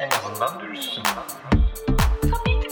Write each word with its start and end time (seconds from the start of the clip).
En 0.00 0.10
azından 0.10 0.60
dürüstsün. 0.60 1.02
Tabii 2.22 2.60
ki 2.60 2.68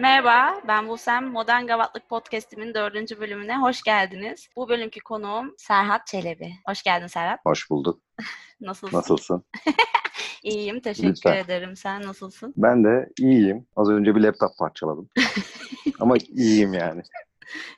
Merhaba, 0.00 0.62
ben 0.68 0.88
Busem. 0.88 1.26
Modern 1.26 1.66
Gavatlık 1.66 2.08
Podcast'imin 2.08 2.74
dördüncü 2.74 3.20
bölümüne 3.20 3.56
hoş 3.58 3.82
geldiniz. 3.82 4.48
Bu 4.56 4.68
bölümkü 4.68 5.00
konuğum 5.00 5.54
Serhat 5.58 6.06
Çelebi. 6.06 6.52
Hoş 6.66 6.82
geldin 6.82 7.06
Serhat. 7.06 7.40
Hoş 7.44 7.70
bulduk. 7.70 8.02
Nasılsın? 8.60 8.96
Nasılsın? 8.96 9.44
İyiyim, 10.42 10.80
teşekkür 10.80 11.08
Lütfen. 11.08 11.36
ederim. 11.36 11.76
Sen 11.76 12.02
nasılsın? 12.02 12.54
Ben 12.56 12.84
de 12.84 13.08
iyiyim. 13.18 13.66
Az 13.76 13.88
önce 13.90 14.16
bir 14.16 14.20
laptop 14.20 14.58
parçaladım. 14.58 15.08
Ama 16.00 16.16
iyiyim 16.16 16.74
yani. 16.74 17.02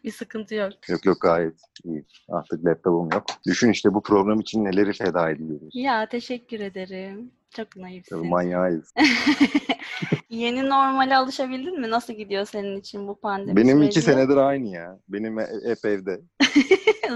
Bir 0.04 0.12
sıkıntı 0.12 0.54
yok. 0.54 0.72
Yok 0.88 1.04
yok 1.06 1.20
gayet 1.20 1.60
iyiyim. 1.84 2.06
Artık 2.28 2.64
laptopum 2.64 3.08
yok. 3.12 3.24
Düşün 3.46 3.70
işte 3.70 3.94
bu 3.94 4.02
program 4.02 4.40
için 4.40 4.64
neleri 4.64 4.92
feda 4.92 5.30
ediyoruz. 5.30 5.70
Ya 5.74 6.08
teşekkür 6.08 6.60
ederim. 6.60 7.32
Çok 7.56 7.76
naifsin. 7.76 8.26
manyağıyız. 8.28 8.94
Yeni 10.30 10.68
normale 10.68 11.16
alışabildin 11.16 11.80
mi? 11.80 11.90
Nasıl 11.90 12.12
gidiyor 12.12 12.44
senin 12.46 12.80
için 12.80 13.08
bu 13.08 13.20
pandemi 13.20 13.56
Benim 13.56 13.82
iki 13.82 13.92
süreci? 13.92 14.10
senedir 14.12 14.36
aynı 14.36 14.68
ya. 14.68 14.98
Benim 15.08 15.38
e- 15.38 15.48
hep 15.64 15.84
evde. 15.84 16.20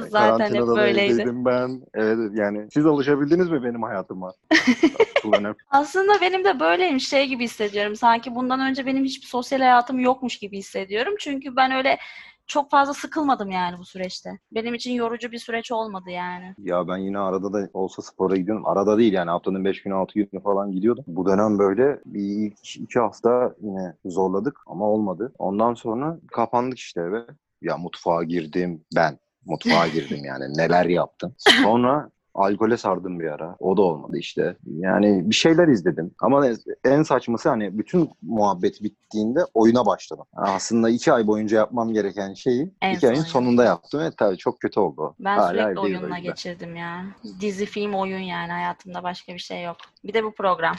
Zaten 0.09 0.55
hep 0.55 0.63
böyleydi. 0.63 1.25
ben. 1.27 1.83
Evet 1.95 2.19
yani 2.35 2.69
siz 2.75 2.87
alışabildiniz 2.87 3.51
mi 3.51 3.65
benim 3.65 3.83
hayatıma? 3.83 4.33
Aslında 5.71 6.21
benim 6.21 6.45
de 6.45 6.61
böyleymiş 6.61 7.09
şey 7.09 7.27
gibi 7.27 7.45
hissediyorum. 7.45 7.97
Sanki 7.97 8.35
bundan 8.35 8.61
önce 8.61 8.87
benim 8.87 9.05
hiçbir 9.05 9.27
sosyal 9.27 9.59
hayatım 9.59 10.01
yokmuş 10.01 10.39
gibi 10.39 10.59
hissediyorum. 10.59 11.15
Çünkü 11.19 11.57
ben 11.57 11.73
öyle 11.73 11.99
çok 12.47 12.71
fazla 12.71 12.95
sıkılmadım 12.95 13.51
yani 13.51 13.79
bu 13.79 13.85
süreçte. 13.85 14.39
Benim 14.53 14.75
için 14.75 14.93
yorucu 14.93 15.33
bir 15.33 15.39
süreç 15.39 15.73
olmadı 15.73 16.11
yani. 16.11 16.55
Ya 16.59 16.89
ben 16.89 16.97
yine 16.97 17.19
arada 17.19 17.53
da 17.53 17.69
olsa 17.75 18.03
spora 18.03 18.37
gidiyorum. 18.37 18.67
Arada 18.67 18.99
değil 18.99 19.13
yani 19.13 19.31
haftanın 19.31 19.65
5 19.65 19.83
günü 19.83 19.95
6 19.95 20.15
günü 20.15 20.43
falan 20.43 20.73
gidiyordum. 20.73 21.05
Bu 21.07 21.27
dönem 21.27 21.59
böyle 21.59 22.01
bir 22.07 22.21
ilk 22.21 22.77
iki 22.77 22.99
hafta 22.99 23.55
yine 23.61 23.95
zorladık 24.05 24.57
ama 24.67 24.85
olmadı. 24.85 25.33
Ondan 25.39 25.75
sonra 25.75 26.19
kapandık 26.33 26.79
işte 26.79 27.01
eve. 27.01 27.27
Ya 27.63 27.77
mutfağa 27.77 28.25
girdim 28.25 28.85
ben. 28.95 29.19
Mutfağa 29.47 29.89
girdim 29.95 30.25
yani 30.25 30.59
neler 30.59 30.85
yaptım. 30.87 31.35
Sonra 31.39 32.11
alkole 32.37 32.77
sardım 32.77 33.21
bir 33.21 33.27
ara. 33.27 33.57
O 33.59 33.77
da 33.77 33.83
olmadı 33.83 34.17
işte. 34.19 34.57
Yani 34.67 35.31
bir 35.31 35.35
şeyler 35.35 35.69
izledim. 35.69 36.15
Ama 36.21 36.47
en 36.85 37.03
saçması 37.03 37.49
hani 37.49 37.79
bütün 37.79 38.11
muhabbet 38.23 38.83
bittiğinde 38.83 39.41
oyuna 39.55 39.87
başladım. 39.87 40.25
Yani 40.37 40.49
aslında 40.49 40.91
iki 40.91 41.13
ay 41.13 41.27
boyunca 41.27 41.57
yapmam 41.57 41.93
gereken 41.93 42.35
şeyi 42.35 42.71
En 42.83 42.95
iki 42.95 43.09
ayın 43.09 43.23
son 43.23 43.47
sonunda 43.47 43.65
yaptım. 43.65 44.01
Evet 44.01 44.15
tabii 44.19 44.37
çok 44.37 44.61
kötü 44.61 44.81
oldu. 44.81 45.15
Ben 45.21 45.39
Hala 45.39 45.49
sürekli 45.49 45.81
oyunla 45.81 46.19
geçirdim 46.19 46.77
ya. 46.77 47.05
Dizi, 47.41 47.67
film, 47.67 47.95
oyun 47.95 48.19
yani 48.19 48.53
hayatımda 48.53 49.03
başka 49.03 49.35
bir 49.35 49.39
şey 49.39 49.63
yok. 49.63 49.77
Bir 50.05 50.15
de 50.15 50.25
bu 50.25 50.35
program. 50.35 50.77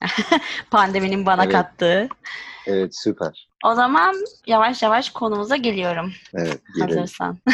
Pandeminin 0.70 1.26
bana 1.26 1.44
Evet. 1.44 1.52
kattığı. 1.52 2.08
Evet 2.66 2.96
süper. 2.96 3.47
O 3.64 3.74
zaman 3.74 4.14
yavaş 4.46 4.82
yavaş 4.82 5.10
konumuza 5.10 5.56
geliyorum. 5.56 6.10
Evet 6.34 6.60
gelelim. 6.76 6.96
Hazırsan. 6.96 7.38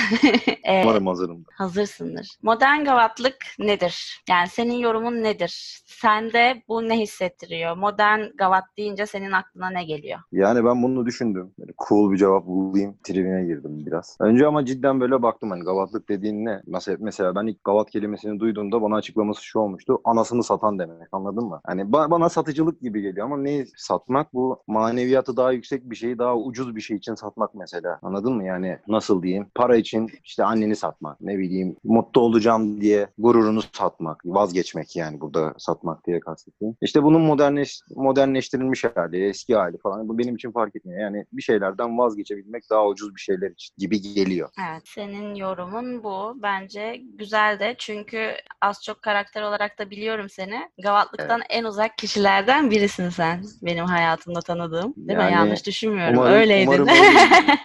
Ee, 0.64 0.82
Umarım 0.84 1.06
hazırım. 1.06 1.44
hazırsındır. 1.54 2.28
Modern 2.42 2.84
gavatlık 2.84 3.36
nedir? 3.58 4.22
Yani 4.28 4.48
senin 4.48 4.74
yorumun 4.74 5.12
nedir? 5.22 5.82
Sende 5.86 6.62
bu 6.68 6.88
ne 6.88 6.98
hissettiriyor? 7.00 7.76
Modern 7.76 8.20
gavat 8.38 8.64
deyince 8.78 9.06
senin 9.06 9.32
aklına 9.32 9.70
ne 9.70 9.84
geliyor? 9.84 10.18
Yani 10.32 10.64
ben 10.64 10.82
bunu 10.82 11.06
düşündüm. 11.06 11.52
Böyle 11.58 11.72
cool 11.88 12.12
bir 12.12 12.16
cevap 12.16 12.46
bulayım. 12.46 12.96
Tribine 13.02 13.44
girdim 13.44 13.86
biraz. 13.86 14.16
Önce 14.20 14.46
ama 14.46 14.64
cidden 14.64 15.00
böyle 15.00 15.22
baktım 15.22 15.50
hani 15.50 15.64
gavatlık 15.64 16.08
dediğin 16.08 16.44
ne? 16.44 16.62
Mesela, 16.66 16.96
mesela 17.00 17.34
ben 17.34 17.46
ilk 17.46 17.64
gavat 17.64 17.90
kelimesini 17.90 18.40
duyduğumda 18.40 18.82
bana 18.82 18.96
açıklaması 18.96 19.44
şu 19.44 19.58
olmuştu. 19.58 20.00
Anasını 20.04 20.44
satan 20.44 20.78
demek 20.78 21.08
anladın 21.12 21.44
mı? 21.44 21.60
Hani 21.66 21.80
ba- 21.82 22.10
bana 22.10 22.28
satıcılık 22.28 22.80
gibi 22.80 23.02
geliyor 23.02 23.26
ama 23.26 23.36
neyi 23.38 23.66
satmak? 23.76 24.34
Bu 24.34 24.62
maneviyatı 24.66 25.36
daha 25.36 25.52
yüksek 25.52 25.90
bir 25.90 25.93
şeyi 25.94 26.18
daha 26.18 26.36
ucuz 26.36 26.76
bir 26.76 26.80
şey 26.80 26.96
için 26.96 27.14
satmak 27.14 27.54
mesela. 27.54 27.98
Anladın 28.02 28.32
mı? 28.32 28.44
Yani 28.44 28.78
nasıl 28.88 29.22
diyeyim? 29.22 29.46
Para 29.54 29.76
için 29.76 30.10
işte 30.24 30.44
anneni 30.44 30.76
satmak. 30.76 31.20
Ne 31.20 31.38
bileyim 31.38 31.76
mutlu 31.84 32.20
olacağım 32.20 32.80
diye 32.80 33.06
gururunu 33.18 33.60
satmak. 33.72 34.20
Vazgeçmek 34.24 34.96
yani 34.96 35.20
burada 35.20 35.54
satmak 35.58 36.06
diye 36.06 36.20
kastettiğim. 36.20 36.76
İşte 36.80 37.02
bunun 37.02 37.22
modernleş, 37.22 37.80
modernleştirilmiş 37.96 38.84
hali, 38.84 39.28
eski 39.28 39.54
hali 39.54 39.78
falan. 39.78 40.08
Bu 40.08 40.18
benim 40.18 40.34
için 40.34 40.52
fark 40.52 40.76
etmiyor. 40.76 41.00
Yani 41.00 41.26
bir 41.32 41.42
şeylerden 41.42 41.98
vazgeçebilmek 41.98 42.62
daha 42.70 42.86
ucuz 42.86 43.14
bir 43.14 43.20
şeyler 43.20 43.50
için 43.50 43.74
gibi 43.78 44.00
geliyor. 44.00 44.48
Evet, 44.70 44.82
senin 44.84 45.34
yorumun 45.34 46.04
bu. 46.04 46.42
Bence 46.42 47.00
güzel 47.18 47.60
de 47.60 47.74
çünkü 47.78 48.30
az 48.62 48.82
çok 48.84 49.02
karakter 49.02 49.42
olarak 49.42 49.78
da 49.78 49.90
biliyorum 49.90 50.28
seni. 50.28 50.70
Gavatlıktan 50.82 51.40
en 51.50 51.64
uzak 51.64 51.98
kişilerden 51.98 52.70
birisin 52.70 53.08
sen. 53.08 53.44
Benim 53.62 53.84
hayatımda 53.84 54.40
tanıdığım. 54.40 54.94
Değil 54.96 55.18
mi? 55.18 55.22
Yani 55.22 55.32
Yanlış 55.32 55.66
düşünmüyorum. 55.84 56.18
umarım- 56.18 56.34
Öyleydin. 56.34 56.66
umarım. 56.66 56.86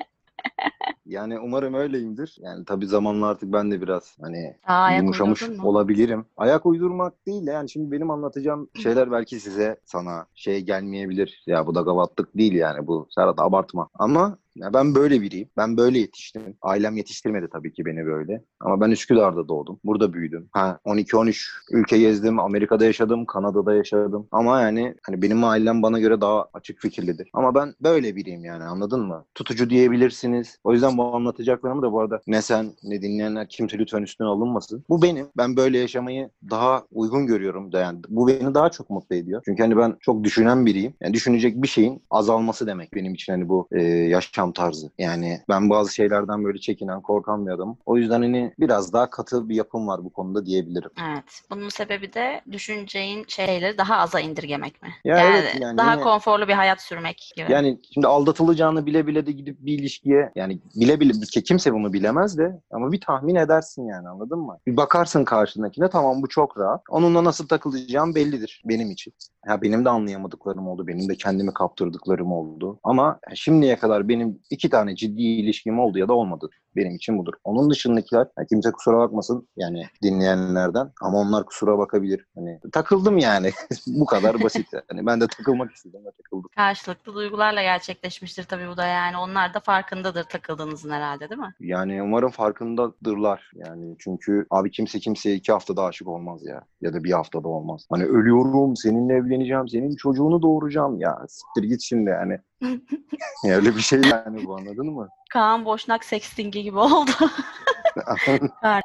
Yani 1.06 1.40
umarım 1.40 1.74
öyleyimdir. 1.74 2.35
Yani 2.40 2.66
tabii 2.66 2.85
zamanla 2.88 3.28
artık 3.28 3.53
ben 3.53 3.72
de 3.72 3.81
biraz 3.81 4.18
hani 4.22 4.56
Aa, 4.68 4.91
yumuşamış 4.91 5.44
olabilirim. 5.63 6.25
Ayak 6.38 6.66
uydurmak 6.66 7.25
değil 7.28 7.47
de 7.47 7.52
yani 7.52 7.69
şimdi 7.69 7.91
benim 7.91 8.12
anlatacağım 8.12 8.69
şeyler 8.84 9.12
belki 9.12 9.40
size 9.40 9.80
sana 9.85 10.25
şey 10.35 10.62
gelmeyebilir. 10.62 11.44
Ya 11.47 11.68
bu 11.68 11.75
da 11.75 11.81
gavatlık 11.81 12.38
değil 12.38 12.53
yani 12.53 12.88
bu 12.88 13.07
Serhat 13.16 13.40
abartma. 13.40 13.90
Ama 13.94 14.38
ya 14.59 14.74
ben 14.74 14.96
böyle 14.96 15.22
biriyim. 15.22 15.50
Ben 15.58 15.78
böyle 15.78 16.00
yetiştim. 16.00 16.56
Ailem 16.62 16.97
yetiştirmedi 16.97 17.47
tabii 17.52 17.74
ki 17.74 17.86
beni 17.86 18.06
böyle. 18.06 18.44
Ama 18.59 18.81
ben 18.81 18.92
Üsküdar'da 18.92 19.47
doğdum. 19.47 19.80
Burada 19.84 20.14
büyüdüm. 20.14 20.50
Ha 20.52 20.80
12-13 20.86 21.50
ülke 21.72 21.97
gezdim. 21.97 22.40
Amerika'da 22.40 22.86
yaşadım. 22.86 23.25
Kanada'da 23.25 23.75
yaşadım. 23.75 24.28
Ama 24.31 24.62
yani 24.62 24.96
hani 25.03 25.22
benim 25.22 25.44
ailem 25.44 25.81
bana 25.81 26.00
göre 26.00 26.22
daha 26.22 26.46
açık 26.53 26.80
fikirlidir. 26.80 27.30
Ama 27.34 27.56
ben 27.56 27.74
böyle 27.81 28.16
biriyim 28.16 28.46
yani 28.46 28.64
anladın 28.64 29.02
mı? 29.02 29.25
Tutucu 29.36 29.69
diyebilirsiniz. 29.69 30.58
O 30.64 30.74
yüzden 30.74 30.98
bu 30.98 31.16
anlatacaklarımı 31.16 31.81
da 31.81 31.92
bu 31.92 32.02
arada 32.02 32.22
ne 32.28 32.42
sen 32.42 32.72
ne 32.84 33.02
dinleyenler 33.02 33.50
kimse 33.50 33.78
lütfen 33.78 34.02
üstüne 34.02 34.28
alınmasın. 34.28 34.84
Bu 34.90 35.02
benim. 35.02 35.28
Ben 35.38 35.58
böyle 35.58 35.78
yaşamayı 35.78 36.30
daha 36.50 36.84
uygun 36.92 37.28
görüyorum. 37.28 37.72
da 37.72 37.80
Yani 37.80 38.00
bu 38.09 38.28
beni 38.28 38.53
daha 38.53 38.69
çok 38.69 38.90
mutlu 38.90 39.16
ediyor. 39.16 39.42
Çünkü 39.46 39.64
hani 39.64 39.78
ben 39.78 39.96
çok 40.00 40.24
düşünen 40.24 40.66
biriyim. 40.66 40.94
Yani 41.02 41.14
düşünecek 41.14 41.64
bir 41.64 41.68
şeyin 41.68 42.03
azalması 42.09 42.68
demek 42.68 42.94
benim 42.94 43.14
için 43.14 43.34
hani 43.34 43.50
bu 43.50 43.68
e, 43.72 43.81
yaşam 43.84 44.49
tarzı. 44.52 44.90
Yani 44.98 45.42
ben 45.50 45.70
bazı 45.70 45.94
şeylerden 45.94 46.44
böyle 46.44 46.60
çekinen, 46.60 47.02
korkan 47.02 47.48
bir 47.48 47.52
adamım. 47.52 47.78
O 47.86 47.98
yüzden 47.98 48.22
hani 48.22 48.54
biraz 48.60 48.94
daha 48.94 49.10
katı 49.10 49.50
bir 49.50 49.56
yapım 49.56 49.88
var 49.88 50.04
bu 50.04 50.10
konuda 50.10 50.46
diyebilirim. 50.46 50.90
Evet. 51.12 51.42
Bunun 51.52 51.70
sebebi 51.70 52.14
de 52.14 52.42
düşüneceğin 52.52 53.26
şeyleri 53.28 53.78
daha 53.78 53.98
aza 53.98 54.20
indirgemek 54.20 54.82
mi? 54.82 54.90
Ya 55.06 55.18
yani, 55.18 55.38
evet, 55.38 55.58
yani 55.62 55.78
daha 55.78 55.92
yine- 55.94 56.04
konforlu 56.04 56.48
bir 56.48 56.54
hayat 56.54 56.81
sürmek 56.81 57.31
gibi. 57.36 57.51
Yani 57.51 57.80
şimdi 57.94 58.07
aldatılacağını 58.07 58.86
bile 58.86 59.07
bile 59.07 59.25
de 59.25 59.31
gidip 59.31 59.57
bir 59.60 59.80
ilişkiye 59.80 60.31
yani 60.36 60.60
bile 60.75 61.00
bile 61.00 61.12
ki 61.12 61.44
kimse 61.44 61.74
bunu 61.74 61.94
bilemez 61.94 62.38
de 62.38 62.62
ama 62.72 62.92
bir 62.92 63.01
tahmin 63.01 63.36
edersin 63.36 63.88
yani 63.88 64.10
anladın 64.10 64.40
mı? 64.40 64.57
Bir 64.68 64.78
bakarsın 64.78 65.25
karşındakine 65.25 65.90
tamam 65.90 66.22
bu 66.22 66.28
çok 66.28 66.57
rahat. 66.57 66.81
Onunla 66.90 67.24
nasıl 67.24 67.48
takılacağım 67.48 68.16
bellidir 68.16 68.62
benim 68.66 68.92
için. 68.92 69.13
Ya 69.48 69.62
benim 69.62 69.86
de 69.86 69.90
anlayamadıklarım 69.90 70.68
oldu. 70.68 70.88
Benim 70.88 71.10
de 71.10 71.16
kendimi 71.16 71.54
kaptırdıklarım 71.54 72.31
oldu. 72.31 72.80
Ama 72.84 73.19
şimdiye 73.34 73.75
kadar 73.75 74.07
benim 74.10 74.29
iki 74.50 74.70
tane 74.70 74.96
ciddi 74.96 75.22
ilişkim 75.22 75.80
oldu 75.80 76.00
ya 76.00 76.08
da 76.08 76.14
olmadı. 76.14 76.50
Benim 76.76 76.96
için 76.96 77.18
budur. 77.18 77.34
Onun 77.44 77.70
dışındakiler 77.70 78.28
kimse 78.50 78.72
kusura 78.72 78.98
bakmasın 78.98 79.48
yani 79.58 79.86
dinleyenlerden 80.04 80.92
ama 81.02 81.18
onlar 81.18 81.46
kusura 81.46 81.78
bakabilir. 81.78 82.26
Hani 82.36 82.60
takıldım 82.72 83.18
yani. 83.18 83.52
bu 83.88 84.06
kadar 84.06 84.44
basit. 84.44 84.68
Yani 84.74 85.06
ben 85.06 85.22
de 85.22 85.28
takılmak 85.28 85.72
istedim 85.72 86.06
ve 86.06 86.12
takıldım. 86.12 86.50
Karşılıklı 86.56 87.14
duygularla 87.14 87.62
gerçekleşmiştir 87.62 88.44
tabii 88.44 88.68
bu 88.68 88.78
da 88.78 88.86
yani. 88.86 89.18
Onlar 89.18 89.54
da 89.54 89.60
farkındadır 89.60 90.24
takıldığınızın 90.24 90.90
herhalde 90.90 91.30
değil 91.30 91.42
mi? 91.42 91.54
Yani 91.60 92.04
umarım 92.04 92.32
farkındadırlar. 92.32 93.52
Yani 93.56 93.96
çünkü 94.00 94.46
abi 94.50 94.72
kimse 94.72 95.00
kimseye 95.00 95.36
iki 95.36 95.52
haftada 95.52 95.84
aşık 95.84 96.08
olmaz 96.08 96.46
ya. 96.46 96.62
Ya 96.82 96.94
da 96.94 97.04
bir 97.04 97.12
haftada 97.12 97.48
olmaz. 97.48 97.86
Hani 97.90 98.04
ölüyorum, 98.06 98.75
seninle 98.75 99.14
evleneceğim, 99.14 99.68
senin 99.68 99.96
çocuğunu 99.96 100.42
doğuracağım. 100.42 101.00
Ya 101.00 101.20
siktir 101.28 101.70
git 101.70 101.82
şimdi 101.82 102.10
yani. 102.10 102.40
öyle 103.46 103.76
bir 103.76 103.82
şey 103.82 104.02
yani 104.02 104.46
bu 104.46 104.56
anladın 104.58 104.86
mı? 104.94 105.10
Kaan 105.34 105.66
Boşnak 105.66 106.04
sextingi 106.06 106.64
gibi 106.64 106.78
oldu. 106.80 107.12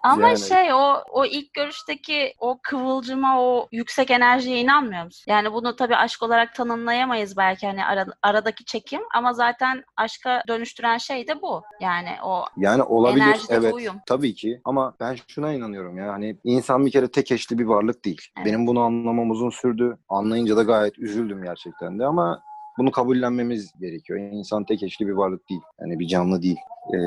Ama 0.03 0.29
Yani- 0.29 0.39
şey 0.39 0.73
o 0.73 1.03
o 1.13 1.25
ilk 1.25 1.55
görüşteki 1.55 2.35
o 2.39 2.59
kıvılcıma 2.63 3.41
o 3.43 3.69
yüksek 3.73 4.11
enerjiye 4.11 4.61
inanmıyor 4.61 5.05
musun? 5.05 5.25
Yani 5.29 5.53
bunu 5.53 5.77
tabii 5.77 5.97
aşk 5.97 6.23
olarak 6.23 6.55
tanımlayamayız 6.55 7.37
belki 7.37 7.67
hani 7.67 7.85
ara- 7.85 8.07
aradaki 8.23 8.65
çekim 8.65 9.01
ama 9.15 9.33
zaten 9.33 9.85
aşka 9.97 10.43
dönüştüren 10.49 10.99
şey 10.99 11.29
de 11.29 11.43
bu. 11.43 11.63
Yani 11.81 12.11
o 12.25 12.45
Yani 12.57 12.83
olabilir 12.83 13.41
evet 13.49 13.75
uyum. 13.75 13.97
tabii 14.07 14.35
ki 14.35 14.61
ama 14.65 14.95
ben 15.01 15.17
şuna 15.29 15.53
inanıyorum 15.53 15.99
ya 15.99 16.13
hani 16.13 16.37
insan 16.45 16.87
bir 16.87 16.91
kere 16.91 17.09
tek 17.11 17.33
eşli 17.33 17.59
bir 17.59 17.65
varlık 17.65 18.05
değil. 18.05 18.23
Evet. 18.37 18.47
Benim 18.47 18.67
bunu 18.67 18.81
anlamam 18.81 19.31
uzun 19.31 19.51
sürdü. 19.51 19.99
Anlayınca 20.09 20.57
da 20.57 20.63
gayet 20.63 20.99
üzüldüm 20.99 21.43
gerçekten 21.45 21.99
de 21.99 22.07
ama 22.07 22.43
bunu 22.79 22.91
kabullenmemiz 22.91 23.73
gerekiyor. 23.81 24.19
İnsan 24.19 24.65
tek 24.65 24.83
eşli 24.83 25.07
bir 25.07 25.13
varlık 25.13 25.51
değil. 25.51 25.61
Yani 25.81 25.99
bir 25.99 26.09
canlı 26.09 26.43
değil. 26.43 26.57
Ee, 26.95 26.99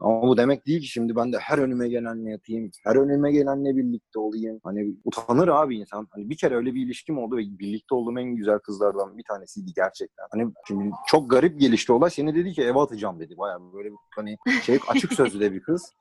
ama 0.00 0.22
bu 0.22 0.36
demek 0.36 0.66
değil 0.66 0.80
ki 0.80 0.86
şimdi 0.86 1.16
ben 1.16 1.32
de 1.32 1.38
her 1.38 1.58
önüme 1.58 1.88
gelenle 1.88 2.30
yatayım. 2.30 2.70
Her 2.84 2.96
önüme 2.96 3.32
gelenle 3.32 3.76
birlikte 3.76 4.18
olayım. 4.18 4.60
Hani 4.64 4.94
utanır 5.04 5.48
abi 5.48 5.76
insan. 5.76 6.08
Hani 6.10 6.30
bir 6.30 6.36
kere 6.36 6.56
öyle 6.56 6.74
bir 6.74 6.86
ilişkim 6.86 7.18
oldu 7.18 7.36
ve 7.36 7.40
birlikte 7.40 7.94
olduğum 7.94 8.18
en 8.18 8.36
güzel 8.36 8.58
kızlardan 8.58 9.18
bir 9.18 9.24
tanesiydi 9.28 9.72
gerçekten. 9.76 10.26
Hani 10.30 10.52
şimdi 10.68 10.90
çok 11.06 11.30
garip 11.30 11.60
gelişti 11.60 11.92
olay. 11.92 12.10
Seni 12.10 12.34
dedi 12.34 12.52
ki 12.52 12.62
eve 12.62 12.78
atacağım 12.78 13.20
dedi. 13.20 13.38
Bayağı 13.38 13.72
böyle 13.72 13.90
hani 14.14 14.36
şey 14.62 14.78
açık 14.88 15.12
sözlü 15.12 15.40
de 15.40 15.52
bir 15.52 15.60
kız. 15.60 15.92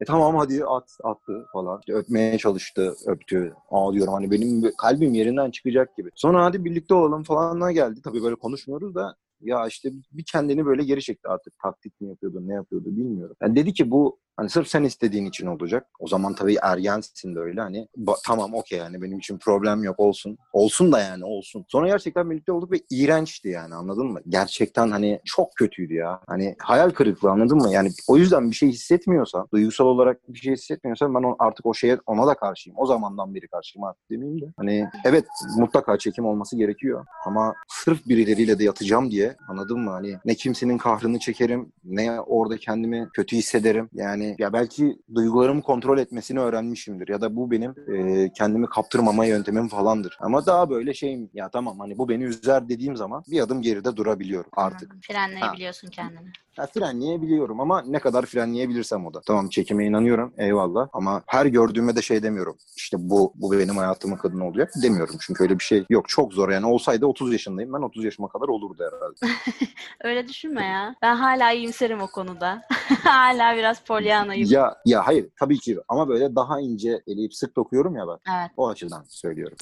E 0.00 0.04
tamam 0.04 0.36
hadi 0.36 0.64
at 0.64 0.98
attı 1.04 1.46
falan. 1.52 1.78
İşte 1.80 1.92
öpmeye 1.92 2.38
çalıştı, 2.38 2.94
öptü. 3.06 3.54
Aa 3.70 3.92
diyorum 3.92 4.14
hani 4.14 4.30
benim 4.30 4.72
kalbim 4.78 5.14
yerinden 5.14 5.50
çıkacak 5.50 5.96
gibi. 5.96 6.10
Sonra 6.14 6.44
hadi 6.44 6.64
birlikte 6.64 6.94
olalım 6.94 7.22
falanına 7.22 7.72
geldi. 7.72 8.00
Tabii 8.04 8.22
böyle 8.22 8.34
konuşmuyoruz 8.34 8.94
da 8.94 9.16
ya 9.40 9.66
işte 9.66 9.90
bir 10.12 10.24
kendini 10.32 10.66
böyle 10.66 10.84
geri 10.84 11.02
çekti 11.02 11.28
artık. 11.28 11.58
Taktik 11.62 12.00
mi 12.00 12.08
yapıyordu, 12.08 12.48
ne 12.48 12.54
yapıyordu 12.54 12.96
bilmiyorum. 12.96 13.36
Yani 13.42 13.56
dedi 13.56 13.72
ki 13.72 13.90
bu 13.90 14.18
hani 14.36 14.50
sırf 14.50 14.68
sen 14.68 14.82
istediğin 14.82 15.26
için 15.26 15.46
olacak. 15.46 15.86
O 15.98 16.08
zaman 16.08 16.34
tabii 16.34 16.56
ergensin 16.62 17.34
de 17.34 17.38
öyle 17.38 17.60
hani 17.60 17.88
tamam 18.26 18.54
okey 18.54 18.78
yani 18.78 19.02
benim 19.02 19.18
için 19.18 19.38
problem 19.38 19.84
yok 19.84 20.00
olsun. 20.00 20.38
Olsun 20.52 20.92
da 20.92 21.00
yani 21.00 21.24
olsun. 21.24 21.64
Sonra 21.68 21.88
gerçekten 21.88 22.30
birlikte 22.30 22.52
olduk 22.52 22.72
ve 22.72 22.80
iğrençti 22.90 23.48
yani 23.48 23.74
anladın 23.74 24.06
mı? 24.06 24.20
Gerçekten 24.28 24.90
hani 24.90 25.20
çok 25.24 25.48
kötüydü 25.56 25.94
ya. 25.94 26.20
Hani 26.26 26.56
hayal 26.58 26.90
kırıklığı 26.90 27.30
anladın 27.30 27.58
mı? 27.58 27.72
Yani 27.72 27.90
o 28.08 28.16
yüzden 28.16 28.50
bir 28.50 28.56
şey 28.56 28.68
hissetmiyorsan, 28.68 29.48
duygusal 29.52 29.86
olarak 29.86 30.28
bir 30.28 30.38
şey 30.38 30.52
hissetmiyorsan 30.52 31.14
ben 31.14 31.34
artık 31.38 31.66
o 31.66 31.74
şeye 31.74 31.98
ona 32.06 32.26
da 32.26 32.34
karşıyım. 32.34 32.78
O 32.78 32.86
zamandan 32.86 33.34
beri 33.34 33.48
karşıyım 33.48 33.84
artık 33.84 34.10
demeyeyim 34.10 34.40
de. 34.40 34.46
Hani 34.56 34.88
evet 35.04 35.24
mutlaka 35.58 35.98
çekim 35.98 36.26
olması 36.26 36.56
gerekiyor. 36.56 37.06
Ama 37.26 37.54
sırf 37.68 38.06
birileriyle 38.06 38.58
de 38.58 38.64
yatacağım 38.64 39.10
diye 39.10 39.36
anladın 39.48 39.80
mı? 39.80 39.90
Hani 39.90 40.16
ne 40.24 40.34
kimsenin 40.34 40.78
kahrını 40.78 41.18
çekerim, 41.18 41.72
ne 41.84 42.20
orada 42.20 42.56
kendimi 42.56 43.08
kötü 43.14 43.36
hissederim. 43.36 43.88
Yani 43.92 44.21
ya 44.38 44.52
belki 44.52 44.98
duygularımı 45.14 45.62
kontrol 45.62 45.98
etmesini 45.98 46.40
öğrenmişimdir. 46.40 47.08
Ya 47.08 47.20
da 47.20 47.36
bu 47.36 47.50
benim 47.50 47.74
e, 47.94 48.32
kendimi 48.32 48.66
kaptırmama 48.66 49.24
yöntemim 49.24 49.68
falandır. 49.68 50.16
Ama 50.20 50.46
daha 50.46 50.70
böyle 50.70 50.94
şeyim 50.94 51.30
ya 51.34 51.48
tamam 51.48 51.78
hani 51.78 51.98
bu 51.98 52.08
beni 52.08 52.24
üzer 52.24 52.68
dediğim 52.68 52.96
zaman 52.96 53.24
bir 53.30 53.40
adım 53.40 53.62
geride 53.62 53.96
durabiliyorum 53.96 54.50
artık. 54.56 54.92
Anladım. 54.92 55.00
frenleyebiliyorsun 55.08 55.88
kendini. 55.88 56.32
Ya 56.58 56.66
frenleyebiliyorum 56.66 57.60
ama 57.60 57.82
ne 57.82 57.98
kadar 57.98 58.26
frenleyebilirsem 58.26 59.06
o 59.06 59.14
da. 59.14 59.20
Tamam 59.26 59.48
çekime 59.48 59.86
inanıyorum 59.86 60.34
eyvallah 60.38 60.88
ama 60.92 61.22
her 61.26 61.46
gördüğüme 61.46 61.96
de 61.96 62.02
şey 62.02 62.22
demiyorum. 62.22 62.56
İşte 62.76 62.96
bu 63.00 63.32
bu 63.34 63.52
benim 63.52 63.76
hayatımın 63.76 64.16
kadını 64.16 64.46
olacak 64.46 64.72
demiyorum. 64.82 65.16
Çünkü 65.20 65.42
öyle 65.42 65.58
bir 65.58 65.64
şey 65.64 65.84
yok. 65.90 66.08
Çok 66.08 66.32
zor 66.32 66.48
yani 66.48 66.66
olsaydı 66.66 67.06
30 67.06 67.32
yaşındayım. 67.32 67.72
Ben 67.72 67.78
30 67.78 68.04
yaşıma 68.04 68.28
kadar 68.28 68.48
olurdu 68.48 68.84
herhalde. 68.92 69.36
Öyle 70.04 70.28
düşünme 70.28 70.64
ya. 70.66 70.94
Ben 71.02 71.16
hala 71.16 71.52
iyimserim 71.52 72.00
o 72.00 72.06
konuda. 72.06 72.62
hala 73.04 73.56
biraz 73.56 73.84
polyanayım. 74.12 74.48
ya 74.50 74.76
ya 74.86 75.06
hayır 75.06 75.28
tabii 75.40 75.58
ki 75.58 75.78
ama 75.88 76.08
böyle 76.08 76.36
daha 76.36 76.60
ince 76.60 77.02
eleyip 77.06 77.34
sık 77.34 77.56
dokuyorum 77.56 77.96
ya 77.96 78.08
ben. 78.08 78.34
Evet. 78.38 78.50
O 78.56 78.68
açıdan 78.68 79.04
söylüyorum. 79.08 79.56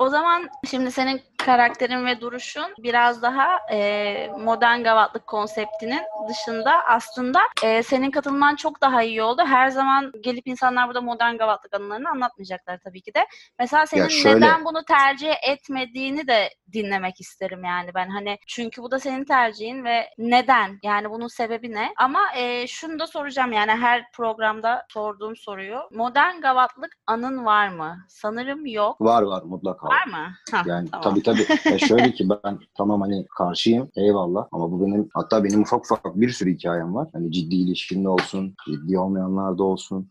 O 0.00 0.08
zaman 0.08 0.48
şimdi 0.70 0.90
senin 0.92 1.20
karakterin 1.38 2.06
ve 2.06 2.20
duruşun 2.20 2.74
biraz 2.78 3.22
daha 3.22 3.58
e, 3.72 4.28
modern 4.38 4.82
gavatlık 4.82 5.26
konseptinin 5.26 6.00
dışında 6.28 6.84
aslında 6.86 7.40
e, 7.64 7.82
senin 7.82 8.10
katılman 8.10 8.56
çok 8.56 8.80
daha 8.80 9.02
iyi 9.02 9.22
oldu. 9.22 9.42
Her 9.46 9.68
zaman 9.68 10.12
gelip 10.20 10.46
insanlar 10.46 10.86
burada 10.88 11.00
modern 11.00 11.36
gavatlık 11.36 11.74
anılarını 11.74 12.08
anlatmayacaklar 12.10 12.78
tabii 12.84 13.02
ki 13.02 13.14
de. 13.14 13.26
Mesela 13.58 13.86
senin 13.86 14.08
şöyle- 14.08 14.36
neden 14.36 14.64
bunu 14.64 14.84
tercih 14.84 15.32
etmediğini 15.48 16.26
de 16.28 16.48
dinlemek 16.72 17.20
isterim 17.20 17.64
yani 17.64 17.90
ben 17.94 18.08
hani 18.10 18.38
çünkü 18.46 18.82
bu 18.82 18.90
da 18.90 18.98
senin 18.98 19.24
tercihin 19.24 19.84
ve 19.84 20.08
neden 20.18 20.78
yani 20.82 21.10
bunun 21.10 21.28
sebebi 21.28 21.72
ne? 21.74 21.92
Ama 21.96 22.20
e, 22.36 22.66
şunu 22.66 22.98
da 22.98 23.06
soracağım 23.06 23.52
yani 23.52 23.72
her 23.72 24.10
programda 24.12 24.86
sorduğum 24.88 25.36
soruyu. 25.36 25.78
Modern 25.90 26.40
gavatlık 26.40 26.92
anın 27.06 27.44
var 27.44 27.68
mı? 27.68 27.96
Sanırım 28.08 28.66
yok. 28.66 29.00
Var 29.00 29.22
var 29.22 29.42
mutlaka. 29.42 29.89
Var 29.90 30.06
mı? 30.06 30.32
Hah, 30.52 30.66
Yani 30.66 30.90
tamam. 30.90 31.14
tabii 31.14 31.22
tabii. 31.22 31.72
Ya 31.72 31.78
şöyle 31.78 32.12
ki 32.12 32.28
ben 32.44 32.58
tamam 32.76 33.00
hani 33.00 33.26
karşıyım 33.38 33.88
eyvallah 33.96 34.46
ama 34.52 34.72
bu 34.72 34.86
benim 34.86 35.08
hatta 35.14 35.44
benim 35.44 35.62
ufak 35.62 35.80
ufak 35.84 36.20
bir 36.20 36.28
sürü 36.28 36.54
hikayem 36.54 36.94
var. 36.94 37.08
Hani 37.12 37.32
ciddi 37.32 37.54
ilişkinde 37.54 38.08
olsun, 38.08 38.54
ciddi 38.66 38.98
olmayanlar 38.98 39.58
da 39.58 39.62
olsun. 39.64 40.10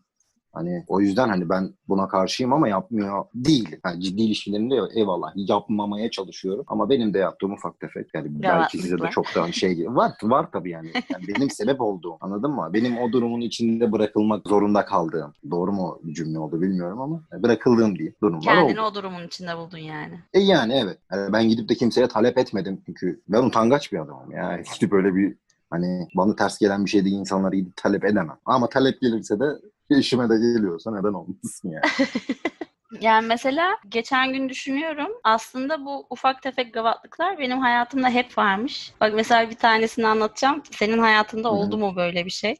Hani 0.52 0.84
o 0.88 1.00
yüzden 1.00 1.28
hani 1.28 1.48
ben 1.48 1.74
buna 1.88 2.08
karşıyım 2.08 2.52
ama 2.52 2.68
yapmıyor 2.68 3.24
değil. 3.34 3.76
Yani 3.84 4.00
ciddi 4.00 4.22
ilişkilerimde 4.22 4.74
eyvallah 4.94 5.32
yapmamaya 5.36 6.10
çalışıyorum. 6.10 6.64
Ama 6.68 6.90
benim 6.90 7.14
de 7.14 7.18
yaptığım 7.18 7.52
ufak 7.52 7.80
tefek. 7.80 8.06
Yani 8.14 8.42
belki 8.42 8.78
size 8.78 8.98
de 8.98 9.02
Rahatlıkla. 9.02 9.10
çok 9.32 9.34
daha 9.42 9.52
şey 9.52 9.86
var. 9.88 10.12
Var 10.22 10.46
tabii 10.52 10.70
yani. 10.70 10.90
yani 10.94 11.24
benim 11.28 11.50
sebep 11.50 11.80
olduğum 11.80 12.16
anladın 12.20 12.50
mı? 12.50 12.70
Benim 12.72 12.98
o 12.98 13.12
durumun 13.12 13.40
içinde 13.40 13.92
bırakılmak 13.92 14.48
zorunda 14.48 14.84
kaldığım. 14.84 15.32
Doğru 15.50 15.72
mu 15.72 15.98
bir 16.02 16.14
cümle 16.14 16.38
oldu 16.38 16.60
bilmiyorum 16.60 17.00
ama 17.00 17.22
bırakıldığım 17.32 17.98
değil 17.98 18.12
durumlar 18.22 18.42
Kendini 18.54 18.80
oldu. 18.80 18.88
o 18.90 18.94
durumun 18.94 19.26
içinde 19.26 19.56
buldun 19.56 19.78
yani. 19.78 20.14
E 20.34 20.40
yani 20.40 20.72
evet. 20.84 20.98
Yani 21.12 21.32
ben 21.32 21.48
gidip 21.48 21.68
de 21.68 21.74
kimseye 21.74 22.08
talep 22.08 22.38
etmedim 22.38 22.82
çünkü 22.86 23.20
ben 23.28 23.42
utangaç 23.42 23.92
bir 23.92 23.98
adamım. 23.98 24.32
Yani 24.32 24.62
gidip 24.74 24.92
böyle 24.92 25.14
bir 25.14 25.36
hani 25.70 26.08
bana 26.16 26.36
ters 26.36 26.58
gelen 26.58 26.84
bir 26.84 26.90
şey 26.90 27.04
değil 27.04 27.16
insanlara 27.16 27.56
gidip 27.56 27.76
talep 27.76 28.04
edemem. 28.04 28.38
Ama 28.46 28.68
talep 28.68 29.00
gelirse 29.00 29.40
de 29.40 29.44
işime 29.90 30.30
de 30.30 30.34
geliyorsa 30.34 30.90
neden 30.90 31.12
olmasın 31.12 31.70
yani. 31.70 32.08
Yani 33.00 33.26
mesela 33.26 33.76
geçen 33.88 34.32
gün 34.32 34.48
düşünüyorum 34.48 35.08
aslında 35.24 35.84
bu 35.84 36.06
ufak 36.10 36.42
tefek 36.42 36.74
gavatlıklar 36.74 37.38
benim 37.38 37.58
hayatımda 37.58 38.08
hep 38.08 38.38
varmış. 38.38 38.92
Bak 39.00 39.12
mesela 39.14 39.50
bir 39.50 39.56
tanesini 39.56 40.06
anlatacağım. 40.06 40.62
Senin 40.70 40.98
hayatında 40.98 41.50
oldu 41.50 41.78
mu 41.78 41.96
böyle 41.96 42.24
bir 42.24 42.30
şey? 42.30 42.56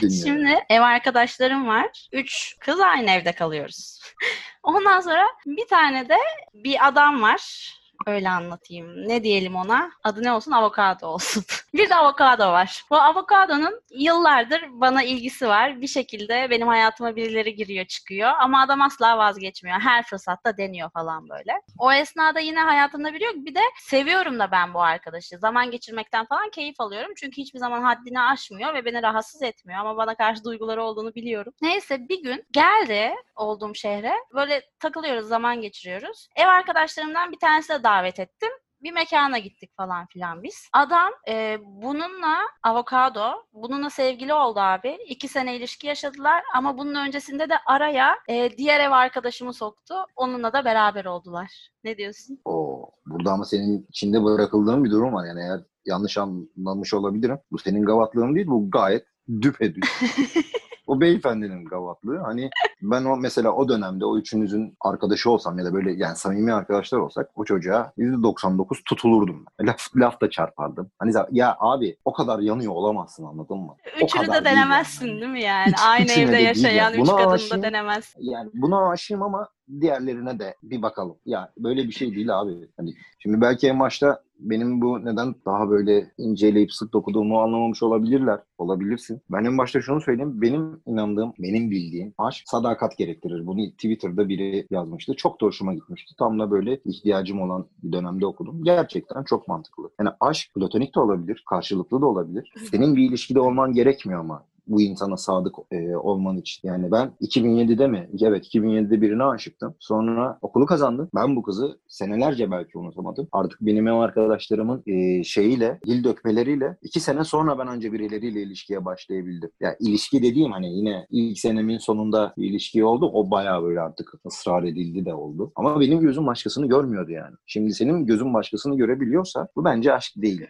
Şimdi 0.00 0.58
ev 0.70 0.80
arkadaşlarım 0.80 1.66
var. 1.66 2.08
Üç 2.12 2.56
kız 2.60 2.80
aynı 2.80 3.10
evde 3.10 3.32
kalıyoruz. 3.32 4.00
Ondan 4.62 5.00
sonra 5.00 5.26
bir 5.46 5.66
tane 5.68 6.08
de 6.08 6.16
bir 6.54 6.88
adam 6.88 7.22
var. 7.22 7.72
Öyle 8.06 8.30
anlatayım. 8.30 9.08
Ne 9.08 9.22
diyelim 9.22 9.56
ona? 9.56 9.90
Adı 10.04 10.22
ne 10.22 10.32
olsun? 10.32 10.52
Avokado 10.52 11.06
olsun. 11.06 11.44
bir 11.74 11.90
de 11.90 11.94
avokado 11.94 12.52
var. 12.52 12.84
Bu 12.90 12.96
avokadonun 12.96 13.80
yıllardır 13.90 14.64
bana 14.72 15.02
ilgisi 15.02 15.48
var. 15.48 15.80
Bir 15.80 15.86
şekilde 15.86 16.50
benim 16.50 16.68
hayatıma 16.68 17.16
birileri 17.16 17.54
giriyor 17.54 17.84
çıkıyor. 17.84 18.30
Ama 18.38 18.62
adam 18.62 18.80
asla 18.80 19.18
vazgeçmiyor. 19.18 19.80
Her 19.80 20.02
fırsatta 20.02 20.56
deniyor 20.56 20.90
falan 20.90 21.28
böyle. 21.28 21.52
O 21.78 21.92
esnada 21.92 22.40
yine 22.40 22.60
hayatımda 22.60 23.14
biri 23.14 23.24
yok. 23.24 23.34
Bir 23.36 23.54
de 23.54 23.60
seviyorum 23.78 24.38
da 24.38 24.50
ben 24.52 24.74
bu 24.74 24.82
arkadaşı. 24.82 25.38
Zaman 25.38 25.70
geçirmekten 25.70 26.26
falan 26.26 26.50
keyif 26.50 26.80
alıyorum. 26.80 27.12
Çünkü 27.16 27.36
hiçbir 27.36 27.58
zaman 27.58 27.82
haddini 27.82 28.20
aşmıyor 28.20 28.74
ve 28.74 28.84
beni 28.84 29.02
rahatsız 29.02 29.42
etmiyor. 29.42 29.80
Ama 29.80 29.96
bana 29.96 30.14
karşı 30.14 30.44
duyguları 30.44 30.82
olduğunu 30.82 31.14
biliyorum. 31.14 31.52
Neyse 31.62 32.08
bir 32.08 32.22
gün 32.22 32.44
geldi 32.50 33.14
olduğum 33.36 33.74
şehre. 33.74 34.12
Böyle 34.34 34.62
takılıyoruz, 34.78 35.28
zaman 35.28 35.60
geçiriyoruz. 35.60 36.28
Ev 36.36 36.46
arkadaşlarımdan 36.46 37.32
bir 37.32 37.38
tanesi 37.38 37.68
de 37.68 37.82
davet 37.90 38.20
ettim. 38.20 38.50
Bir 38.82 38.92
mekana 38.92 39.38
gittik 39.38 39.70
falan 39.76 40.06
filan 40.06 40.42
biz. 40.42 40.68
Adam 40.72 41.12
e, 41.28 41.58
bununla 41.64 42.36
avokado, 42.62 43.32
bununla 43.52 43.90
sevgili 43.90 44.34
oldu 44.34 44.60
abi. 44.60 44.98
İki 45.08 45.28
sene 45.28 45.56
ilişki 45.56 45.86
yaşadılar 45.86 46.42
ama 46.54 46.78
bunun 46.78 46.94
öncesinde 46.94 47.48
de 47.48 47.54
araya 47.66 48.16
e, 48.28 48.56
diğer 48.58 48.80
ev 48.80 48.90
arkadaşımı 48.90 49.54
soktu. 49.54 49.94
Onunla 50.16 50.52
da 50.52 50.64
beraber 50.64 51.04
oldular. 51.04 51.70
Ne 51.84 51.96
diyorsun? 51.96 52.38
Oo, 52.44 52.90
burada 53.06 53.32
ama 53.32 53.44
senin 53.44 53.86
içinde 53.88 54.24
bırakıldığın 54.24 54.84
bir 54.84 54.90
durum 54.90 55.14
var. 55.14 55.26
Yani 55.26 55.40
eğer 55.40 55.60
yanlış 55.86 56.18
anlamış 56.18 56.94
olabilirim. 56.94 57.38
Bu 57.52 57.58
senin 57.58 57.84
gavatlığın 57.84 58.34
değil 58.34 58.46
bu 58.46 58.70
gayet 58.70 59.06
düpedüz. 59.42 59.90
o 60.86 61.00
beyefendinin 61.00 61.64
gavatlığı. 61.64 62.18
Hani 62.18 62.50
ben 62.82 63.04
o 63.04 63.16
mesela 63.16 63.52
o 63.52 63.68
dönemde 63.68 64.04
o 64.04 64.18
üçünüzün 64.18 64.76
arkadaşı 64.80 65.30
olsam 65.30 65.58
ya 65.58 65.64
da 65.64 65.74
böyle 65.74 65.92
yani 65.92 66.16
samimi 66.16 66.52
arkadaşlar 66.52 66.98
olsak 66.98 67.30
o 67.36 67.44
çocuğa 67.44 67.92
%99 67.98 68.82
tutulurdum. 68.84 69.44
Laf, 69.60 69.96
laf 69.96 70.20
da 70.20 70.30
çarpardım. 70.30 70.90
Hani 70.98 71.12
ya 71.30 71.56
abi 71.60 71.96
o 72.04 72.12
kadar 72.12 72.38
yanıyor 72.38 72.72
olamazsın 72.72 73.24
anladın 73.26 73.58
mı? 73.58 73.74
O 74.02 74.04
Üçünü 74.04 74.26
kadar 74.26 74.40
de 74.40 74.44
değil 74.44 74.56
denemezsin 74.56 75.06
yani. 75.06 75.20
değil 75.20 75.32
mi 75.32 75.42
yani? 75.42 75.66
Hiç- 75.72 75.80
Aynı 75.86 76.08
de 76.08 76.12
evde 76.12 76.32
değil 76.32 76.46
yaşayan 76.46 76.72
yani. 76.72 77.00
üç 77.02 77.08
kadını 77.08 77.26
da 77.26 77.30
aşığım. 77.30 77.62
denemezsin. 77.62 78.22
Yani 78.22 78.50
buna 78.54 78.88
aşığım 78.90 79.22
ama 79.22 79.48
diğerlerine 79.80 80.38
de 80.38 80.54
bir 80.62 80.82
bakalım. 80.82 81.16
Ya 81.26 81.52
böyle 81.58 81.84
bir 81.84 81.92
şey 81.92 82.14
değil 82.14 82.38
abi. 82.40 82.68
Hani 82.76 82.94
şimdi 83.18 83.40
belki 83.40 83.68
en 83.68 83.80
başta 83.80 84.22
benim 84.40 84.80
bu 84.80 85.04
neden 85.04 85.34
daha 85.46 85.70
böyle 85.70 86.12
inceleyip 86.18 86.72
sık 86.72 86.92
dokuduğumu 86.92 87.40
anlamamış 87.40 87.82
olabilirler. 87.82 88.40
Olabilirsin. 88.58 89.20
Ben 89.30 89.44
en 89.44 89.58
başta 89.58 89.80
şunu 89.80 90.00
söyleyeyim. 90.00 90.42
Benim 90.42 90.80
inandığım, 90.86 91.32
benim 91.38 91.70
bildiğim 91.70 92.14
aşk 92.18 92.42
sadakat 92.46 92.98
gerektirir. 92.98 93.46
Bunu 93.46 93.70
Twitter'da 93.70 94.28
biri 94.28 94.66
yazmıştı. 94.70 95.14
Çok 95.16 95.40
da 95.40 95.46
hoşuma 95.46 95.74
gitmişti. 95.74 96.14
Tam 96.18 96.40
da 96.40 96.50
böyle 96.50 96.80
ihtiyacım 96.84 97.40
olan 97.42 97.66
bir 97.82 97.92
dönemde 97.92 98.26
okudum. 98.26 98.64
Gerçekten 98.64 99.24
çok 99.24 99.48
mantıklı. 99.48 99.90
Yani 100.00 100.10
aşk 100.20 100.54
platonik 100.54 100.94
de 100.94 101.00
olabilir, 101.00 101.44
karşılıklı 101.48 102.00
da 102.00 102.06
olabilir. 102.06 102.52
Senin 102.70 102.96
bir 102.96 103.08
ilişkide 103.08 103.40
olman 103.40 103.72
gerekmiyor 103.72 104.20
ama 104.20 104.44
bu 104.66 104.80
insana 104.80 105.16
sadık 105.16 105.54
e, 105.70 105.96
olman 105.96 106.36
için. 106.36 106.68
Yani 106.68 106.92
ben 106.92 107.12
2007'de 107.20 107.86
mi? 107.86 108.10
Evet 108.22 108.54
2007'de 108.54 109.00
birine 109.00 109.24
aşıktım. 109.24 109.74
Sonra 109.78 110.38
okulu 110.42 110.66
kazandım. 110.66 111.08
Ben 111.14 111.36
bu 111.36 111.42
kızı 111.42 111.78
senelerce 111.88 112.50
belki 112.50 112.78
unutamadım. 112.78 113.28
Artık 113.32 113.60
benim 113.60 113.88
ev 113.88 113.92
arkadaşlarımın 113.92 114.82
e, 114.86 115.24
şeyiyle, 115.24 115.80
dil 115.86 116.04
dökmeleriyle 116.04 116.76
iki 116.82 117.00
sene 117.00 117.24
sonra 117.24 117.58
ben 117.58 117.66
anca 117.66 117.92
birileriyle 117.92 118.42
ilişkiye 118.42 118.84
başlayabildim. 118.84 119.50
Ya 119.60 119.76
ilişki 119.80 120.22
dediğim 120.22 120.52
hani 120.52 120.76
yine 120.76 121.06
ilk 121.10 121.38
senemin 121.38 121.78
sonunda 121.78 122.34
bir 122.38 122.50
ilişki 122.50 122.84
oldu. 122.84 123.10
O 123.12 123.30
bayağı 123.30 123.62
böyle 123.62 123.80
artık 123.80 124.12
ısrar 124.26 124.62
edildi 124.62 125.04
de 125.04 125.14
oldu. 125.14 125.52
Ama 125.56 125.80
benim 125.80 126.00
gözüm 126.00 126.26
başkasını 126.26 126.66
görmüyordu 126.68 127.10
yani. 127.10 127.34
Şimdi 127.46 127.74
senin 127.74 128.06
gözün 128.06 128.34
başkasını 128.34 128.76
görebiliyorsa 128.76 129.48
bu 129.56 129.64
bence 129.64 129.92
aşk 129.92 130.12
değil. 130.16 130.46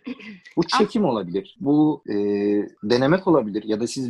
Bu 0.56 0.62
çekim 0.78 1.04
olabilir. 1.04 1.56
Bu 1.60 2.02
e, 2.08 2.14
denemek 2.82 3.26
olabilir. 3.28 3.62
Ya 3.64 3.80
da 3.80 3.86
siz 3.86 4.09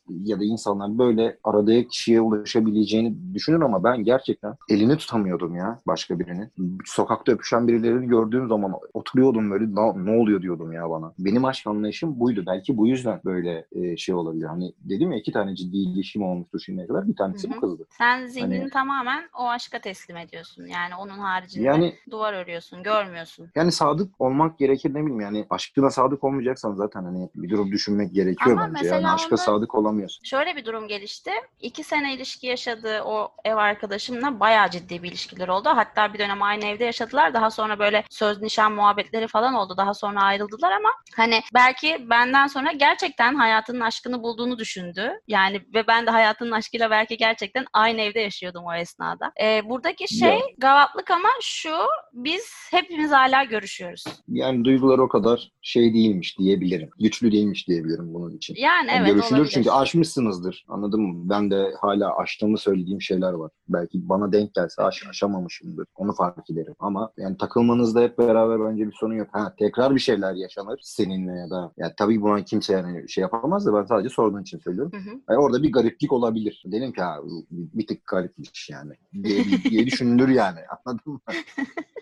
ya 0.23 0.39
da 0.39 0.43
insanlar 0.43 0.97
böyle 0.97 1.37
aradığı 1.43 1.87
kişiye 1.87 2.21
ulaşabileceğini 2.21 3.33
düşünür 3.33 3.61
ama 3.61 3.83
ben 3.83 4.03
gerçekten 4.03 4.55
elini 4.69 4.97
tutamıyordum 4.97 5.55
ya 5.55 5.79
başka 5.87 6.19
birinin. 6.19 6.49
Sokakta 6.85 7.31
öpüşen 7.31 7.67
birilerini 7.67 8.07
gördüğüm 8.07 8.47
zaman 8.47 8.73
oturuyordum 8.93 9.51
böyle 9.51 9.65
ne, 9.75 10.19
oluyor 10.21 10.41
diyordum 10.41 10.71
ya 10.71 10.89
bana. 10.89 11.13
Benim 11.19 11.45
aşk 11.45 11.67
anlayışım 11.67 12.19
buydu. 12.19 12.43
Belki 12.47 12.77
bu 12.77 12.87
yüzden 12.87 13.21
böyle 13.25 13.65
e, 13.71 13.97
şey 13.97 14.15
olabilir. 14.15 14.45
Hani 14.45 14.73
dedim 14.79 15.11
ya 15.11 15.17
iki 15.19 15.31
tane 15.31 15.55
ciddi 15.55 15.77
ilişkim 15.77 16.23
olmuştu 16.23 16.59
şimdiye 16.59 16.87
kadar. 16.87 17.07
Bir 17.07 17.15
tanesi 17.15 17.49
bu 17.49 17.59
kızdı. 17.59 17.85
Sen 17.97 18.27
zihnini 18.27 18.59
Hani- 18.59 18.69
tamamen 18.69 19.23
o 19.39 19.47
aşka 19.47 19.79
teslim 19.81 20.17
ediyorsun. 20.17 20.65
Yani 20.65 20.95
onun 20.99 21.19
haricinde 21.19 21.65
Yani 21.65 21.93
duvar 22.11 22.33
örüyorsun, 22.33 22.83
görmüyorsun. 22.83 23.47
yani 23.55 23.71
sadık 23.71 24.21
olmak 24.21 24.57
gerekir 24.59 24.89
ne 24.93 25.01
bileyim 25.05 25.19
yani 25.21 25.45
aşkına 25.49 25.89
sadık 25.89 26.23
olmayacaksan 26.23 26.73
zaten 26.73 27.03
hani 27.03 27.29
bir 27.35 27.49
durum 27.49 27.71
düşünmek 27.71 28.13
gerekiyor 28.13 28.57
Ama 28.57 28.73
bence. 28.75 28.87
Yani 28.87 29.07
aşka 29.07 29.27
onda- 29.27 29.37
sadık 29.37 29.75
olamıyorsun. 30.01 30.23
Şöyle 30.23 30.55
bir 30.55 30.65
durum 30.65 30.87
gelişti. 30.87 31.31
İki 31.59 31.83
sene 31.83 32.13
ilişki 32.13 32.47
yaşadığı 32.47 33.01
o 33.01 33.31
ev 33.45 33.55
arkadaşımla 33.55 34.39
bayağı 34.39 34.69
ciddi 34.69 35.03
bir 35.03 35.09
ilişkiler 35.09 35.47
oldu. 35.47 35.69
Hatta 35.69 36.13
bir 36.13 36.19
dönem 36.19 36.41
aynı 36.41 36.65
evde 36.65 36.85
yaşadılar. 36.85 37.33
Daha 37.33 37.51
sonra 37.51 37.79
böyle 37.79 38.03
söz 38.09 38.41
nişan 38.41 38.71
muhabbetleri 38.71 39.27
falan 39.27 39.53
oldu. 39.53 39.77
Daha 39.77 39.93
sonra 39.93 40.21
ayrıldılar 40.23 40.71
ama 40.71 40.89
hani 41.15 41.41
belki 41.53 42.09
benden 42.09 42.47
sonra 42.47 42.71
gerçekten 42.71 43.35
hayatının 43.35 43.79
aşkını 43.79 44.23
bulduğunu 44.23 44.59
düşündü. 44.59 45.11
Yani 45.27 45.61
ve 45.73 45.87
ben 45.87 46.05
de 46.07 46.11
hayatının 46.11 46.51
aşkıyla 46.51 46.91
belki 46.91 47.17
gerçekten 47.17 47.65
aynı 47.73 48.01
evde 48.01 48.19
yaşıyordum 48.19 48.63
o 48.65 48.73
esnada. 48.73 49.31
Ee, 49.41 49.61
buradaki 49.69 50.15
şey 50.15 50.29
Ya. 50.29 50.39
gavatlık 50.57 51.11
ama 51.11 51.29
şu 51.41 51.75
biz 52.13 52.51
hepimiz 52.71 53.11
hala 53.11 53.43
görüşüyoruz. 53.43 54.03
Yani 54.27 54.65
duygular 54.65 54.99
o 54.99 55.09
kadar 55.09 55.51
şey 55.61 55.93
değilmiş 55.93 56.39
diyebilirim. 56.39 56.89
Güçlü 56.99 57.31
değilmiş 57.31 57.67
diyebilirim 57.67 58.13
bunun 58.13 58.37
için. 58.37 58.55
Yani 58.57 58.71
Yani 58.71 58.91
evet 58.97 59.07
görüşülür 59.07 59.35
olabilir. 59.37 59.51
çünkü 59.53 59.69
aşmışsınızdır. 59.81 60.65
Anladın 60.67 61.01
mı? 61.01 61.29
Ben 61.29 61.51
de 61.51 61.73
hala 61.81 62.17
aştığımı 62.17 62.57
söylediğim 62.57 63.01
şeyler 63.01 63.33
var. 63.33 63.51
Belki 63.69 64.09
bana 64.09 64.31
denk 64.31 64.53
gelse 64.53 64.83
aş, 64.83 65.07
aşamamışımdır. 65.09 65.87
Onu 65.95 66.13
fark 66.13 66.49
ederim. 66.49 66.75
Ama 66.79 67.11
yani 67.17 67.37
takılmanızda 67.37 68.01
hep 68.01 68.17
beraber 68.17 68.69
bence 68.69 68.87
bir 68.87 68.93
sorun 68.99 69.15
yok. 69.15 69.27
Ha, 69.31 69.53
tekrar 69.59 69.95
bir 69.95 69.99
şeyler 69.99 70.33
yaşanır 70.33 70.79
seninle 70.83 71.31
ya 71.39 71.49
da 71.49 71.71
ya 71.77 71.93
tabii 71.97 72.21
buna 72.21 72.43
kimse 72.43 72.73
yani 72.73 73.09
şey 73.09 73.21
yapamaz 73.21 73.65
da 73.65 73.73
ben 73.73 73.85
sadece 73.85 74.09
sorduğun 74.09 74.41
için 74.41 74.59
söylüyorum. 74.59 74.91
Hı 74.93 74.97
hı. 74.97 75.21
Yani 75.29 75.39
orada 75.39 75.63
bir 75.63 75.71
gariplik 75.71 76.13
olabilir. 76.13 76.63
Dedim 76.65 76.91
ki 76.93 77.01
ha 77.01 77.17
bir 77.51 77.87
tık 77.87 78.07
garipmiş 78.07 78.69
yani 78.69 78.93
diye, 79.23 79.43
diye 79.69 79.85
düşünülür 79.85 80.29
yani. 80.29 80.59
Anladın 80.85 81.13
mı? 81.13 81.19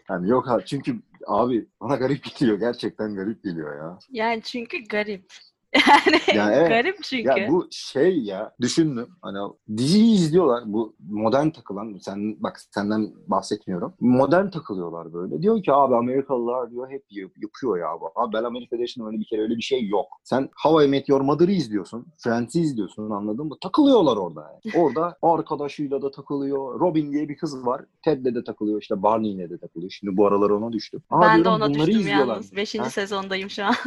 Yani 0.09 0.29
yok 0.29 0.47
ha 0.47 0.65
çünkü 0.65 0.99
abi 1.27 1.67
bana 1.81 1.95
garip 1.95 2.23
geliyor. 2.39 2.59
Gerçekten 2.59 3.15
garip 3.15 3.43
geliyor 3.43 3.77
ya. 3.77 3.99
Yani 4.11 4.41
çünkü 4.41 4.77
garip. 4.83 5.25
Yani 5.73 6.19
Ya 6.35 6.51
evet. 6.53 6.69
garip 6.69 7.03
çünkü. 7.03 7.29
Ya 7.29 7.49
bu 7.49 7.67
şey 7.71 8.19
ya 8.19 8.51
düşündüm 8.61 9.07
hani 9.21 9.37
diziyi 9.77 10.15
izliyorlar 10.15 10.63
bu 10.65 10.95
modern 11.09 11.49
takılan 11.49 11.97
sen 12.01 12.43
bak 12.43 12.59
senden 12.71 13.13
bahsetmiyorum 13.27 13.93
modern 13.99 14.49
takılıyorlar 14.49 15.13
böyle 15.13 15.41
diyor 15.41 15.63
ki 15.63 15.73
abi 15.73 15.95
Amerikalılar 15.95 16.71
diyor 16.71 16.89
hep 16.89 17.03
yap- 17.09 17.31
yapıyor 17.37 17.77
ya 17.77 18.01
bu. 18.01 18.21
abi 18.21 18.33
ben 18.33 18.43
Amerika'da 18.43 18.81
yaşadım 18.81 19.07
öyle 19.07 19.19
bir 19.19 19.25
kere 19.25 19.41
öyle 19.41 19.55
bir 19.57 19.61
şey 19.61 19.87
yok 19.87 20.07
sen 20.23 20.49
How 20.63 20.85
I 20.85 20.87
Met 20.87 21.09
Your 21.09 21.21
Mother'ı 21.21 21.51
izliyorsun 21.51 22.05
Friends'i 22.17 22.61
izliyorsun 22.61 23.09
anladın 23.09 23.45
mı 23.47 23.55
takılıyorlar 23.61 24.17
orada 24.17 24.41
yani. 24.63 24.75
orada 24.83 25.17
arkadaşıyla 25.21 26.01
da 26.01 26.11
takılıyor 26.11 26.79
Robin 26.79 27.11
diye 27.11 27.29
bir 27.29 27.37
kız 27.37 27.65
var 27.65 27.81
Ted'le 28.03 28.35
de 28.35 28.43
takılıyor 28.43 28.81
işte 28.81 29.03
Barney'le 29.03 29.49
de 29.49 29.57
takılıyor 29.57 29.91
şimdi 29.91 30.17
bu 30.17 30.27
aralar 30.27 30.49
ona 30.49 30.71
düştüm 30.73 31.01
Aa, 31.09 31.21
ben 31.21 31.39
de 31.39 31.43
diyorum, 31.43 31.61
ona 31.61 31.73
bunları 31.73 31.87
düştüm 31.87 32.07
yalnız. 32.07 32.55
Beşinci 32.55 32.83
Ha? 32.83 32.89
sezondayım 32.89 33.49
şu 33.49 33.65
an. 33.65 33.73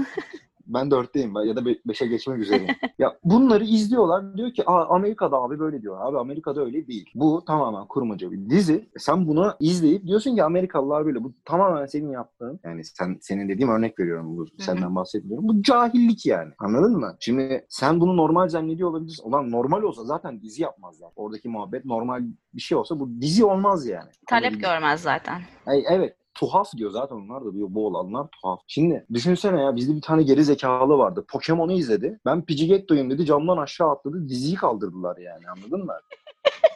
Ben 0.66 0.90
dörtteyim 0.90 1.34
ya 1.46 1.56
da 1.56 1.66
be- 1.66 1.78
beşe 1.86 2.06
geçmek 2.06 2.38
üzereyim. 2.38 2.74
ya 2.98 3.16
bunları 3.24 3.64
izliyorlar 3.64 4.36
diyor 4.36 4.52
ki 4.52 4.62
Aa, 4.66 4.94
Amerika'da 4.94 5.36
abi 5.36 5.58
böyle 5.58 5.82
diyor. 5.82 5.96
Abi 6.00 6.18
Amerika'da 6.18 6.60
öyle 6.64 6.86
değil. 6.86 7.10
Bu 7.14 7.44
tamamen 7.46 7.86
kurmaca 7.86 8.30
bir 8.32 8.50
dizi. 8.50 8.88
Sen 8.98 9.28
bunu 9.28 9.54
izleyip 9.60 10.06
diyorsun 10.06 10.34
ki 10.36 10.44
Amerikalılar 10.44 11.06
böyle. 11.06 11.24
Bu 11.24 11.32
tamamen 11.44 11.86
senin 11.86 12.10
yaptığın. 12.10 12.60
Yani 12.64 12.84
sen 12.84 13.18
senin 13.20 13.48
dediğim 13.48 13.70
örnek 13.70 13.98
veriyorum. 14.00 14.36
Bu, 14.36 14.46
senden 14.58 14.96
bahsetmiyorum. 14.96 15.48
Bu 15.48 15.62
cahillik 15.62 16.26
yani. 16.26 16.52
Anladın 16.58 16.96
mı? 16.96 17.16
Şimdi 17.20 17.66
sen 17.68 18.00
bunu 18.00 18.16
normal 18.16 18.48
zannediyor 18.48 18.90
olabilirsin. 18.90 19.28
Ulan 19.28 19.50
normal 19.50 19.82
olsa 19.82 20.04
zaten 20.04 20.42
dizi 20.42 20.62
yapmazlar. 20.62 21.10
Oradaki 21.16 21.48
muhabbet 21.48 21.84
normal 21.84 22.22
bir 22.54 22.60
şey 22.60 22.78
olsa 22.78 23.00
bu 23.00 23.20
dizi 23.20 23.44
olmaz 23.44 23.86
yani. 23.86 24.10
Talep 24.26 24.52
Anladın 24.52 24.60
görmez 24.60 25.00
zaten. 25.00 25.42
Ay, 25.66 25.84
evet 25.88 26.16
tuhaf 26.34 26.72
diyor 26.76 26.90
zaten 26.90 27.16
onlar 27.16 27.44
da 27.44 27.52
diyor 27.54 27.68
bu 27.70 27.86
olanlar 27.86 28.26
tuhaf. 28.42 28.60
Şimdi 28.66 29.06
düşünsene 29.14 29.60
ya 29.62 29.76
bizde 29.76 29.96
bir 29.96 30.00
tane 30.02 30.22
geri 30.22 30.44
zekalı 30.44 30.98
vardı. 30.98 31.24
Pokemon'u 31.32 31.72
izledi. 31.72 32.20
Ben 32.26 32.44
Pidgeotto'yum 32.44 33.10
dedi 33.10 33.26
camdan 33.26 33.56
aşağı 33.56 33.90
atladı. 33.90 34.28
Diziyi 34.28 34.54
kaldırdılar 34.56 35.16
yani 35.16 35.44
anladın 35.56 35.86
mı? 35.86 35.92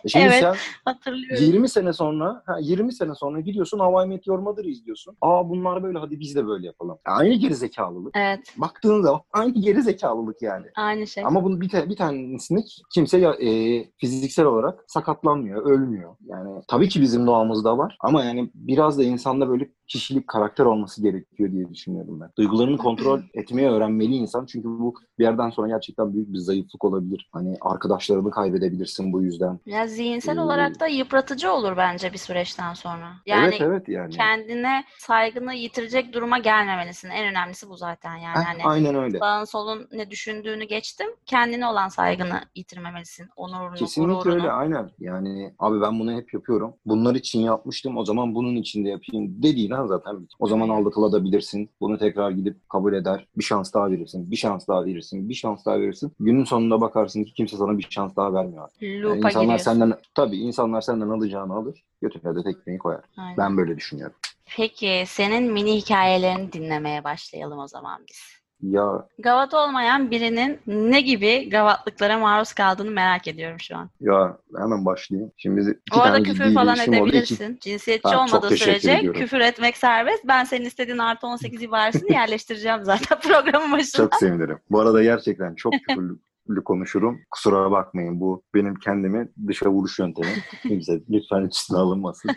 E 0.05 0.09
şimdi 0.09 0.25
Evet. 0.25 0.41
sen 0.41 0.55
Hatırlıyorum. 0.85 1.45
20 1.47 1.69
sene 1.69 1.93
sonra 1.93 2.43
ha, 2.47 2.57
20 2.61 2.93
sene 2.93 3.15
sonra 3.15 3.41
gidiyorsun 3.41 3.79
How 3.79 4.05
I 4.05 4.09
Met 4.09 4.27
Your 4.27 4.39
Mother'ı 4.39 4.69
izliyorsun. 4.69 5.17
Aa 5.21 5.49
bunlar 5.49 5.83
böyle 5.83 5.99
hadi 5.99 6.21
biz 6.21 6.37
de 6.37 6.47
böyle 6.47 6.67
yapalım. 6.67 6.99
Aynı 7.05 7.35
geri 7.35 7.55
zekalılık. 7.55 8.13
Evet. 8.17 8.55
Baktığın 8.57 9.03
zaman 9.03 9.21
aynı 9.33 9.53
geri 9.55 9.83
zekalılık 9.83 10.43
yani. 10.43 10.67
Aynı 10.77 11.07
şey. 11.07 11.25
Ama 11.27 11.45
bunun 11.45 11.61
bir, 11.61 11.69
ta- 11.69 11.89
bir 11.89 11.97
tanesini 11.97 12.65
kimse 12.95 13.19
ya, 13.19 13.33
e, 13.35 13.85
fiziksel 13.97 14.45
olarak 14.47 14.85
sakatlanmıyor, 14.87 15.65
ölmüyor. 15.67 16.17
Yani 16.27 16.61
tabii 16.69 16.89
ki 16.89 17.01
bizim 17.01 17.27
doğamızda 17.27 17.79
var 17.79 17.97
ama 18.01 18.25
yani 18.25 18.51
biraz 18.55 18.99
da 18.99 19.03
insanda 19.05 19.46
böyle 19.49 19.69
kişilik, 19.88 20.29
karakter 20.29 20.65
olması 20.65 21.03
gerekiyor 21.03 21.53
diye 21.53 21.69
düşünüyorum 21.71 22.21
ben. 22.21 22.31
Duygularını 22.38 22.76
kontrol 22.79 23.21
etmeyi 23.35 23.69
öğrenmeli 23.69 24.15
insan 24.15 24.47
çünkü 24.47 24.69
bu 24.69 24.95
bir 25.19 25.25
yerden 25.25 25.50
sonra 25.50 25.69
gerçekten 25.69 26.15
büyük 26.15 26.33
bir 26.33 26.38
zayıflık 26.38 26.85
olabilir. 26.85 27.29
Hani 27.33 27.57
arkadaşlarını 27.61 28.31
kaybedebilirsin 28.31 29.12
bu 29.12 29.23
yüzden. 29.23 29.59
Ya 29.67 29.87
zihinsel 29.87 30.37
Ee, 30.37 30.41
olarak 30.41 30.81
da 30.81 30.87
yıpratıcı 30.87 31.53
olur 31.53 31.76
bence 31.76 32.12
bir 32.12 32.19
süreçten 32.19 32.75
sonra. 32.75 33.12
Yani 33.26 33.45
evet 33.55 33.61
evet 33.61 33.88
yani. 33.88 34.11
kendine 34.11 34.85
saygını 34.99 35.55
yitirecek 35.55 36.12
duruma 36.12 36.38
gelmemelisin. 36.38 37.11
En 37.11 37.26
önemlisi 37.31 37.69
bu 37.69 37.76
zaten 37.76 38.17
yani. 38.17 38.37
Heh, 38.38 38.45
Hani 38.45 38.62
aynen 38.65 38.95
öyle. 38.95 39.19
sağın 39.19 39.45
solun 39.45 39.88
ne 39.93 40.11
düşündüğünü 40.11 40.65
geçtim. 40.65 41.07
Kendine 41.26 41.67
olan 41.67 41.88
saygını 41.88 42.41
yitirmemelisin. 42.55 43.29
Onurunu, 43.37 43.75
Kesinlikle 43.75 44.15
gururunu. 44.15 44.35
öyle 44.35 44.50
aynen. 44.50 44.91
Yani 44.99 45.55
abi 45.59 45.81
ben 45.81 46.00
bunu 46.00 46.12
hep 46.12 46.35
yapıyorum. 46.35 46.75
Bunlar 46.87 47.15
için 47.15 47.41
yapmıştım 47.41 47.97
o 47.97 48.05
zaman 48.05 48.35
bunun 48.35 48.57
için 48.57 48.85
de 48.85 48.88
yapayım 48.88 49.36
dediğin 49.43 49.71
an 49.71 49.87
zaten 49.87 50.28
o 50.38 50.47
zaman 50.47 50.69
aldatılabilirsin. 50.69 51.71
Bunu 51.81 51.99
tekrar 51.99 52.31
gidip 52.31 52.71
kabul 52.71 52.93
eder. 52.93 53.26
Bir 53.38 53.45
şans 53.45 53.75
daha 53.75 53.90
verirsin. 53.90 54.31
Bir 54.31 54.37
şans 54.37 54.69
daha 54.69 54.85
verirsin. 54.85 55.28
Bir 55.28 55.35
şans 55.35 55.66
daha 55.66 55.81
verirsin. 55.81 56.12
Günün 56.21 56.45
sonunda 56.45 56.81
bakarsın 56.81 57.25
ki 57.25 57.33
kimse 57.35 57.57
sana 57.57 57.78
bir 57.78 57.87
şans 57.90 58.16
daha 58.16 58.33
vermiyor. 58.35 58.69
Yani 58.81 59.02
Loop'a 59.02 59.16
insanlar 59.16 59.43
giriyorsun. 59.43 59.64
senden 59.73 59.99
tabii 60.14 60.37
insanlar 60.37 60.81
senden 60.81 61.09
alacağını 61.09 61.55
alır. 61.55 61.85
Götüne 62.02 62.37
de 62.37 62.43
tekmeyi 62.43 62.78
koyar. 62.78 63.05
Aynen. 63.16 63.37
Ben 63.37 63.57
böyle 63.57 63.76
düşünüyorum. 63.76 64.16
Peki 64.57 65.05
senin 65.07 65.52
mini 65.52 65.76
hikayelerini 65.76 66.52
dinlemeye 66.52 67.05
başlayalım 67.05 67.59
o 67.59 67.69
zaman 67.69 68.00
biz. 68.11 68.36
Ya 68.63 69.07
Gavat 69.19 69.55
olmayan 69.55 70.11
birinin 70.11 70.59
ne 70.67 71.01
gibi 71.01 71.49
gavatlıklara 71.51 72.19
maruz 72.19 72.53
kaldığını 72.53 72.91
merak 72.91 73.29
ediyorum 73.29 73.61
şu 73.61 73.77
an. 73.77 73.91
ya 74.01 74.39
hemen 74.59 74.87
başlayayım. 74.87 75.33
Şimdi 75.37 75.57
biz 75.57 75.69
iki 75.69 75.79
Bu 75.97 76.01
arada 76.03 76.13
tane 76.13 76.23
küfür 76.23 76.45
ciddi 76.45 76.55
falan 76.55 76.75
ilişkim 76.75 76.95
oldu. 76.95 77.09
İki- 77.09 77.17
edebilirsin. 77.19 77.59
Cinsiyetçi 77.61 78.09
Ha, 78.09 78.15
çok 78.15 78.29
olmadığı 78.29 78.49
teşekkür 78.49 78.73
sürece 78.73 78.93
ediyorum. 78.93 79.21
küfür 79.21 79.41
etmek 79.41 79.77
serbest. 79.77 80.25
Ben 80.29 80.45
senin 80.45 80.65
istediğin 80.65 80.99
artı 80.99 81.27
18 81.27 81.63
ibaresini 81.63 82.13
yerleştireceğim 82.13 82.85
zaten 82.85 83.19
programın 83.29 83.73
başında. 83.73 84.03
Çok 84.03 84.15
sevinirim. 84.15 84.59
Bu 84.71 84.81
arada 84.81 85.03
gerçekten 85.03 85.55
çok 85.55 85.73
küfürlü 85.89 86.65
konuşurum. 86.65 87.19
Kusura 87.31 87.71
bakmayın 87.71 88.21
bu 88.21 88.43
benim 88.55 88.75
kendimi 88.75 89.29
dışa 89.49 89.71
vuruş 89.71 89.99
yöntemi. 89.99 90.29
Kimse 90.63 91.01
lütfen 91.11 91.43
üstüne 91.43 91.79
alınmasın. 91.79 92.31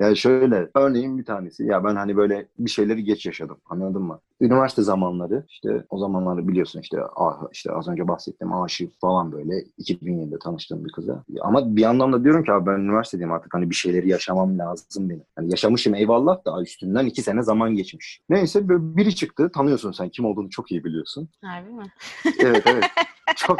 Yani 0.00 0.16
şöyle 0.16 0.68
örneğin 0.74 1.18
bir 1.18 1.24
tanesi. 1.24 1.64
Ya 1.64 1.84
ben 1.84 1.96
hani 1.96 2.16
böyle 2.16 2.48
bir 2.58 2.70
şeyleri 2.70 3.04
geç 3.04 3.26
yaşadım. 3.26 3.58
Anladın 3.70 4.02
mı? 4.02 4.20
Üniversite 4.40 4.82
zamanları 4.82 5.44
işte 5.48 5.84
o 5.90 5.98
zamanları 5.98 6.48
biliyorsun 6.48 6.80
işte 6.80 6.98
işte 7.52 7.72
az 7.72 7.88
önce 7.88 8.08
bahsettiğim 8.08 8.52
aşık 8.52 9.00
falan 9.00 9.32
böyle 9.32 9.52
2007'de 9.78 10.38
tanıştığım 10.38 10.84
bir 10.84 10.92
kıza. 10.92 11.24
Ama 11.40 11.76
bir 11.76 11.80
yandan 11.80 12.12
da 12.12 12.24
diyorum 12.24 12.44
ki 12.44 12.52
abi 12.52 12.66
ben 12.66 12.80
üniversitedeyim 12.80 13.32
artık 13.32 13.54
hani 13.54 13.70
bir 13.70 13.74
şeyleri 13.74 14.08
yaşamam 14.08 14.58
lazım 14.58 15.08
benim. 15.10 15.24
Hani 15.36 15.50
yaşamışım 15.50 15.94
eyvallah 15.94 16.44
da 16.44 16.62
üstünden 16.62 17.06
iki 17.06 17.22
sene 17.22 17.42
zaman 17.42 17.74
geçmiş. 17.74 18.20
Neyse 18.28 18.68
biri 18.68 19.14
çıktı 19.14 19.50
tanıyorsun 19.54 19.92
sen 19.92 20.08
kim 20.08 20.24
olduğunu 20.24 20.50
çok 20.50 20.72
iyi 20.72 20.84
biliyorsun. 20.84 21.28
Harbi 21.44 21.70
mi? 21.70 21.84
Evet 22.40 22.62
evet. 22.66 22.84
çok 23.36 23.58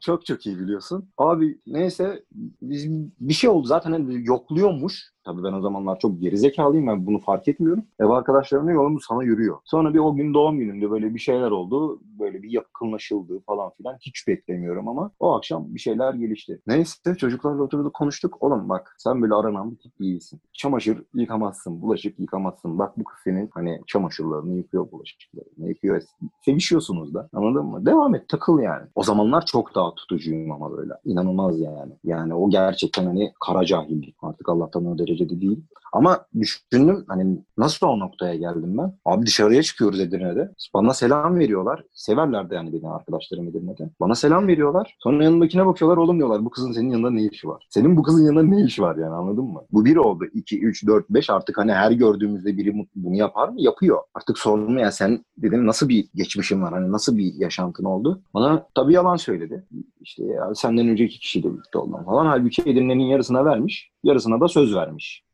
çok 0.00 0.26
çok 0.26 0.46
iyi 0.46 0.58
biliyorsun. 0.58 1.08
Abi 1.18 1.58
neyse 1.66 2.24
biz 2.62 2.90
bir 3.20 3.34
şey 3.34 3.50
oldu 3.50 3.66
zaten 3.66 3.92
hani 3.92 4.26
yokluyormuş. 4.26 5.11
Tabii 5.24 5.44
ben 5.44 5.52
o 5.52 5.60
zamanlar 5.60 5.98
çok 5.98 6.20
gerizekalıyım 6.20 6.86
ben 6.86 7.06
bunu 7.06 7.18
fark 7.18 7.48
etmiyorum. 7.48 7.84
Ev 8.00 8.06
arkadaşlarımla 8.06 8.72
yolumuz 8.72 9.04
sana 9.08 9.22
yürüyor. 9.22 9.56
Sonra 9.64 9.94
bir 9.94 9.98
o 9.98 10.14
gün 10.14 10.34
doğum 10.34 10.58
günümde 10.58 10.90
böyle 10.90 11.14
bir 11.14 11.18
şeyler 11.18 11.50
oldu. 11.50 12.00
Böyle 12.20 12.42
bir 12.42 12.50
yakınlaşıldı 12.50 13.40
falan 13.46 13.70
filan. 13.70 13.96
Hiç 14.00 14.28
beklemiyorum 14.28 14.88
ama 14.88 15.10
o 15.20 15.32
akşam 15.32 15.74
bir 15.74 15.80
şeyler 15.80 16.14
gelişti. 16.14 16.60
Neyse 16.66 17.14
çocuklarla 17.18 17.62
oturduk 17.62 17.94
konuştuk. 17.94 18.36
Oğlum 18.40 18.68
bak 18.68 18.94
sen 18.98 19.22
böyle 19.22 19.34
aranan 19.34 19.70
bir 19.70 19.76
tip 19.76 20.00
değilsin. 20.00 20.40
Çamaşır 20.52 21.02
yıkamazsın, 21.14 21.82
bulaşık 21.82 22.18
yıkamazsın. 22.18 22.78
Bak 22.78 22.98
bu 22.98 23.04
kız 23.04 23.18
senin 23.24 23.50
hani 23.54 23.80
çamaşırlarını 23.86 24.56
yıkıyor, 24.56 24.92
bulaşıklarını 24.92 25.68
yıkıyor. 25.68 26.02
Sevişiyorsunuz 26.44 27.14
da 27.14 27.28
anladın 27.32 27.66
mı? 27.66 27.86
Devam 27.86 28.14
et 28.14 28.28
takıl 28.28 28.58
yani. 28.60 28.86
O 28.94 29.02
zamanlar 29.02 29.46
çok 29.46 29.74
daha 29.74 29.94
tutucuyum 29.94 30.52
ama 30.52 30.76
böyle. 30.76 30.92
İnanılmaz 31.04 31.60
yani. 31.60 31.92
Yani 32.04 32.34
o 32.34 32.50
gerçekten 32.50 33.06
hani 33.06 33.32
kara 33.46 33.64
cahillik. 33.64 34.16
Artık 34.22 34.48
Allah'tan 34.48 34.86
o 35.12 35.18
derecede 35.18 35.40
değil. 35.40 35.60
Ama 35.92 36.26
düşündüm 36.40 37.04
hani 37.08 37.38
nasıl 37.58 37.86
o 37.86 37.98
noktaya 37.98 38.34
geldim 38.34 38.78
ben? 38.78 38.98
Abi 39.04 39.26
dışarıya 39.26 39.62
çıkıyoruz 39.62 40.00
Edirne'de. 40.00 40.52
Bana 40.74 40.94
selam 40.94 41.38
veriyorlar. 41.38 41.84
Severler 41.94 42.50
de 42.50 42.54
yani 42.54 42.72
beni 42.72 42.90
arkadaşlarım 42.90 43.48
Edirne'de. 43.48 43.90
Bana 44.00 44.14
selam 44.14 44.48
veriyorlar. 44.48 44.96
Sonra 44.98 45.24
yanındakine 45.24 45.66
bakıyorlar. 45.66 45.96
Oğlum 45.96 46.18
diyorlar 46.18 46.44
bu 46.44 46.50
kızın 46.50 46.72
senin 46.72 46.90
yanında 46.90 47.10
ne 47.10 47.22
işi 47.22 47.48
var? 47.48 47.66
Senin 47.70 47.96
bu 47.96 48.02
kızın 48.02 48.26
yanında 48.26 48.42
ne 48.42 48.64
işi 48.64 48.82
var 48.82 48.96
yani 48.96 49.14
anladın 49.14 49.44
mı? 49.44 49.62
Bu 49.72 49.84
bir 49.84 49.96
oldu. 49.96 50.24
2, 50.34 50.60
3, 50.60 50.86
4, 50.86 51.10
5 51.10 51.30
artık 51.30 51.58
hani 51.58 51.72
her 51.72 51.90
gördüğümüzde 51.90 52.56
biri 52.56 52.86
bunu 52.96 53.16
yapar 53.16 53.48
mı? 53.48 53.54
Yapıyor. 53.58 53.98
Artık 54.14 54.38
sorun 54.38 54.78
ya 54.78 54.92
sen 54.92 55.24
dedim 55.36 55.66
nasıl 55.66 55.88
bir 55.88 56.08
geçmişin 56.14 56.62
var? 56.62 56.72
Hani 56.72 56.92
nasıl 56.92 57.16
bir 57.18 57.34
yaşantın 57.34 57.84
oldu? 57.84 58.22
Bana 58.34 58.66
tabii 58.74 58.92
yalan 58.92 59.16
söyledi. 59.16 59.66
İşte 60.00 60.24
ya 60.24 60.54
senden 60.54 60.88
önce 60.88 61.04
iki 61.04 61.18
kişiyle 61.18 61.52
birlikte 61.52 61.78
oldum 61.78 62.04
falan. 62.04 62.26
Halbuki 62.26 62.62
Edirne'nin 62.62 63.04
yarısına 63.04 63.44
vermiş. 63.44 63.90
Yarısına 64.04 64.40
da 64.40 64.48
söz 64.48 64.74
vermiş. 64.74 65.24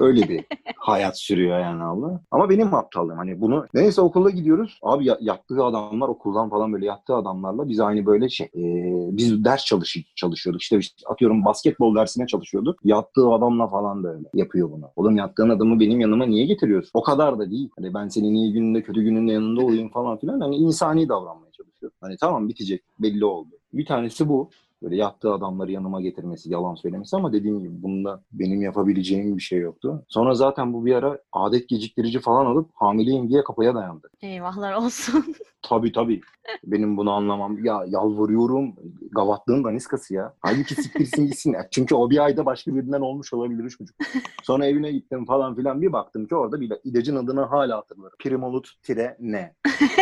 Öyle 0.00 0.28
bir 0.28 0.44
hayat 0.76 1.18
sürüyor 1.18 1.58
yani 1.58 1.82
abla. 1.82 2.20
Ama 2.30 2.50
benim 2.50 2.74
aptallığım 2.74 3.16
hani 3.16 3.40
bunu 3.40 3.66
neyse 3.74 4.00
okula 4.00 4.30
gidiyoruz. 4.30 4.78
Abi 4.82 5.06
ya, 5.06 5.18
yattığı 5.20 5.64
adamlar 5.64 6.08
okuldan 6.08 6.50
falan 6.50 6.72
böyle 6.72 6.86
yattığı 6.86 7.14
adamlarla 7.14 7.68
biz 7.68 7.80
aynı 7.80 8.06
böyle 8.06 8.28
şey 8.28 8.46
e, 8.46 8.62
biz 9.16 9.44
ders 9.44 9.64
çalış, 9.64 9.96
çalışıyorduk. 10.16 10.62
İşte, 10.62 10.78
işte 10.78 10.96
atıyorum 11.06 11.44
basketbol 11.44 11.94
dersine 11.94 12.26
çalışıyorduk. 12.26 12.78
Yattığı 12.84 13.28
adamla 13.28 13.68
falan 13.68 14.04
böyle 14.04 14.28
yapıyor 14.34 14.70
bunu. 14.70 14.90
Oğlum 14.96 15.16
yattığın 15.16 15.50
adamı 15.50 15.80
benim 15.80 16.00
yanıma 16.00 16.26
niye 16.26 16.46
getiriyorsun? 16.46 16.90
O 16.94 17.02
kadar 17.02 17.38
da 17.38 17.50
değil. 17.50 17.68
Hani 17.76 17.94
ben 17.94 18.08
senin 18.08 18.34
iyi 18.34 18.52
gününde 18.52 18.82
kötü 18.82 19.02
gününde 19.02 19.32
yanında 19.32 19.64
olayım 19.64 19.90
falan 19.90 20.18
filan. 20.18 20.40
Hani 20.40 20.56
insani 20.56 21.08
davranmaya 21.08 21.52
çalışıyor. 21.52 21.92
Hani 22.00 22.16
tamam 22.20 22.48
bitecek 22.48 22.82
belli 22.98 23.24
oldu. 23.24 23.50
Bir 23.72 23.86
tanesi 23.86 24.28
bu 24.28 24.50
böyle 24.84 24.96
yattığı 24.96 25.32
adamları 25.32 25.72
yanıma 25.72 26.00
getirmesi, 26.00 26.52
yalan 26.52 26.74
söylemesi 26.74 27.16
ama 27.16 27.32
dediğim 27.32 27.60
gibi 27.60 27.82
bunda 27.82 28.22
benim 28.32 28.62
yapabileceğim 28.62 29.36
bir 29.36 29.42
şey 29.42 29.58
yoktu. 29.58 30.04
Sonra 30.08 30.34
zaten 30.34 30.72
bu 30.72 30.86
bir 30.86 30.94
ara 30.94 31.18
adet 31.32 31.68
geciktirici 31.68 32.20
falan 32.20 32.46
alıp 32.46 32.70
hamileyim 32.74 33.28
diye 33.28 33.44
kapıya 33.44 33.74
dayandı. 33.74 34.10
Eyvahlar 34.22 34.74
olsun. 34.74 35.24
Tabii 35.68 35.92
tabii. 35.92 36.20
Benim 36.64 36.96
bunu 36.96 37.12
anlamam. 37.12 37.64
Ya 37.64 37.84
yalvarıyorum. 37.88 38.74
Gavatlığın 39.10 39.64
daniskası 39.64 40.14
ya. 40.14 40.34
Halbuki 40.40 40.74
siktirsin 40.74 41.26
gitsin. 41.26 41.56
Çünkü 41.70 41.94
o 41.94 42.10
bir 42.10 42.24
ayda 42.24 42.46
başka 42.46 42.74
birinden 42.74 43.00
olmuş 43.00 43.32
olabilir 43.32 43.70
çocuk. 43.70 43.96
Sonra 44.42 44.66
evine 44.66 44.92
gittim 44.92 45.24
falan 45.24 45.56
filan. 45.56 45.82
Bir 45.82 45.92
baktım 45.92 46.26
ki 46.26 46.34
orada 46.34 46.60
bir 46.60 46.72
ilacın 46.84 47.16
adını 47.16 47.40
hala 47.40 47.76
hatırlarım. 47.76 48.16
Primolut 48.18 48.68
tire 48.82 49.16
ne? 49.20 49.54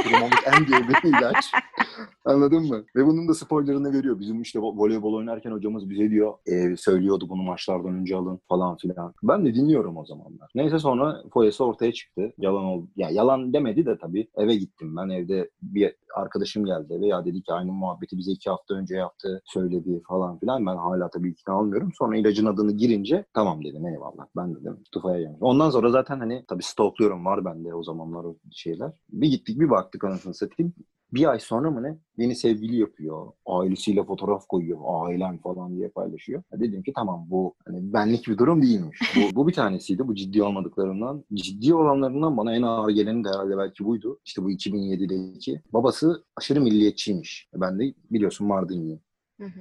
Primolut 0.04 0.35
en 0.46 0.66
diye 0.66 0.88
bir 0.88 1.09
ilaç. 1.09 1.52
Anladın 2.24 2.68
mı? 2.68 2.85
Ve 2.96 3.07
bunun 3.07 3.28
da 3.28 3.35
spoilerını 3.35 3.92
veriyor. 3.92 4.20
Bizim 4.20 4.42
işte 4.42 4.62
voleybol 4.76 5.14
oynarken 5.14 5.50
hocamız 5.50 5.90
bize 5.90 6.11
diyor 6.11 6.35
e, 6.46 6.76
söylüyordu 6.76 7.28
bunu 7.28 7.42
maçlardan 7.42 7.94
önce 7.94 8.16
alın 8.16 8.40
falan 8.48 8.76
filan. 8.76 9.14
Ben 9.22 9.46
de 9.46 9.54
dinliyorum 9.54 9.96
o 9.96 10.04
zamanlar. 10.04 10.50
Neyse 10.54 10.78
sonra 10.78 11.22
foyası 11.32 11.64
ortaya 11.64 11.92
çıktı. 11.92 12.32
Yalan 12.38 12.64
oldu. 12.64 12.88
Ya 12.96 13.11
yalan 13.11 13.52
demedi 13.52 13.87
de 13.87 13.98
tabii. 13.98 14.28
Eve 14.37 14.54
gittim 14.54 14.96
ben 14.96 15.08
evde 15.08 15.50
bir 15.62 15.94
arkadaşım 16.14 16.64
geldi 16.64 16.94
eve 16.94 17.06
ya 17.06 17.24
dedi 17.24 17.42
ki 17.42 17.52
aynı 17.52 17.72
muhabbeti 17.72 18.18
bize 18.18 18.32
iki 18.32 18.50
hafta 18.50 18.74
önce 18.74 18.96
yaptı 18.96 19.42
söyledi 19.44 20.02
falan 20.08 20.38
filan. 20.38 20.66
Ben 20.66 20.76
hala 20.76 21.11
tabii 21.11 21.30
ikna 21.30 21.54
almıyorum. 21.54 21.90
Sonra 21.98 22.16
ilacın 22.16 22.46
adını 22.46 22.72
girince 22.72 23.24
tamam 23.35 23.64
dedim 23.64 23.87
eyvallah. 23.87 24.26
Ben 24.37 24.54
dedim 24.54 24.78
tufaya 24.92 25.20
gelmiş. 25.20 25.38
Ondan 25.40 25.70
sonra 25.70 25.90
zaten 25.90 26.18
hani 26.18 26.44
tabii 26.48 26.62
stalkluyorum 26.62 27.24
var 27.24 27.44
bende 27.44 27.74
o 27.74 27.82
zamanlar 27.82 28.24
o 28.24 28.37
şeyler. 28.52 28.92
Bir 29.11 29.28
gittik 29.28 29.61
bir 29.61 29.70
baktık 29.70 30.04
anasını 30.04 30.35
satayım 30.35 30.74
bir 31.12 31.31
ay 31.31 31.40
sonra 31.40 31.70
mı 31.70 31.83
ne 31.83 31.98
yeni 32.18 32.37
sevgili 32.37 32.77
yapıyor. 32.77 33.33
Ailesiyle 33.46 34.05
fotoğraf 34.05 34.46
koyuyor. 34.46 34.79
Ailem 34.85 35.38
falan 35.38 35.77
diye 35.77 35.88
paylaşıyor. 35.88 36.42
Dedim 36.53 36.83
ki 36.83 36.92
tamam 36.96 37.27
bu 37.31 37.55
hani 37.66 37.92
benlik 37.92 38.29
bir 38.29 38.38
durum 38.38 38.62
değilmiş. 38.62 38.98
Bu, 39.16 39.37
bu 39.37 39.48
bir 39.48 39.53
tanesiydi. 39.53 40.09
Bu 40.09 40.14
ciddi 40.14 40.42
olmadıklarından. 40.42 41.25
Ciddi 41.35 41.75
olanlarından 41.75 42.37
bana 42.37 42.55
en 42.55 42.62
ağır 42.62 42.90
geleni 42.90 43.25
de 43.25 43.29
herhalde 43.29 43.59
belki 43.59 43.85
buydu. 43.85 44.20
İşte 44.25 44.42
bu 44.42 44.51
2007'deki. 44.51 45.61
Babası 45.72 46.25
aşırı 46.37 46.61
milliyetçiymiş. 46.61 47.48
Ben 47.55 47.79
de 47.79 47.94
biliyorsun 48.11 48.46
Mardinliyim. 48.46 49.01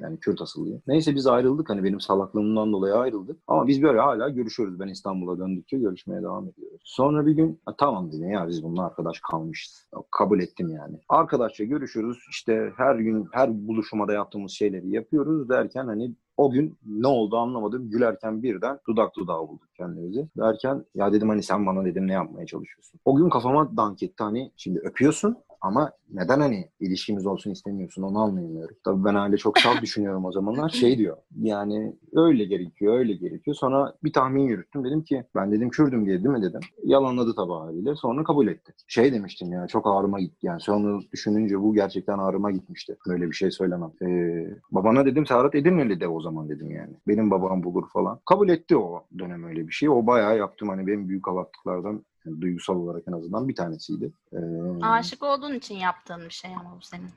Yani 0.01 0.19
Kürt 0.19 0.41
asıllıyım. 0.41 0.81
Neyse 0.87 1.15
biz 1.15 1.27
ayrıldık. 1.27 1.69
Hani 1.69 1.83
benim 1.83 1.99
salaklığımdan 1.99 2.73
dolayı 2.73 2.93
ayrıldık. 2.95 3.39
Ama 3.47 3.67
biz 3.67 3.81
böyle 3.81 3.99
hala 3.99 4.29
görüşüyoruz. 4.29 4.79
Ben 4.79 4.87
İstanbul'a 4.87 5.39
döndükçe 5.39 5.77
görüşmeye 5.77 6.21
devam 6.21 6.47
ediyoruz. 6.47 6.81
Sonra 6.83 7.25
bir 7.25 7.31
gün 7.31 7.61
tamam 7.77 8.11
dedim 8.11 8.31
ya 8.31 8.47
biz 8.47 8.63
bununla 8.63 8.85
arkadaş 8.85 9.19
kalmışız. 9.19 9.87
Kabul 10.11 10.39
ettim 10.39 10.69
yani. 10.69 10.99
Arkadaşça 11.09 11.63
görüşürüz. 11.63 12.17
İşte 12.29 12.73
her 12.77 12.95
gün 12.95 13.27
her 13.31 13.67
buluşmada 13.67 14.13
yaptığımız 14.13 14.51
şeyleri 14.51 14.89
yapıyoruz 14.89 15.49
derken 15.49 15.85
hani 15.85 16.15
o 16.37 16.51
gün 16.51 16.77
ne 16.85 17.07
oldu 17.07 17.37
anlamadım. 17.37 17.89
Gülerken 17.89 18.43
birden 18.43 18.79
dudak 18.87 19.15
dudağa 19.15 19.47
bulduk 19.47 19.69
kendimizi. 19.77 20.27
Derken 20.37 20.85
ya 20.95 21.13
dedim 21.13 21.29
hani 21.29 21.43
sen 21.43 21.65
bana 21.65 21.85
dedim 21.85 22.07
ne 22.07 22.13
yapmaya 22.13 22.45
çalışıyorsun. 22.45 22.99
O 23.05 23.15
gün 23.15 23.29
kafama 23.29 23.77
dank 23.77 24.03
etti 24.03 24.23
hani 24.23 24.51
şimdi 24.55 24.79
öpüyorsun 24.79 25.37
ama 25.61 25.91
neden 26.13 26.39
hani 26.39 26.69
ilişkimiz 26.79 27.25
olsun 27.25 27.51
istemiyorsun 27.51 28.03
onu 28.03 28.19
anlayamıyorum. 28.19 28.75
Tabii 28.83 29.03
ben 29.03 29.15
öyle 29.15 29.37
çok 29.37 29.59
salt 29.59 29.81
düşünüyorum 29.81 30.25
o 30.25 30.31
zamanlar. 30.31 30.69
Şey 30.69 30.97
diyor 30.97 31.17
yani 31.35 31.95
öyle 32.15 32.45
gerekiyor 32.45 32.99
öyle 32.99 33.13
gerekiyor. 33.13 33.55
Sonra 33.55 33.93
bir 34.03 34.13
tahmin 34.13 34.43
yürüttüm. 34.43 34.83
Dedim 34.85 35.03
ki 35.03 35.23
ben 35.35 35.51
dedim 35.51 35.69
Kürdüm 35.69 36.05
diye 36.05 36.17
değil 36.23 36.35
mi 36.35 36.41
dedim. 36.41 36.59
Yalanladı 36.83 37.35
tabii 37.35 37.51
haliyle. 37.53 37.95
Sonra 37.95 38.23
kabul 38.23 38.47
etti. 38.47 38.73
Şey 38.87 39.13
demiştim 39.13 39.51
ya 39.51 39.67
çok 39.67 39.87
ağrıma 39.87 40.19
gitti. 40.19 40.45
Yani 40.47 40.61
sonra 40.61 40.99
düşününce 41.13 41.59
bu 41.61 41.73
gerçekten 41.73 42.17
ağrıma 42.17 42.51
gitmişti. 42.51 42.97
Böyle 43.07 43.27
bir 43.27 43.33
şey 43.35 43.51
söylemem. 43.51 43.91
Ee, 44.01 44.57
babana 44.71 45.05
dedim 45.05 45.25
Serhat 45.25 45.55
Edirne'li 45.55 45.99
de 45.99 46.07
o 46.07 46.21
zaman 46.21 46.49
dedim 46.49 46.71
yani. 46.71 46.93
Benim 47.07 47.31
babam 47.31 47.63
bulur 47.63 47.89
falan. 47.93 48.19
Kabul 48.25 48.49
etti 48.49 48.77
o 48.77 49.03
dönem 49.19 49.43
öyle 49.43 49.67
bir 49.67 49.71
şey. 49.73 49.89
O 49.89 50.07
bayağı 50.07 50.37
yaptım 50.37 50.69
hani 50.69 50.87
benim 50.87 51.09
büyük 51.09 51.27
avattıklardan 51.27 52.05
yani 52.25 52.41
duygusal 52.41 52.75
olarak 52.75 53.03
en 53.07 53.11
azından 53.11 53.47
bir 53.47 53.55
tanesiydi. 53.55 54.11
Ee, 54.33 54.37
Aşık 54.85 55.23
olduğun 55.23 55.53
için 55.53 55.75
yaptığın 55.75 56.25
bir 56.25 56.29
şey 56.29 56.55
ama 56.55 56.75
bu 56.77 56.85
senin. 56.85 57.09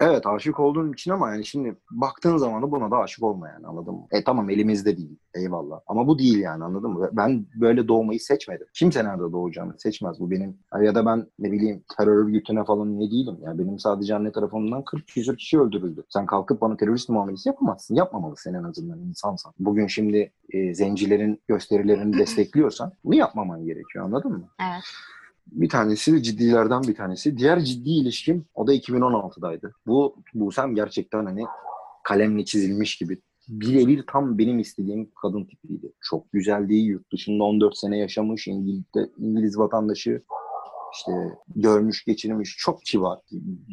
Evet 0.00 0.26
aşık 0.26 0.60
olduğum 0.60 0.92
için 0.92 1.10
ama 1.10 1.30
yani 1.30 1.46
şimdi 1.46 1.76
baktığın 1.90 2.36
zaman 2.36 2.62
da 2.62 2.70
buna 2.70 2.90
da 2.90 2.96
aşık 2.96 3.24
olma 3.24 3.48
yani 3.48 3.66
anladın 3.66 3.94
mı? 3.94 4.06
E 4.10 4.24
tamam 4.24 4.50
elimizde 4.50 4.96
değil 4.96 5.18
eyvallah 5.34 5.80
ama 5.86 6.06
bu 6.06 6.18
değil 6.18 6.38
yani 6.38 6.64
anladın 6.64 6.90
mı? 6.90 7.10
Ben 7.12 7.46
böyle 7.54 7.88
doğmayı 7.88 8.20
seçmedim. 8.20 8.66
Kimse 8.74 9.04
nerede 9.04 9.22
doğacağını 9.22 9.74
seçmez 9.78 10.20
bu 10.20 10.30
benim. 10.30 10.58
Ya 10.82 10.94
da 10.94 11.06
ben 11.06 11.26
ne 11.38 11.52
bileyim 11.52 11.84
terör 11.98 12.24
örgütüne 12.24 12.64
falan 12.64 13.00
ne 13.00 13.10
değilim. 13.10 13.36
Yani 13.44 13.58
benim 13.58 13.78
sadece 13.78 14.14
anne 14.14 14.32
tarafımdan 14.32 14.84
40 14.84 15.06
küsur 15.06 15.36
kişi 15.36 15.60
öldürüldü. 15.60 16.02
Sen 16.08 16.26
kalkıp 16.26 16.60
bana 16.60 16.76
terörist 16.76 17.08
muamelesi 17.08 17.48
yapamazsın. 17.48 17.94
Yapmamalısın 17.94 18.54
en 18.54 18.64
azından 18.64 18.98
insansan. 18.98 19.52
Bugün 19.58 19.86
şimdi 19.86 20.32
e, 20.50 20.74
zencilerin 20.74 21.42
gösterilerini 21.48 22.18
destekliyorsan 22.18 22.92
bunu 23.04 23.14
yapmaman 23.14 23.64
gerekiyor 23.64 24.04
anladın 24.04 24.32
mı? 24.32 24.48
Evet. 24.60 24.84
Bir 25.52 25.68
tanesi 25.68 26.22
ciddilerden 26.22 26.82
bir 26.82 26.94
tanesi. 26.94 27.38
Diğer 27.38 27.60
ciddi 27.60 27.90
ilişkim 27.90 28.44
o 28.54 28.66
da 28.66 28.74
2016'daydı. 28.74 29.72
Bu 29.86 30.16
Busem 30.34 30.74
gerçekten 30.74 31.26
hani 31.26 31.44
kalemle 32.04 32.44
çizilmiş 32.44 32.96
gibi 32.96 33.18
birebir 33.48 34.04
tam 34.06 34.38
benim 34.38 34.58
istediğim 34.58 35.10
kadın 35.22 35.44
tipiydi. 35.44 35.92
Çok 36.00 36.32
güzeldi. 36.32 36.74
Yurt 36.74 37.12
dışında 37.12 37.44
14 37.44 37.76
sene 37.76 37.98
yaşamış. 37.98 38.48
İngiliz'de, 38.48 39.10
İngiliz 39.18 39.58
vatandaşı. 39.58 40.22
İşte 40.94 41.12
görmüş 41.56 42.04
geçirmiş 42.04 42.56
çok 42.58 42.82
kişi 42.82 43.02
var 43.02 43.18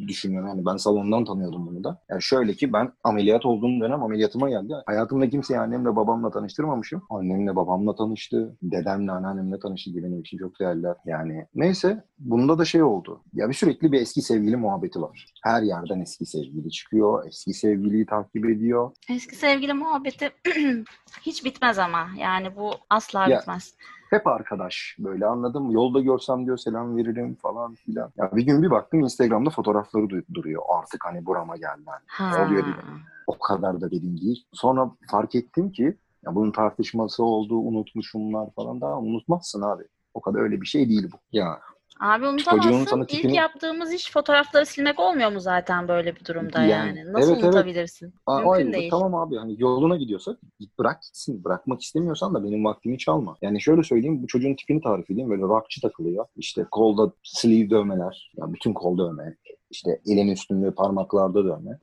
düşünüyorum. 0.08 0.48
Yani 0.48 0.66
ben 0.66 0.76
salondan 0.76 1.24
tanıyordum 1.24 1.66
bunu 1.66 1.84
da. 1.84 2.02
Yani 2.10 2.22
şöyle 2.22 2.52
ki 2.54 2.72
ben 2.72 2.92
ameliyat 3.04 3.46
olduğum 3.46 3.80
dönem 3.80 4.02
ameliyatıma 4.02 4.50
geldi. 4.50 4.74
Hayatımda 4.86 5.28
kimseyi 5.30 5.60
annemle 5.60 5.96
babamla 5.96 6.30
tanıştırmamışım. 6.30 7.02
Annemle 7.10 7.56
babamla 7.56 7.94
tanıştı. 7.94 8.56
Dedemle 8.62 9.12
anneannemle 9.12 9.58
tanıştı. 9.58 9.90
Benim 9.96 10.20
için 10.20 10.38
çok 10.38 10.60
değerler. 10.60 10.94
Yani 11.06 11.46
neyse 11.54 12.04
bunda 12.18 12.58
da 12.58 12.64
şey 12.64 12.82
oldu. 12.82 13.22
Ya 13.34 13.48
bir 13.48 13.54
sürekli 13.54 13.92
bir 13.92 14.00
eski 14.00 14.22
sevgili 14.22 14.56
muhabbeti 14.56 15.02
var. 15.02 15.26
Her 15.44 15.62
yerden 15.62 16.00
eski 16.00 16.26
sevgili 16.26 16.70
çıkıyor. 16.70 17.26
Eski 17.28 17.52
sevgiliyi 17.52 18.06
takip 18.06 18.46
ediyor. 18.46 18.90
Eski 19.10 19.36
sevgili 19.36 19.72
muhabbeti 19.72 20.30
hiç 21.22 21.44
bitmez 21.44 21.78
ama. 21.78 22.08
Yani 22.18 22.56
bu 22.56 22.70
asla 22.90 23.28
Ya, 23.28 23.40
bitmez. 23.40 23.74
Hep 24.10 24.26
arkadaş 24.26 24.96
böyle 24.98 25.26
anladın 25.26 25.62
mı? 25.62 25.72
Yolda 25.72 26.00
görsem 26.00 26.46
diyor 26.46 26.56
selam 26.56 26.96
veririm 26.96 27.34
falan 27.34 27.74
filan. 27.74 28.10
Ya 28.16 28.30
bir 28.36 28.42
gün 28.42 28.62
bir 28.62 28.70
baktım 28.70 29.00
Instagram'da 29.00 29.50
fotoğrafları 29.50 30.04
du- 30.04 30.34
duruyor. 30.34 30.62
Artık 30.78 31.04
hani 31.04 31.26
burama. 31.26 31.52
Hani 31.52 31.94
Ha. 32.06 32.44
oluyor 32.44 32.62
dedim. 32.62 33.00
O 33.26 33.38
kadar 33.38 33.80
da 33.80 33.90
dedim 33.90 34.20
değil. 34.20 34.46
Sonra 34.52 34.90
fark 35.10 35.34
ettim 35.34 35.72
ki 35.72 35.96
ya 36.24 36.34
bunun 36.34 36.50
tartışması 36.52 37.24
oldu, 37.24 37.54
unutmuşumlar 37.58 38.50
falan 38.50 38.80
daha 38.80 38.98
unutmazsın 38.98 39.62
abi. 39.62 39.82
O 40.14 40.20
kadar 40.20 40.40
öyle 40.40 40.60
bir 40.60 40.66
şey 40.66 40.88
değil 40.88 41.10
bu. 41.12 41.16
Ya 41.32 41.60
Abi 42.00 42.24
Çocuğun 42.24 42.32
unutamazsın. 42.32 42.84
sana 42.84 43.02
İlk 43.02 43.08
tipini- 43.08 43.34
yaptığımız 43.34 43.92
iş 43.92 44.12
fotoğrafları 44.12 44.66
silmek 44.66 45.00
olmuyor 45.00 45.32
mu 45.32 45.40
zaten 45.40 45.88
böyle 45.88 46.16
bir 46.16 46.24
durumda 46.24 46.62
Yani, 46.62 46.70
yani? 46.98 47.12
Nasıl 47.12 47.28
evet, 47.28 47.38
evet. 47.38 47.44
unutabilirsin? 47.44 48.14
Aa, 48.26 48.34
Mümkün 48.36 48.50
hayır, 48.50 48.72
değil. 48.72 48.90
Tamam 48.90 49.14
abi 49.14 49.36
hani 49.36 49.56
yoluna 49.58 49.96
gidiyorsa 49.96 50.36
git 50.60 50.78
bırak 50.78 51.02
gitsin. 51.02 51.44
Bırakmak 51.44 51.82
istemiyorsan 51.82 52.34
da 52.34 52.44
benim 52.44 52.64
vaktimi 52.64 52.98
çalma. 52.98 53.36
Yani 53.42 53.60
şöyle 53.60 53.82
söyleyeyim 53.82 54.22
bu 54.22 54.26
çocuğun 54.26 54.54
tipini 54.54 54.80
tarif 54.80 55.10
edeyim. 55.10 55.30
Böyle 55.30 55.42
rockçı 55.42 55.80
takılıyor. 55.80 56.26
İşte 56.36 56.66
kolda 56.70 57.12
sleeve 57.22 57.70
dövmeler. 57.70 58.32
Ya 58.36 58.52
bütün 58.52 58.72
kol 58.72 58.98
dövme. 58.98 59.36
İşte 59.70 60.00
elin 60.06 60.28
üstünde 60.28 60.70
parmaklarda 60.70 61.44
dövme. 61.44 61.78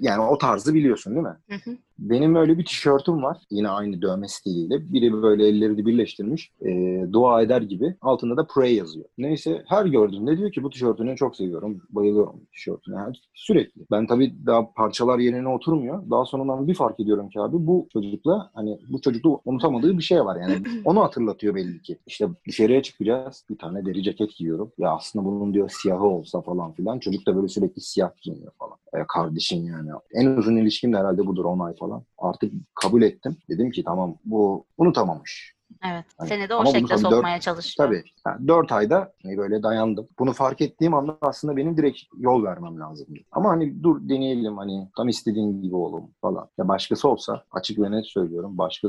Yani 0.00 0.22
o 0.22 0.38
tarzı 0.38 0.74
biliyorsun 0.74 1.14
değil 1.14 1.26
mi? 1.26 1.36
Hı 1.50 1.70
hı. 1.70 1.76
Benim 1.98 2.34
öyle 2.34 2.58
bir 2.58 2.64
tişörtüm 2.64 3.22
var. 3.22 3.38
Yine 3.50 3.68
aynı 3.68 4.02
dövme 4.02 4.28
stiliyle. 4.28 4.92
Biri 4.92 5.12
böyle 5.12 5.48
elleri 5.48 5.86
birleştirmiş. 5.86 6.50
e, 6.66 7.02
dua 7.12 7.42
eder 7.42 7.62
gibi. 7.62 7.94
Altında 8.00 8.36
da 8.36 8.46
pray 8.54 8.74
yazıyor. 8.74 9.06
Neyse 9.18 9.62
her 9.68 9.86
gördüğümde 9.86 10.38
diyor 10.38 10.52
ki 10.52 10.62
bu 10.62 10.70
tişörtünü 10.70 11.16
çok 11.16 11.36
seviyorum. 11.36 11.82
Bayılıyorum 11.90 12.40
tişörtüne. 12.52 12.96
Yani 12.96 13.14
sürekli. 13.34 13.82
Ben 13.90 14.06
tabii 14.06 14.34
daha 14.46 14.72
parçalar 14.72 15.18
yerine 15.18 15.48
oturmuyor. 15.48 16.10
Daha 16.10 16.24
sonradan 16.24 16.68
bir 16.68 16.74
fark 16.74 17.00
ediyorum 17.00 17.28
ki 17.28 17.40
abi 17.40 17.66
bu 17.66 17.88
çocukla 17.92 18.50
hani 18.54 18.78
bu 18.88 19.00
çocukta 19.00 19.28
unutamadığı 19.44 19.98
bir 19.98 20.02
şey 20.02 20.24
var. 20.24 20.40
Yani 20.40 20.62
onu 20.84 21.00
hatırlatıyor 21.02 21.54
belli 21.54 21.82
ki. 21.82 21.98
İşte 22.06 22.28
dışarıya 22.48 22.82
çıkacağız. 22.82 23.44
Bir 23.50 23.58
tane 23.58 23.86
deri 23.86 24.02
ceket 24.02 24.36
giyiyorum. 24.36 24.72
Ya 24.78 24.90
aslında 24.90 25.24
bunun 25.24 25.54
diyor 25.54 25.68
siyahı 25.82 26.04
olsa 26.06 26.40
falan 26.40 26.72
filan. 26.72 26.98
Çocuk 26.98 27.26
da 27.26 27.36
böyle 27.36 27.48
sürekli 27.48 27.80
siyah 27.82 28.10
giyiniyor 28.22 28.52
falan. 28.58 28.76
E, 28.96 29.04
kardeşim 29.08 29.64
yani. 29.66 29.90
En 30.14 30.26
uzun 30.26 30.56
ilişkim 30.56 30.92
de 30.92 30.96
herhalde 30.98 31.26
budur 31.26 31.44
10 31.44 31.58
ay 31.60 31.74
falan. 31.76 32.02
Artık 32.18 32.52
kabul 32.82 33.02
ettim. 33.02 33.36
Dedim 33.48 33.70
ki 33.70 33.84
tamam 33.84 34.16
bu 34.24 34.64
unutamamış. 34.78 35.56
Evet. 35.92 36.04
Hani- 36.18 36.28
Seni 36.28 36.48
de 36.48 36.54
o 36.54 36.66
şekilde 36.66 36.88
tabii 36.88 37.02
dört- 37.02 37.10
sokmaya 37.12 37.40
çalışıyor. 37.40 37.88
Tabii. 37.88 38.02
Ha, 38.24 38.38
4 38.48 38.72
ayda 38.72 39.12
hani 39.22 39.36
böyle 39.38 39.62
dayandım. 39.62 40.08
Bunu 40.18 40.32
fark 40.32 40.60
ettiğim 40.60 40.94
anda 40.94 41.18
aslında 41.20 41.56
benim 41.56 41.76
direkt 41.76 41.98
yol 42.18 42.44
vermem 42.44 42.80
lazımdı. 42.80 43.18
Ama 43.32 43.50
hani 43.50 43.82
dur 43.82 44.08
deneyelim 44.08 44.56
hani 44.56 44.88
tam 44.96 45.08
istediğin 45.08 45.62
gibi 45.62 45.76
olalım 45.76 46.10
falan. 46.20 46.48
Ya 46.58 46.68
başkası 46.68 47.08
olsa 47.08 47.42
açık 47.50 47.78
ve 47.78 47.90
net 47.90 48.06
söylüyorum. 48.06 48.58
Başka 48.58 48.88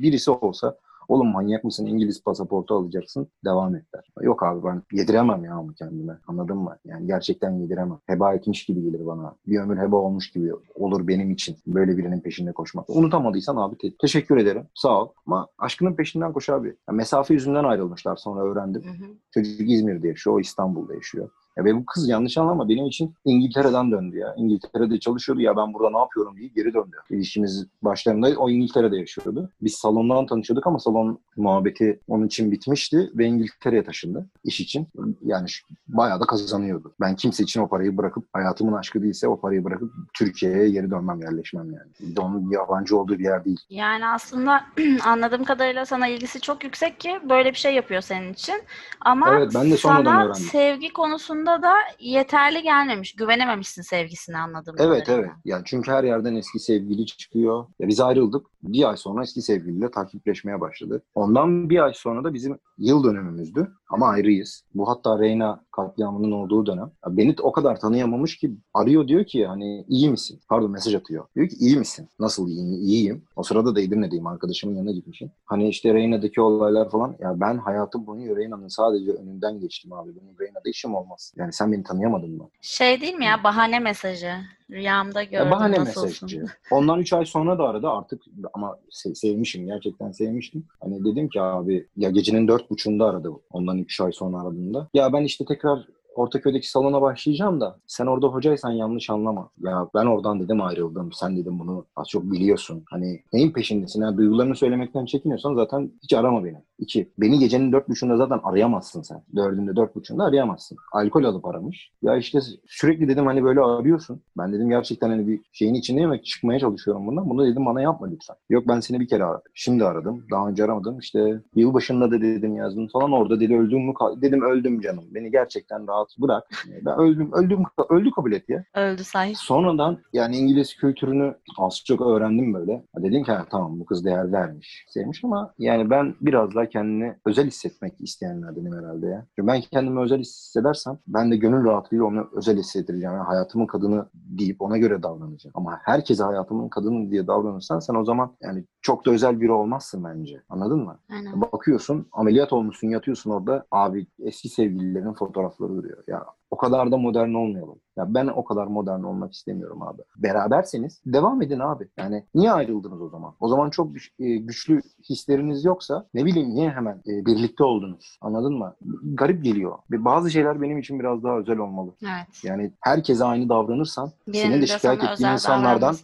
birisi 0.00 0.30
olsa 0.30 0.76
Oğlum 1.08 1.26
manyak 1.32 1.64
mısın? 1.64 1.86
İngiliz 1.86 2.24
pasaportu 2.24 2.74
alacaksın. 2.74 3.28
Devam 3.44 3.76
et 3.76 3.84
der. 3.94 4.12
Yok 4.22 4.42
abi 4.42 4.64
ben 4.64 4.82
yediremem 4.92 5.44
ya 5.44 5.60
onu 5.60 5.74
kendime. 5.74 6.18
Anladın 6.26 6.56
mı? 6.56 6.76
Yani 6.84 7.06
gerçekten 7.06 7.50
yediremem. 7.52 7.98
Heba 8.06 8.34
etmiş 8.34 8.64
gibi 8.66 8.82
gelir 8.82 9.06
bana. 9.06 9.34
Bir 9.46 9.58
ömür 9.60 9.78
heba 9.78 9.96
olmuş 9.96 10.30
gibi 10.30 10.52
olur 10.74 11.08
benim 11.08 11.30
için. 11.30 11.56
Böyle 11.66 11.96
birinin 11.96 12.20
peşinde 12.20 12.52
koşmak. 12.52 12.90
Unutamadıysan 12.90 13.56
abi 13.56 13.78
te- 13.78 13.96
teşekkür 13.96 14.36
ederim. 14.36 14.66
Sağ 14.74 15.02
ol. 15.02 15.08
Ama 15.26 15.48
aşkının 15.58 15.94
peşinden 15.94 16.32
koş 16.32 16.48
abi. 16.48 16.68
Ya 16.88 16.94
mesafe 16.94 17.34
yüzünden 17.34 17.64
ayrılmışlar 17.64 18.16
sonra 18.16 18.40
öğrendim. 18.40 18.82
Hı 18.84 18.88
hı. 19.04 19.08
Çocuk 19.30 19.70
İzmir'de 19.70 20.08
yaşıyor, 20.08 20.36
o 20.36 20.40
İstanbul'da 20.40 20.94
yaşıyor. 20.94 21.30
Ya 21.56 21.64
ve 21.64 21.74
bu 21.76 21.86
kız 21.86 22.08
yanlış 22.08 22.38
anlama 22.38 22.68
benim 22.68 22.86
için 22.86 23.14
İngiltere'den 23.24 23.92
döndü 23.92 24.16
ya. 24.18 24.34
İngiltere'de 24.36 25.00
çalışıyordu 25.00 25.40
ya 25.42 25.56
ben 25.56 25.74
burada 25.74 25.90
ne 25.90 25.98
yapıyorum 25.98 26.36
diye 26.36 26.48
geri 26.48 26.74
döndü. 26.74 26.96
İlişkimiz 27.10 27.66
başlarında 27.82 28.28
o 28.38 28.50
İngiltere'de 28.50 28.96
yaşıyordu. 28.96 29.50
Biz 29.62 29.74
salondan 29.74 30.26
tanışıyorduk 30.26 30.66
ama 30.66 30.78
salon 30.78 31.18
muhabbeti 31.36 32.00
onun 32.08 32.26
için 32.26 32.52
bitmişti 32.52 33.10
ve 33.14 33.26
İngiltere'ye 33.26 33.84
taşındı 33.84 34.26
iş 34.44 34.60
için. 34.60 34.88
Yani 35.24 35.46
bayağı 35.88 36.20
da 36.20 36.26
kazanıyordu. 36.26 36.92
Ben 37.00 37.16
kimse 37.16 37.42
için 37.42 37.60
o 37.60 37.68
parayı 37.68 37.96
bırakıp 37.96 38.24
hayatımın 38.32 38.72
aşkı 38.72 39.02
değilse 39.02 39.28
o 39.28 39.40
parayı 39.40 39.64
bırakıp 39.64 39.92
Türkiye'ye 40.14 40.70
geri 40.70 40.90
dönmem, 40.90 41.20
yerleşmem 41.20 41.66
yani. 41.72 42.18
Onun 42.20 42.50
yabancı 42.50 42.98
olduğu 42.98 43.18
bir 43.18 43.24
yer 43.24 43.44
değil. 43.44 43.60
Yani 43.70 44.06
aslında 44.06 44.64
anladığım 45.04 45.44
kadarıyla 45.44 45.86
sana 45.86 46.08
ilgisi 46.08 46.40
çok 46.40 46.64
yüksek 46.64 47.00
ki 47.00 47.18
böyle 47.28 47.50
bir 47.50 47.58
şey 47.58 47.74
yapıyor 47.74 48.00
senin 48.00 48.32
için. 48.32 48.62
Ama 49.00 49.36
Evet, 49.36 49.52
ben 49.54 49.70
de 49.70 49.76
sonradan 49.76 50.04
sana 50.04 50.24
öğrendim. 50.24 50.34
sevgi 50.42 50.92
konusunda 50.92 51.45
da 51.46 51.74
yeterli 52.00 52.62
gelmemiş. 52.62 53.14
Güvenememişsin 53.14 53.82
sevgisine 53.82 54.38
anladığım 54.38 54.76
Evet 54.78 55.04
kadarıyla. 55.04 55.28
evet. 55.28 55.36
Yani 55.44 55.62
çünkü 55.64 55.90
her 55.90 56.04
yerden 56.04 56.34
eski 56.34 56.58
sevgili 56.58 57.06
çıkıyor. 57.06 57.66
Ya 57.78 57.88
biz 57.88 58.00
ayrıldık. 58.00 58.46
Bir 58.62 58.88
ay 58.90 58.96
sonra 58.96 59.22
eski 59.22 59.42
sevgiliyle 59.42 59.90
takipleşmeye 59.90 60.60
başladı. 60.60 61.02
Ondan 61.14 61.70
bir 61.70 61.84
ay 61.84 61.92
sonra 61.94 62.24
da 62.24 62.34
bizim 62.34 62.58
yıl 62.78 63.04
dönümümüzdü. 63.04 63.72
Ama 63.90 64.08
ayrıyız. 64.08 64.62
Bu 64.74 64.88
hatta 64.88 65.18
Reyna 65.18 65.64
katliamının 65.70 66.32
olduğu 66.32 66.66
dönem. 66.66 66.90
Ya 67.06 67.16
beni 67.16 67.34
o 67.42 67.52
kadar 67.52 67.80
tanıyamamış 67.80 68.36
ki 68.38 68.50
arıyor 68.74 69.08
diyor 69.08 69.24
ki 69.24 69.46
hani 69.46 69.84
iyi 69.88 70.10
misin? 70.10 70.40
Pardon 70.48 70.70
mesaj 70.70 70.94
atıyor. 70.94 71.26
Diyor 71.36 71.48
ki 71.48 71.56
iyi 71.60 71.76
misin? 71.76 72.08
Nasıl 72.20 72.48
iyiyim? 72.48 72.72
İyiyim. 72.72 73.24
O 73.36 73.42
sırada 73.42 73.74
da 73.76 73.80
Edirne'deyim. 73.80 74.26
Arkadaşımın 74.26 74.74
yanına 74.74 74.92
gitmişim. 74.92 75.30
Hani 75.44 75.68
işte 75.68 75.94
Reyna'daki 75.94 76.40
olaylar 76.40 76.90
falan. 76.90 77.16
Ya 77.20 77.40
ben 77.40 77.58
hayatım 77.58 78.06
boyunca 78.06 78.36
Reyna'nın 78.36 78.68
sadece 78.68 79.10
önünden 79.12 79.60
geçtim 79.60 79.92
abi. 79.92 80.10
Benim 80.16 80.38
Reyna'da 80.40 80.68
işim 80.70 80.94
olmaz. 80.94 81.32
Yani 81.36 81.52
sen 81.52 81.72
beni 81.72 81.82
tanıyamadın 81.82 82.30
mı? 82.36 82.48
Şey 82.60 83.00
değil 83.00 83.14
mi 83.14 83.24
ya 83.24 83.44
bahane 83.44 83.78
mesajı. 83.78 84.32
Rüyamda 84.70 85.22
gördüm 85.24 85.46
Ya 85.46 85.50
bahane 85.50 85.80
nasılsın? 85.80 86.02
mesajı. 86.28 86.44
Ondan 86.70 87.00
3 87.00 87.12
ay 87.12 87.26
sonra 87.26 87.58
da 87.58 87.68
aradı 87.68 87.88
artık 87.88 88.22
ama 88.54 88.78
se- 88.90 89.14
sevmişim 89.14 89.66
gerçekten 89.66 90.12
sevmiştim. 90.12 90.64
Hani 90.80 91.04
dedim 91.04 91.28
ki 91.28 91.40
abi 91.40 91.86
ya 91.96 92.10
gecenin 92.10 92.48
dört 92.48 92.70
buçuğunda 92.70 93.06
aradı 93.06 93.30
ondan 93.50 93.75
3 93.78 94.00
ay 94.00 94.12
sonra 94.12 94.40
aradığında. 94.40 94.88
Ya 94.94 95.12
ben 95.12 95.24
işte 95.24 95.44
tekrar 95.44 95.78
Ortaköy'deki 96.16 96.70
salona 96.70 97.02
başlayacağım 97.02 97.60
da 97.60 97.78
sen 97.86 98.06
orada 98.06 98.26
hocaysan 98.26 98.70
yanlış 98.70 99.10
anlama. 99.10 99.50
Ya 99.60 99.88
ben 99.94 100.06
oradan 100.06 100.40
dedim 100.40 100.60
ayrıldım. 100.62 101.12
Sen 101.12 101.36
dedim 101.36 101.58
bunu 101.58 101.84
az 101.96 102.08
çok 102.08 102.24
biliyorsun. 102.32 102.82
Hani 102.90 103.20
neyin 103.32 103.52
peşindesin? 103.52 104.02
Yani 104.02 104.16
duygularını 104.16 104.56
söylemekten 104.56 105.04
çekiniyorsan 105.04 105.54
zaten 105.54 105.90
hiç 106.02 106.12
arama 106.12 106.44
beni. 106.44 106.56
İki, 106.78 107.08
beni 107.18 107.38
gecenin 107.38 107.72
dört 107.72 107.88
buçuğunda 107.88 108.16
zaten 108.16 108.40
arayamazsın 108.42 109.02
sen. 109.02 109.22
Dördünde 109.36 109.76
dört 109.76 109.96
buçuğunda 109.96 110.24
arayamazsın. 110.24 110.78
Alkol 110.92 111.24
alıp 111.24 111.46
aramış. 111.46 111.90
Ya 112.02 112.16
işte 112.16 112.40
sürekli 112.66 113.08
dedim 113.08 113.26
hani 113.26 113.44
böyle 113.44 113.60
arıyorsun. 113.60 114.20
Ben 114.38 114.52
dedim 114.52 114.68
gerçekten 114.68 115.08
hani 115.10 115.28
bir 115.28 115.40
şeyin 115.52 115.74
içindeyim 115.74 116.10
ve 116.10 116.22
çıkmaya 116.22 116.58
çalışıyorum 116.60 117.06
bundan. 117.06 117.30
Bunu 117.30 117.46
dedim 117.46 117.66
bana 117.66 117.80
yapma 117.80 118.06
lütfen. 118.06 118.36
Yok 118.50 118.68
ben 118.68 118.80
seni 118.80 119.00
bir 119.00 119.08
kere 119.08 119.24
aradım. 119.24 119.52
Şimdi 119.54 119.84
aradım. 119.84 120.24
Daha 120.30 120.48
önce 120.48 120.64
aramadım. 120.64 120.98
İşte 120.98 121.42
yılbaşında 121.54 122.10
da 122.10 122.20
dedim 122.20 122.56
yazdım 122.56 122.88
falan. 122.88 123.12
Orada 123.12 123.40
dedi 123.40 123.56
öldüm 123.56 123.86
mü? 123.86 123.94
Dedim 124.22 124.42
öldüm 124.42 124.80
canım. 124.80 125.04
Beni 125.14 125.30
gerçekten 125.30 125.88
rahat 125.88 126.05
bırak. 126.18 126.44
Ben 126.84 126.98
öldüm. 126.98 127.32
Öldüm. 127.32 127.62
Öldü 127.88 128.10
kabul 128.10 128.32
et 128.32 128.48
ya. 128.48 128.64
Öldü 128.74 129.04
sahip. 129.04 129.36
Sonradan 129.36 129.98
yani 130.12 130.36
İngiliz 130.36 130.76
kültürünü 130.76 131.34
az 131.58 131.82
çok 131.86 132.00
öğrendim 132.00 132.54
böyle. 132.54 132.84
Dedim 132.96 133.24
ki 133.24 133.32
tamam 133.50 133.80
bu 133.80 133.86
kız 133.86 134.04
değer 134.04 134.32
vermiş. 134.32 134.84
Sevmiş 134.88 135.24
ama 135.24 135.54
yani 135.58 135.90
ben 135.90 136.14
biraz 136.20 136.54
daha 136.54 136.66
kendini 136.66 137.14
özel 137.26 137.46
hissetmek 137.46 138.00
isteyenlerdenim 138.00 138.72
herhalde 138.72 139.06
ya. 139.06 139.26
Çünkü 139.36 139.46
ben 139.46 139.60
kendimi 139.60 140.00
özel 140.00 140.18
hissedersem 140.18 140.98
ben 141.06 141.30
de 141.30 141.36
gönül 141.36 141.64
rahatlığıyla 141.64 142.04
onu 142.04 142.28
özel 142.32 142.58
hissettireceğim. 142.58 143.14
Yani 143.14 143.24
hayatımın 143.24 143.66
kadını 143.66 144.06
deyip 144.14 144.62
ona 144.62 144.78
göre 144.78 145.02
davranacağım. 145.02 145.52
Ama 145.54 145.78
herkese 145.82 146.22
hayatımın 146.22 146.68
kadını 146.68 147.10
diye 147.10 147.26
davranırsan 147.26 147.78
sen 147.78 147.94
o 147.94 148.04
zaman 148.04 148.36
yani 148.42 148.64
çok 148.82 149.06
da 149.06 149.10
özel 149.10 149.40
biri 149.40 149.52
olmazsın 149.52 150.04
bence. 150.04 150.42
Anladın 150.48 150.78
mı? 150.84 150.98
Aynen. 151.10 151.40
Bakıyorsun 151.40 152.08
ameliyat 152.12 152.52
olmuşsun 152.52 152.88
yatıyorsun 152.88 153.30
orada 153.30 153.66
abi 153.70 154.06
eski 154.18 154.48
sevgililerin 154.48 155.12
fotoğrafları 155.12 155.76
duruyor. 155.76 155.95
Ya 156.08 156.24
o 156.50 156.56
kadar 156.56 156.92
da 156.92 156.96
modern 156.96 157.34
olmayalım. 157.34 157.80
Ya 157.96 158.14
ben 158.14 158.26
o 158.26 158.44
kadar 158.44 158.66
modern 158.66 159.02
olmak 159.02 159.32
istemiyorum 159.32 159.82
abi. 159.82 160.02
Beraberseniz 160.16 161.02
devam 161.06 161.42
edin 161.42 161.58
abi. 161.58 161.88
Yani 161.96 162.24
niye 162.34 162.52
ayrıldınız 162.52 163.00
o 163.00 163.08
zaman? 163.08 163.34
O 163.40 163.48
zaman 163.48 163.70
çok 163.70 163.90
e, 164.18 164.36
güçlü 164.36 164.80
hisleriniz 165.10 165.64
yoksa 165.64 166.06
ne 166.14 166.24
bileyim 166.24 166.48
niye 166.48 166.70
hemen 166.70 167.02
e, 167.08 167.26
birlikte 167.26 167.64
oldunuz? 167.64 168.18
Anladın 168.20 168.58
mı? 168.58 168.76
Garip 169.02 169.44
geliyor. 169.44 169.78
Bazı 169.90 170.30
şeyler 170.30 170.62
benim 170.62 170.78
için 170.78 171.00
biraz 171.00 171.22
daha 171.22 171.38
özel 171.38 171.58
olmalı. 171.58 171.94
Evet. 172.02 172.44
Yani 172.44 172.72
herkese 172.80 173.24
aynı 173.24 173.48
davranırsan 173.48 174.10
Birinin 174.28 174.42
senin 174.42 174.62
de 174.62 174.66
şikayet 174.66 175.04
ettiğin 175.04 175.32
insanlardan 175.32 175.96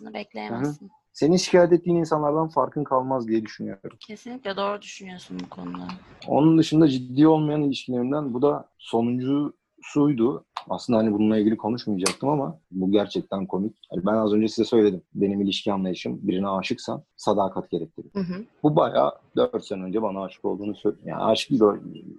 senin 1.12 1.37
şikayet 1.37 1.72
ettiğin 1.72 1.96
insanlardan 1.96 2.48
farkın 2.48 2.85
kalmaz 2.85 3.28
diye 3.28 3.42
düşünüyorum. 3.42 3.98
Kesinlikle 4.00 4.57
doğru 4.57 4.83
düşünüyorsun 4.83 5.40
bu 5.44 5.48
konuda. 5.48 5.88
Onun 6.28 6.59
dışında 6.59 6.88
ciddi 6.88 7.26
olmayan 7.28 7.62
ilişkilerimden 7.62 8.35
bu 8.35 8.42
da 8.42 8.68
sonuncusuydu. 9.83 10.45
Aslında 10.68 10.99
hani 10.99 11.12
bununla 11.12 11.38
ilgili 11.38 11.57
konuşmayacaktım 11.57 12.29
ama 12.29 12.59
bu 12.71 12.90
gerçekten 12.90 13.47
komik. 13.47 13.77
Yani 13.92 14.07
ben 14.07 14.14
az 14.14 14.33
önce 14.33 14.49
size 14.49 14.64
söyledim. 14.64 15.03
Benim 15.14 15.40
ilişki 15.40 15.73
anlayışım 15.73 16.18
birine 16.23 16.49
aşıksan 16.49 17.03
sadakat 17.16 17.71
gerektirir. 17.71 18.11
Hı 18.14 18.21
hı. 18.21 18.45
Bu 18.62 18.77
bayağı 18.77 19.12
4 19.37 19.64
sene 19.64 19.83
önce 19.83 20.03
bana 20.03 20.23
aşık 20.23 20.45
olduğunu 20.45 20.75
söyledi. 20.75 21.01
Yani 21.05 21.23
aşık 21.23 21.51
değil, 21.51 21.62
o 21.62 21.75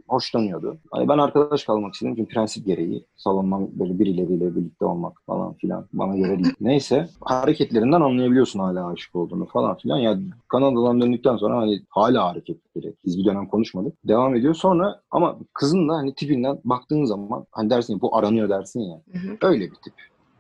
hoşlanıyordu. 0.07 0.77
Hani 0.91 1.07
ben 1.09 1.17
arkadaş 1.17 1.63
kalmak 1.63 1.93
istedim 1.93 2.15
çünkü 2.15 2.33
prensip 2.33 2.65
gereği 2.65 3.05
salondan 3.15 3.79
böyle 3.79 3.99
birileriyle 3.99 4.55
birlikte 4.55 4.85
olmak 4.85 5.21
falan 5.25 5.53
filan 5.53 5.85
bana 5.93 6.17
göre 6.17 6.43
değil. 6.43 6.55
Neyse 6.61 7.09
hareketlerinden 7.21 8.01
anlayabiliyorsun 8.01 8.59
hala 8.59 8.87
aşık 8.87 9.15
olduğunu 9.15 9.45
falan 9.45 9.77
filan. 9.77 9.97
Ya 9.97 10.19
Kanada'dan 10.47 11.01
döndükten 11.01 11.37
sonra 11.37 11.57
hani 11.57 11.81
hala 11.89 12.29
hareketleri. 12.29 12.93
Biz 13.05 13.17
bir 13.17 13.25
dönem 13.25 13.47
konuşmadık. 13.47 13.93
Devam 14.07 14.35
ediyor. 14.35 14.53
Sonra 14.53 15.01
ama 15.11 15.37
kızın 15.53 15.89
da 15.89 15.93
hani 15.93 16.15
tipinden 16.15 16.59
baktığın 16.63 17.05
zaman 17.05 17.45
hani 17.51 17.69
dersin 17.69 17.93
ya, 17.93 18.01
bu 18.01 18.17
aranıyor 18.17 18.49
dersin 18.49 18.79
ya. 18.79 19.01
Hı 19.11 19.17
hı. 19.19 19.37
Öyle 19.41 19.63
bir 19.71 19.75
tip. 19.75 19.93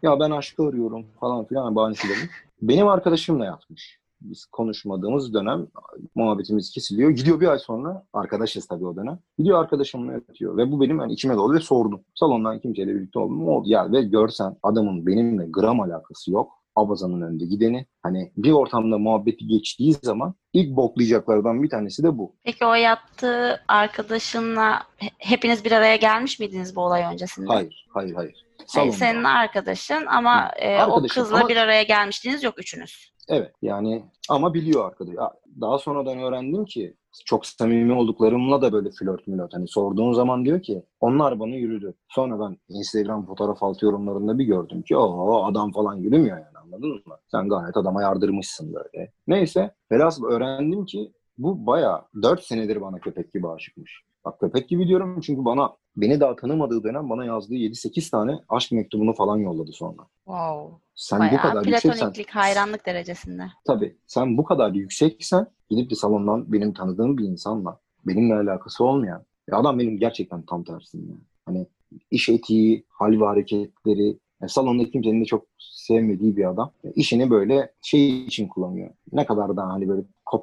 Ya 0.03 0.19
ben 0.19 0.31
aşkı 0.31 0.63
arıyorum 0.63 1.05
falan 1.19 1.45
filan 1.45 1.75
bahanesiyle. 1.75 2.13
Benim 2.61 2.87
arkadaşımla 2.87 3.45
yatmış. 3.45 4.02
Biz 4.23 4.45
konuşmadığımız 4.45 5.33
dönem 5.33 5.67
muhabbetimiz 6.15 6.71
kesiliyor. 6.71 7.09
Gidiyor 7.09 7.39
bir 7.39 7.47
ay 7.47 7.59
sonra, 7.59 8.03
arkadaşız 8.13 8.67
tabii 8.67 8.85
o 8.87 8.95
dönem. 8.95 9.19
Gidiyor 9.37 9.59
arkadaşımla 9.59 10.13
yatıyor. 10.13 10.57
Ve 10.57 10.71
bu 10.71 10.81
benim 10.81 10.99
hani 10.99 11.13
içime 11.13 11.35
doğdu 11.35 11.53
ve 11.53 11.59
sordum. 11.59 12.01
Salondan 12.15 12.59
kimseyle 12.59 12.95
birlikte 12.95 13.19
oldum? 13.19 13.47
Oldu. 13.47 13.69
Ya 13.69 13.91
ve 13.91 14.01
görsen 14.01 14.55
adamın 14.63 15.05
benimle 15.05 15.45
gram 15.49 15.79
alakası 15.81 16.31
yok. 16.31 16.51
Abazanın 16.75 17.21
önünde 17.21 17.45
gideni. 17.45 17.85
Hani 18.03 18.31
bir 18.37 18.51
ortamda 18.51 18.97
muhabbeti 18.97 19.47
geçtiği 19.47 19.93
zaman 19.93 20.33
ilk 20.53 20.75
boklayacaklardan 20.75 21.63
bir 21.63 21.69
tanesi 21.69 22.03
de 22.03 22.17
bu. 22.17 22.35
Peki 22.43 22.65
o 22.65 22.73
yattığı 22.73 23.59
arkadaşınla 23.67 24.79
he- 24.97 25.09
hepiniz 25.17 25.65
bir 25.65 25.71
araya 25.71 25.95
gelmiş 25.95 26.39
miydiniz 26.39 26.75
bu 26.75 26.81
olay 26.81 27.03
öncesinde? 27.13 27.47
Hayır, 27.47 27.87
hayır, 27.93 28.15
hayır. 28.15 28.45
Hayır, 28.57 28.67
Salonda. 28.67 28.91
senin 28.91 29.23
arkadaşın 29.23 30.05
ama 30.05 30.51
e, 30.61 30.83
o 30.85 31.03
kızla 31.07 31.37
ama- 31.39 31.49
bir 31.49 31.57
araya 31.57 31.83
gelmiştiniz 31.83 32.43
yok 32.43 32.59
üçünüz. 32.59 33.12
Evet 33.29 33.51
yani 33.61 34.03
ama 34.29 34.53
biliyor 34.53 34.87
arkadaş. 34.87 35.15
Daha 35.61 35.79
sonradan 35.79 36.19
öğrendim 36.19 36.65
ki 36.65 36.95
çok 37.25 37.45
samimi 37.45 37.93
olduklarımla 37.93 38.61
da 38.61 38.73
böyle 38.73 38.91
flört 38.91 39.27
mülört. 39.27 39.53
Hani 39.53 39.67
sorduğun 39.67 40.13
zaman 40.13 40.45
diyor 40.45 40.61
ki 40.61 40.83
onlar 40.99 41.39
bana 41.39 41.55
yürüdü. 41.55 41.93
Sonra 42.09 42.39
ben 42.39 42.57
Instagram 42.69 43.25
fotoğraf 43.25 43.63
altı 43.63 43.85
yorumlarında 43.85 44.39
bir 44.39 44.45
gördüm 44.45 44.81
ki 44.81 44.97
o 44.97 45.43
adam 45.45 45.71
falan 45.71 45.95
yürümüyor 45.95 46.37
yani 46.37 46.57
anladın 46.63 46.89
mı? 47.05 47.17
Sen 47.31 47.49
gayet 47.49 47.77
adama 47.77 48.01
yardırmışsın 48.01 48.73
böyle. 48.73 49.11
Neyse 49.27 49.75
velhasıl 49.91 50.25
öğrendim 50.25 50.85
ki 50.85 51.13
bu 51.37 51.67
bayağı 51.67 52.01
4 52.21 52.43
senedir 52.43 52.81
bana 52.81 52.99
köpek 52.99 53.33
gibi 53.33 53.47
aşıkmış. 53.49 54.03
Bak 54.25 54.39
köpek 54.39 54.69
gibi 54.69 54.87
diyorum 54.87 55.21
çünkü 55.21 55.45
bana 55.45 55.73
beni 55.97 56.19
daha 56.19 56.35
tanımadığı 56.35 56.83
dönem 56.83 57.09
bana 57.09 57.25
yazdığı 57.25 57.55
7-8 57.55 58.11
tane 58.11 58.39
aşk 58.49 58.71
mektubunu 58.71 59.13
falan 59.13 59.37
yolladı 59.37 59.71
sonra. 59.71 60.01
Wow. 60.25 60.77
Sen 60.95 61.19
Bayağı 61.19 61.33
bu 61.33 61.37
kadar 61.37 61.65
yükseksen 61.65 62.13
hayranlık 62.29 62.85
derecesinde. 62.85 63.43
Tabii 63.65 63.97
sen 64.07 64.37
bu 64.37 64.43
kadar 64.43 64.71
yükseksen 64.71 65.47
gidip 65.69 65.91
de 65.91 65.95
salondan 65.95 66.53
benim 66.53 66.73
tanıdığım 66.73 67.17
bir 67.17 67.23
insanla 67.23 67.79
benimle 68.05 68.35
alakası 68.35 68.83
olmayan 68.83 69.25
ya 69.49 69.57
adam 69.57 69.79
benim 69.79 69.99
gerçekten 69.99 70.41
tam 70.41 70.63
tersim 70.63 71.09
ya. 71.09 71.15
Hani 71.45 71.67
iş 72.11 72.29
etiği, 72.29 72.85
hal 72.89 73.11
ve 73.21 73.25
hareketleri 73.25 74.17
yani 74.41 74.49
salonda 74.49 74.91
kimsenin 74.91 75.21
de 75.21 75.25
çok 75.25 75.45
sevmediği 75.59 76.37
bir 76.37 76.49
adam. 76.49 76.71
İşini 76.95 77.29
böyle 77.29 77.71
şey 77.81 78.25
için 78.25 78.47
kullanıyor. 78.47 78.89
Ne 79.11 79.25
kadar 79.25 79.57
da 79.57 79.67
hani 79.67 79.87
böyle 79.87 80.01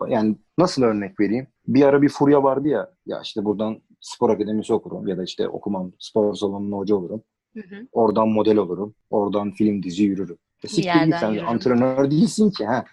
yani 0.09 0.37
nasıl 0.59 0.83
örnek 0.83 1.21
vereyim? 1.21 1.47
Bir 1.66 1.83
ara 1.83 2.03
bir 2.03 2.09
furya 2.09 2.43
vardı 2.43 2.69
ya 2.69 2.90
ya 3.07 3.21
işte 3.23 3.45
buradan 3.45 3.81
spor 4.01 4.31
akademisi 4.31 4.73
okurum 4.75 5.07
ya 5.07 5.19
da 5.19 5.25
işte 5.25 5.49
okumam 5.49 5.93
spor 5.99 6.35
salonuna 6.35 6.77
hoca 6.77 6.95
olurum. 6.95 7.23
Hı 7.55 7.61
hı. 7.61 7.87
Oradan 7.93 8.29
model 8.29 8.57
olurum. 8.57 8.95
Oradan 9.11 9.51
film 9.51 9.83
dizi 9.83 10.05
yürürüm. 10.05 10.38
E, 10.64 10.69
siktir 10.69 11.05
git 11.05 11.14
sen 11.21 11.31
yürürüm. 11.31 11.49
antrenör 11.49 12.11
değilsin 12.11 12.51
ki. 12.51 12.66
Ha. 12.66 12.85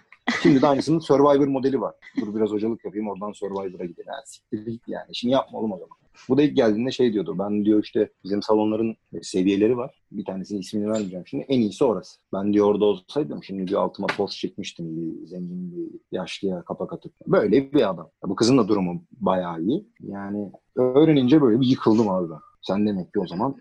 Şimdi 0.44 0.62
de 0.62 0.68
aynısının 0.68 1.00
Survivor 1.00 1.48
modeli 1.48 1.82
var. 1.82 1.96
Dur 2.22 2.36
biraz 2.36 2.50
hocalık 2.50 2.86
yapayım 2.86 3.10
oradan 3.10 3.32
Survivor'a 3.32 3.86
gidelim. 3.86 4.08
Ha, 4.08 4.22
siktir 4.26 4.66
git 4.66 4.84
yani. 4.88 5.16
Şimdi 5.16 5.34
yapma 5.34 5.60
oğlum 5.60 5.72
o 5.72 5.78
zaman. 5.78 5.98
Bu 6.30 6.38
da 6.38 6.42
ilk 6.42 6.56
geldiğinde 6.56 6.92
şey 6.92 7.14
diyordu. 7.14 7.36
Ben 7.40 7.66
diyor 7.66 7.84
işte 7.84 8.10
bizim 8.24 8.42
salonların 8.42 8.96
seviyeleri 9.22 9.78
var. 9.78 10.04
Bir 10.12 10.26
tanesinin 10.26 10.60
ismini 10.60 10.88
vermeyeceğim 10.88 11.28
şimdi. 11.28 11.46
En 11.48 11.60
iyisi 11.60 11.84
orası. 11.84 12.20
Ben 12.34 12.54
diyor 12.54 12.68
orada 12.68 12.86
olsaydım 12.86 13.44
şimdi 13.44 13.68
diyor 13.68 13.82
altıma 13.82 14.08
post 14.08 14.38
çekmiştim 14.38 14.98
bir 14.98 15.28
zengin 15.28 15.72
bir 15.72 16.00
yaşlıya 16.12 16.64
kapak 16.64 16.94
atıp. 16.94 17.14
Böyle 17.28 17.74
bir 17.74 17.90
adam. 17.90 18.10
Bu 18.26 18.36
kızın 18.36 18.58
da 18.58 18.68
durumu 18.68 19.04
bayağı 19.12 19.62
iyi. 19.62 19.88
Yani 20.00 20.52
öğrenince 20.76 21.42
böyle 21.42 21.62
bir 21.62 21.68
yıkıldım 21.68 22.10
abi 22.10 22.32
ben. 22.32 22.40
Sen 22.62 22.88
demek 22.88 23.14
ki 23.14 23.20
o 23.20 23.28
zaman 23.28 23.56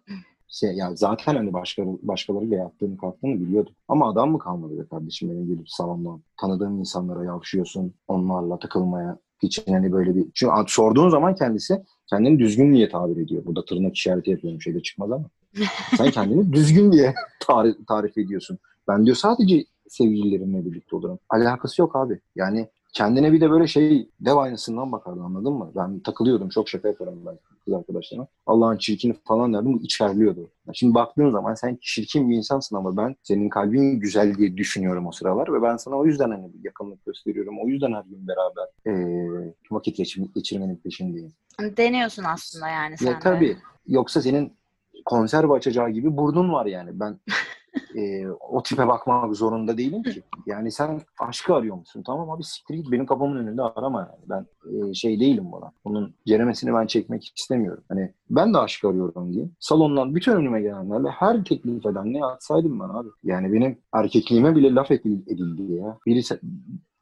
şey, 0.49 0.73
ya 0.73 0.97
zaten 0.97 1.35
hani 1.35 1.53
başka, 1.53 1.83
başkalarıyla 1.87 2.57
yaptığını 2.57 2.97
kalktığını 2.97 3.41
biliyordum. 3.41 3.75
Ama 3.89 4.11
adam 4.11 4.31
mı 4.31 4.39
kalmadı 4.39 4.79
be 4.79 4.87
kardeşim 4.87 5.31
benim 5.31 5.47
gelip 5.47 5.71
salondan 5.71 6.23
tanıdığım 6.41 6.79
insanlara 6.79 7.25
yavşıyorsun 7.25 7.95
onlarla 8.09 8.59
takılmaya. 8.59 9.19
Hiç 9.43 9.69
hani 9.69 9.93
böyle 9.93 10.17
bir... 10.17 10.25
Çünkü 10.35 10.55
sorduğun 10.67 11.09
zaman 11.09 11.35
kendisi 11.35 11.83
kendini 12.07 12.39
düzgün 12.39 12.75
diye 12.75 12.89
tabir 12.89 13.23
ediyor. 13.23 13.45
Burada 13.47 13.65
tırnak 13.65 13.97
işareti 13.97 14.31
yapıyorum 14.31 14.63
şeyde 14.63 14.83
çıkmaz 14.83 15.13
ama. 15.13 15.25
Sen 15.97 16.11
kendini 16.11 16.53
düzgün 16.53 16.93
diye 16.93 17.15
tarif, 17.41 17.87
tarif 17.89 18.19
ediyorsun. 18.19 18.59
Ben 18.89 19.07
diyor 19.07 19.17
sadece 19.17 19.65
sevgililerimle 19.89 20.65
birlikte 20.65 20.97
olurum. 20.97 21.19
Alakası 21.29 21.81
yok 21.81 21.97
abi. 21.97 22.21
Yani 22.37 22.69
kendine 22.97 23.33
bir 23.33 23.41
de 23.41 23.51
böyle 23.51 23.67
şey 23.67 24.09
dev 24.21 24.37
aynasından 24.37 24.93
bakardı 24.93 25.21
anladın 25.23 25.53
mı? 25.53 25.73
Ben 25.77 26.01
takılıyordum. 26.01 26.49
Çok 26.49 26.69
şaka 26.69 26.89
yaparım 26.89 27.23
ben 27.27 27.39
kız 27.65 27.75
arkadaşlarıma. 27.75 28.27
Allah'ın 28.47 28.77
çirkini 28.77 29.15
falan 29.25 29.53
derdim. 29.55 29.73
Bu 29.75 29.81
içerliyordu. 29.83 30.51
Şimdi 30.73 30.95
baktığın 30.95 31.31
zaman 31.31 31.55
sen 31.55 31.79
çirkin 31.81 32.31
bir 32.31 32.37
insansın 32.37 32.77
ama 32.77 32.97
ben 32.97 33.17
senin 33.23 33.49
kalbin 33.49 34.01
güzel 34.01 34.35
diye 34.35 34.57
düşünüyorum 34.57 35.07
o 35.07 35.13
sıralar 35.13 35.53
ve 35.53 35.63
ben 35.63 35.77
sana 35.77 35.95
o 35.97 36.07
yüzden 36.07 36.31
hani 36.31 36.53
bir 36.55 36.65
yakınlık 36.65 37.05
gösteriyorum. 37.07 37.59
O 37.65 37.69
yüzden 37.69 37.93
her 37.93 38.03
gün 38.05 38.29
beraber 38.29 38.67
eee, 38.87 39.55
vakit 39.71 39.97
geçir- 39.97 40.27
geçirmenin 40.35 40.77
peşindeyim. 40.77 41.33
Deniyorsun 41.77 42.25
aslında 42.25 42.69
yani 42.69 42.99
sen 42.99 43.07
Ya 43.07 43.15
de. 43.15 43.19
tabii. 43.21 43.57
Yoksa 43.87 44.23
senin 44.23 44.53
konserve 45.05 45.53
açacağı 45.53 45.91
gibi 45.91 46.17
burnun 46.17 46.53
var 46.53 46.67
yani. 46.67 46.91
Ben 47.01 47.21
e, 47.97 48.29
o 48.29 48.63
tipe 48.63 48.89
bakmak 48.89 49.37
zorunda 49.37 49.79
değilim 49.79 50.03
ki. 50.03 50.23
Yani 50.47 50.73
sen 50.73 51.01
aşkı 51.21 51.55
arıyor 51.55 51.77
musun? 51.77 52.03
Tamam 52.07 52.31
abi 52.31 52.45
siktir 52.45 52.75
git 52.75 52.93
benim 52.93 53.07
kapımın 53.07 53.37
önünde 53.37 53.63
arama 53.63 54.01
yani. 54.01 54.25
Ben 54.29 54.47
e, 54.91 54.95
şey 54.95 55.21
değilim 55.21 55.53
buna. 55.53 55.73
Bunun 55.85 56.15
ceremesini 56.27 56.75
ben 56.75 56.87
çekmek 56.87 57.33
istemiyorum. 57.37 57.85
Hani 57.89 58.13
ben 58.31 58.55
de 58.55 58.59
aşk 58.59 58.85
arıyorum 58.85 59.33
diye. 59.33 59.47
Salondan 59.61 60.15
bütün 60.15 60.33
önüme 60.33 60.61
gelenlerle 60.63 61.09
her 61.09 61.45
teklif 61.45 61.87
edenle 61.87 62.19
yatsaydım 62.19 62.81
ben 62.81 62.89
abi. 62.89 63.09
Yani 63.25 63.53
benim 63.53 63.79
erkekliğime 63.93 64.57
bile 64.57 64.75
laf 64.75 64.91
edil- 64.91 65.23
edildi 65.33 65.73
ya. 65.73 65.99
Birisi 66.07 66.41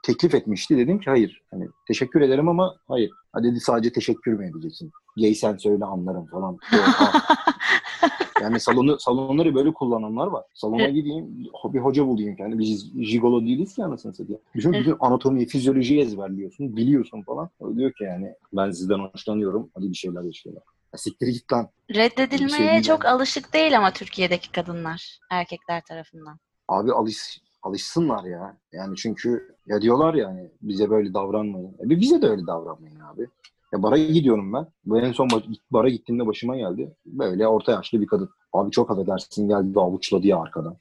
teklif 0.04 0.34
etmişti. 0.34 0.76
Dedim 0.76 0.98
ki 1.00 1.10
hayır. 1.10 1.42
Hani 1.50 1.68
teşekkür 1.88 2.20
ederim 2.20 2.48
ama 2.48 2.74
hayır. 2.88 3.10
Ha 3.32 3.42
dedi 3.44 3.60
sadece 3.60 3.92
teşekkür 3.92 4.32
mü 4.32 4.50
edeceksin? 4.50 4.90
Gay 5.20 5.34
sen 5.34 5.56
söyle 5.56 5.84
anlarım 5.84 6.26
falan. 6.26 6.58
Yani 8.42 8.60
salonu 8.60 9.00
salonları 9.00 9.54
böyle 9.54 9.72
kullananlar 9.72 10.26
var. 10.26 10.44
Salona 10.54 10.88
gideyim, 10.88 11.46
bir 11.64 11.78
hoca 11.78 12.06
bulayım 12.06 12.36
kendi. 12.36 12.58
Biz 12.58 12.92
jigolo 13.02 13.40
değiliz 13.40 13.74
ki 13.74 13.84
anasını 13.84 14.14
satayım. 14.14 14.40
Bütün, 14.54 14.72
bütün 14.72 14.96
anatomiyi, 15.00 15.46
fizyolojiyi 15.46 16.00
ezberliyorsun, 16.00 16.76
biliyorsun 16.76 17.22
falan. 17.22 17.50
O 17.60 17.76
diyor 17.76 17.92
ki 17.92 18.04
yani 18.04 18.34
ben 18.52 18.70
sizden 18.70 18.98
hoşlanıyorum. 18.98 19.70
Hadi 19.74 19.90
bir 19.90 19.94
şeyler 19.96 20.22
yaşayalım. 20.22 20.62
Ya 20.92 20.98
siktir 20.98 21.26
git 21.26 21.52
lan. 21.52 21.68
Şey 21.92 22.04
Reddedilmeye 22.04 22.72
değil 22.72 22.82
çok 22.82 23.04
alışık 23.04 23.54
değil 23.54 23.76
ama 23.78 23.92
Türkiye'deki 23.92 24.52
kadınlar 24.52 25.18
erkekler 25.30 25.82
tarafından. 25.88 26.38
Abi 26.68 26.92
alış, 26.92 27.40
alışsınlar 27.62 28.24
ya. 28.24 28.56
Yani 28.72 28.96
çünkü 28.96 29.54
ya 29.66 29.82
diyorlar 29.82 30.14
ya 30.14 30.28
hani 30.28 30.50
bize 30.62 30.90
böyle 30.90 31.14
davranmayın. 31.14 31.74
E, 31.80 31.90
bize 31.90 32.22
de 32.22 32.26
öyle 32.26 32.46
davranmayın 32.46 33.00
abi. 33.00 33.26
Ya 33.74 33.82
bara 33.82 33.98
gidiyorum 33.98 34.52
ben. 34.52 34.66
Bu 34.84 35.00
en 35.00 35.12
son 35.12 35.28
ba- 35.28 35.58
bara 35.70 35.88
gittiğimde 35.88 36.26
başıma 36.26 36.56
geldi. 36.56 36.96
Böyle 37.06 37.46
orta 37.46 37.72
yaşlı 37.72 38.00
bir 38.00 38.06
kadın. 38.06 38.30
Abi 38.52 38.70
çok 38.70 38.90
affedersin 38.90 39.48
geldi 39.48 39.80
avuçladı 39.80 40.26
ya 40.26 40.38
arkadan. 40.38 40.76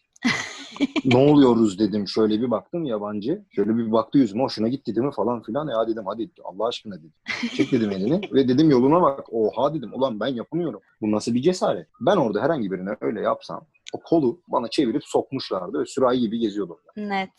ne 1.06 1.18
oluyoruz 1.18 1.80
dedim. 1.80 2.08
Şöyle 2.08 2.42
bir 2.42 2.52
baktım 2.52 2.86
yabancı. 2.86 3.46
Şöyle 3.50 3.78
bir 3.78 3.92
baktı 3.92 4.18
yüzüme 4.18 4.44
hoşuna 4.44 4.68
gitti 4.68 4.96
değil 4.96 5.08
mi 5.08 5.14
falan 5.16 5.42
filan. 5.44 5.68
Ya 5.68 5.88
dedim 5.88 6.04
hadi 6.06 6.32
Allah 6.44 6.68
aşkına 6.68 6.96
dedim. 6.98 7.14
Çek 7.56 7.72
dedim 7.72 7.92
elini 7.92 8.22
ve 8.34 8.48
dedim 8.48 8.70
yoluna 8.70 9.02
bak. 9.02 9.34
Oha 9.34 9.74
dedim 9.74 9.94
ulan 9.94 10.20
ben 10.20 10.28
yapamıyorum. 10.28 10.82
Bu 11.02 11.12
nasıl 11.12 11.34
bir 11.34 11.42
cesaret? 11.42 11.88
Ben 12.02 12.16
orada 12.18 12.42
herhangi 12.42 12.72
birine 12.72 12.90
öyle 13.02 13.22
yapsam 13.22 13.66
o 13.94 14.00
kolu 14.00 14.42
bana 14.48 14.68
çevirip 14.68 15.04
sokmuşlardı 15.06 15.80
ve 15.80 15.86
sürahi 15.86 16.20
gibi 16.20 16.40
geziyordum. 16.40 16.78
Net. 16.98 17.30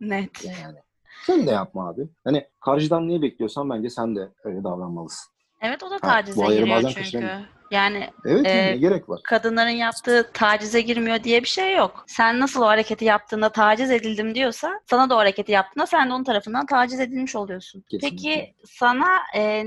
Net. 0.00 0.44
Yani. 0.44 0.78
Sen 1.26 1.46
de 1.46 1.50
yapma 1.50 1.88
abi. 1.88 2.08
Hani 2.24 2.48
karşıdan 2.60 3.08
neyi 3.08 3.22
bekliyorsan 3.22 3.70
bence 3.70 3.90
sen 3.90 4.16
de 4.16 4.28
öyle 4.44 4.64
davranmalısın. 4.64 5.32
Evet 5.60 5.82
o 5.82 5.90
da 5.90 5.94
Ha, 5.94 5.98
tacize 6.00 6.46
ayarı 6.46 6.64
giriyor 6.64 6.92
çünkü. 6.94 7.30
Yani 7.74 8.10
Evet 8.24 8.42
ne 8.44 8.76
gerek 8.76 9.08
var? 9.08 9.20
kadınların 9.24 9.68
yaptığı 9.70 10.30
tacize 10.34 10.80
girmiyor 10.80 11.24
diye 11.24 11.42
bir 11.42 11.48
şey 11.48 11.76
yok. 11.76 12.04
Sen 12.06 12.40
nasıl 12.40 12.62
o 12.62 12.66
hareketi 12.66 13.04
yaptığında 13.04 13.48
taciz 13.48 13.90
edildim 13.90 14.34
diyorsa 14.34 14.80
sana 14.90 15.10
da 15.10 15.14
o 15.14 15.18
hareketi 15.18 15.52
yaptığında 15.52 15.86
sen 15.86 16.08
de 16.08 16.12
onun 16.12 16.24
tarafından 16.24 16.66
taciz 16.66 17.00
edilmiş 17.00 17.36
oluyorsun. 17.36 17.84
Kesinlikle. 17.90 18.16
Peki 18.16 18.54
sana 18.64 19.06
e, 19.34 19.64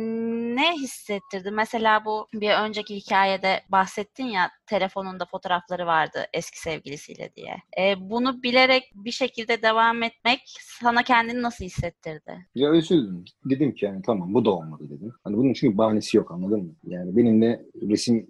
ne 0.55 0.73
hissettirdi? 0.73 1.51
Mesela 1.51 2.05
bu 2.05 2.27
bir 2.33 2.49
önceki 2.51 2.95
hikayede 2.95 3.61
bahsettin 3.69 4.25
ya 4.25 4.49
telefonunda 4.67 5.25
fotoğrafları 5.25 5.85
vardı 5.85 6.25
eski 6.33 6.59
sevgilisiyle 6.59 7.29
diye. 7.35 7.55
E, 7.79 8.09
bunu 8.09 8.43
bilerek 8.43 8.83
bir 8.95 9.11
şekilde 9.11 9.61
devam 9.61 10.03
etmek 10.03 10.39
sana 10.81 11.03
kendini 11.03 11.41
nasıl 11.41 11.65
hissettirdi? 11.65 12.47
Ya 12.55 12.69
üzüldüm. 12.71 13.25
Dedim 13.45 13.75
ki 13.75 13.85
yani 13.85 14.01
tamam 14.05 14.33
bu 14.33 14.45
da 14.45 14.51
olmadı 14.51 14.83
dedim. 14.89 15.13
Hani 15.23 15.37
bunun 15.37 15.53
çünkü 15.53 15.77
bahanesi 15.77 16.17
yok 16.17 16.31
anladın 16.31 16.63
mı? 16.63 16.73
Yani 16.83 17.17
benim 17.17 17.41
resim 17.97 18.27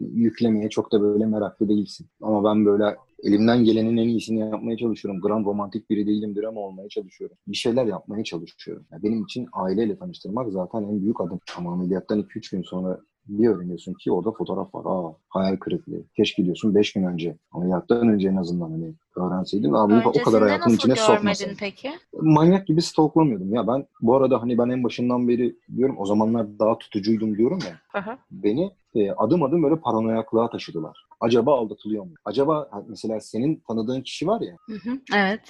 yüklemeye 0.00 0.68
çok 0.70 0.92
da 0.92 1.00
böyle 1.02 1.26
meraklı 1.26 1.68
değilsin. 1.68 2.06
Ama 2.22 2.44
ben 2.44 2.66
böyle 2.66 2.96
elimden 3.22 3.64
gelenin 3.64 3.96
en 3.96 4.08
iyisini 4.08 4.40
yapmaya 4.40 4.76
çalışıyorum. 4.76 5.20
Gram 5.20 5.44
romantik 5.44 5.90
biri 5.90 6.06
değilimdir 6.06 6.44
ama 6.44 6.60
olmaya 6.60 6.88
çalışıyorum. 6.88 7.36
Bir 7.48 7.56
şeyler 7.56 7.86
yapmaya 7.86 8.24
çalışıyorum. 8.24 8.86
Yani 8.92 9.02
benim 9.02 9.22
için 9.22 9.48
aileyle 9.52 9.98
tanıştırmak 9.98 10.52
zaten 10.52 10.82
en 10.82 11.02
büyük 11.02 11.20
adım. 11.20 11.40
Ama 11.56 11.72
ameliyattan 11.72 12.20
2-3 12.20 12.50
gün 12.50 12.62
sonra 12.62 13.00
bir 13.28 13.48
öğreniyorsun 13.48 13.94
ki 13.94 14.12
orada 14.12 14.32
fotoğraf 14.32 14.74
var. 14.74 14.84
Aa 14.86 15.16
hayal 15.28 15.56
kırıklığı. 15.56 16.02
Keşke 16.16 16.44
diyorsun 16.44 16.74
5 16.74 16.92
gün 16.92 17.04
önce. 17.04 17.36
Ameliyattan 17.52 18.08
önce 18.08 18.28
en 18.28 18.36
azından 18.36 18.70
hani 18.70 18.94
öğrenseydim. 19.16 19.74
Abi 19.74 19.94
o 20.08 20.22
kadar 20.22 20.42
hayatın 20.42 20.70
içine 20.70 20.96
sokmasın 20.96 21.50
peki? 21.58 21.90
manyak 22.20 22.66
gibi 22.66 22.82
stalklamıyordum. 22.82 23.54
Ya 23.54 23.66
ben 23.66 23.86
bu 24.00 24.16
arada 24.16 24.42
hani 24.42 24.58
ben 24.58 24.68
en 24.68 24.84
başından 24.84 25.28
beri 25.28 25.56
diyorum 25.76 25.96
o 25.98 26.06
zamanlar 26.06 26.58
daha 26.58 26.78
tutucuydum 26.78 27.38
diyorum 27.38 27.58
ya. 27.68 28.02
Hı. 28.02 28.18
Beni 28.30 28.70
e, 28.96 29.12
adım 29.12 29.42
adım 29.42 29.62
böyle 29.62 29.76
paranoyaklığa 29.76 30.50
taşıdılar. 30.50 31.06
Acaba 31.20 31.58
aldatılıyor 31.58 32.04
mu? 32.04 32.14
Acaba 32.24 32.70
mesela 32.88 33.20
senin 33.20 33.62
tanıdığın 33.68 34.00
kişi 34.00 34.26
var 34.26 34.40
ya 34.40 34.56
Hı 34.66 34.90
hı. 34.90 34.98
Evet. 35.14 35.40